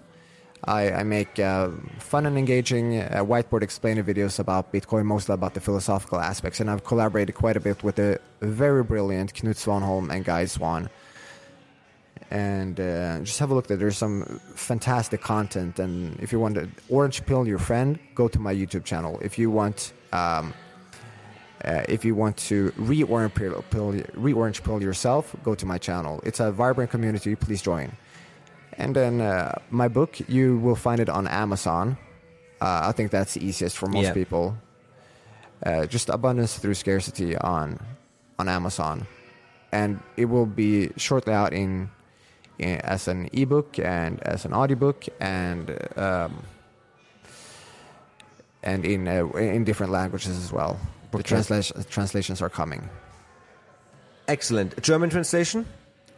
I, 0.68 0.92
I 0.92 1.04
make 1.04 1.40
uh, 1.40 1.70
fun 2.00 2.26
and 2.26 2.38
engaging 2.38 2.98
uh, 3.00 3.24
whiteboard 3.24 3.62
explainer 3.62 4.04
videos 4.04 4.40
about 4.40 4.74
Bitcoin, 4.74 5.06
mostly 5.06 5.34
about 5.34 5.54
the 5.54 5.62
philosophical 5.62 6.20
aspects, 6.20 6.60
and 6.60 6.70
I've 6.72 6.84
collaborated 6.84 7.36
quite 7.36 7.56
a 7.56 7.60
bit 7.60 7.84
with 7.84 7.96
the 7.96 8.20
very 8.42 8.84
brilliant 8.84 9.34
Knut 9.34 9.56
Svanholm 9.56 10.10
and 10.12 10.26
Guy 10.26 10.46
Swan. 10.46 10.90
and 12.32 12.80
uh, 12.80 13.20
just 13.20 13.40
have 13.40 13.52
a 13.52 13.54
look 13.54 13.68
there. 13.68 13.78
There's 13.78 13.98
some 13.98 14.42
fantastic 14.56 15.22
content. 15.22 15.80
And 15.80 16.20
if 16.20 16.32
you 16.32 16.40
want 16.40 16.56
to 16.56 16.70
orange 16.90 17.26
pill 17.26 17.48
your 17.48 17.60
friend, 17.60 18.00
go 18.16 18.28
to 18.28 18.40
my 18.40 18.54
YouTube 18.54 18.84
channel. 18.84 19.20
If 19.22 19.38
you 19.38 19.52
want, 19.52 19.94
um, 20.14 20.54
uh, 21.64 21.84
if 21.90 22.06
you 22.06 22.16
want 22.16 22.38
to 22.38 22.72
re-orange 22.78 23.34
pill, 23.34 23.64
pill, 23.72 23.96
re-orange 24.14 24.64
pill 24.64 24.82
yourself, 24.82 25.36
go 25.44 25.56
to 25.56 25.66
my 25.66 25.78
channel. 25.78 26.22
It's 26.24 26.40
a 26.40 26.52
vibrant 26.52 26.92
community. 26.92 27.36
Please 27.36 27.62
join. 27.62 27.92
And 28.78 28.96
then 28.96 29.22
uh, 29.22 29.58
my 29.72 29.88
book, 29.88 30.18
you 30.28 30.58
will 30.60 30.76
find 30.76 31.00
it 31.00 31.10
on 31.10 31.28
Amazon. 31.28 31.98
Uh, 32.62 32.82
I 32.86 32.92
think 32.92 33.12
that's 33.12 33.34
the 33.34 33.46
easiest 33.46 33.78
for 33.78 33.88
most 33.88 34.04
Yeah. 34.06 34.14
people. 34.14 34.58
Uh, 35.66 35.86
just 35.86 36.10
abundance 36.10 36.58
through 36.60 36.74
scarcity 36.76 37.36
on 37.38 37.80
on 38.38 38.50
Amazon, 38.50 39.08
and 39.72 40.00
it 40.18 40.26
will 40.26 40.46
be 40.46 40.92
shortly 40.98 41.34
out 41.34 41.54
in, 41.54 41.90
in 42.60 42.76
as 42.82 43.08
an 43.08 43.30
ebook 43.32 43.80
and 43.80 44.22
as 44.24 44.44
an 44.44 44.54
audiobook 44.54 45.06
and 45.22 45.72
um, 45.98 46.44
and 48.66 48.86
in 48.86 49.08
uh, 49.08 49.28
in 49.38 49.64
different 49.64 49.92
languages 49.92 50.38
as 50.38 50.52
well. 50.52 50.80
The 51.12 51.24
translation 51.24 51.84
translations 51.90 52.42
are 52.42 52.50
coming. 52.50 52.90
Excellent. 54.28 54.82
German 54.82 55.10
translation? 55.10 55.66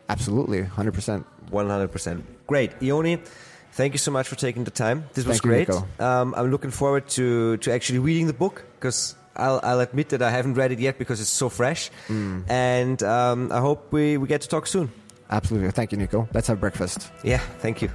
Absolutely, 0.10 0.64
hundred 0.64 0.94
percent. 0.94 1.26
100%. 1.52 2.24
Great. 2.45 2.80
Ioni, 2.80 3.26
thank 3.72 3.94
you 3.94 3.98
so 3.98 4.11
much 4.11 4.28
for 4.28 4.36
taking 4.36 4.64
the 4.64 4.72
time. 4.72 5.06
This 5.14 5.26
was 5.26 5.40
Thank 5.40 5.45
you, 5.45 5.49
great. 5.49 5.68
Niko. 5.68 6.02
Um, 6.02 6.34
I'm 6.36 6.52
looking 6.52 6.72
forward 6.72 7.07
to, 7.10 7.57
to 7.57 7.72
actually 7.72 7.99
reading 7.99 8.28
the 8.28 8.34
book 8.34 8.65
because 8.76 9.15
I'll, 9.36 9.60
I'll 9.64 9.80
admit 9.80 10.10
that 10.10 10.22
I 10.22 10.32
haven't 10.32 10.56
read 10.56 10.72
it 10.72 10.80
yet 10.80 10.98
because 10.98 11.22
it's 11.22 11.30
so 11.30 11.49
fresh. 11.49 11.90
Mm. 12.07 12.49
And 12.49 13.03
um, 13.03 13.52
I 13.52 13.60
hope 13.60 13.91
we, 13.91 14.18
we 14.18 14.28
get 14.28 14.41
to 14.41 14.48
talk 14.48 14.68
soon. 14.68 14.91
Absolutely, 15.30 15.72
thank 15.72 15.91
you, 15.91 15.98
Niko. 15.98 16.28
Let's 16.34 16.48
have 16.48 16.60
breakfast. 16.60 17.11
Yeah, 17.24 17.40
thank 17.60 17.82
you. 17.82 17.90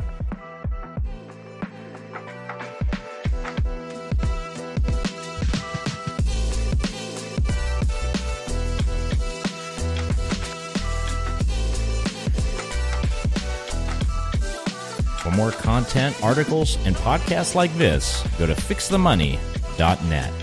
For 15.22 15.30
more 15.30 15.52
content, 15.52 16.20
articles, 16.20 16.84
and 16.84 16.96
podcasts 16.96 17.54
like 17.54 17.72
this, 17.78 18.26
go 18.38 18.46
to 18.46 18.54
fixthemoney.net. 18.54 20.41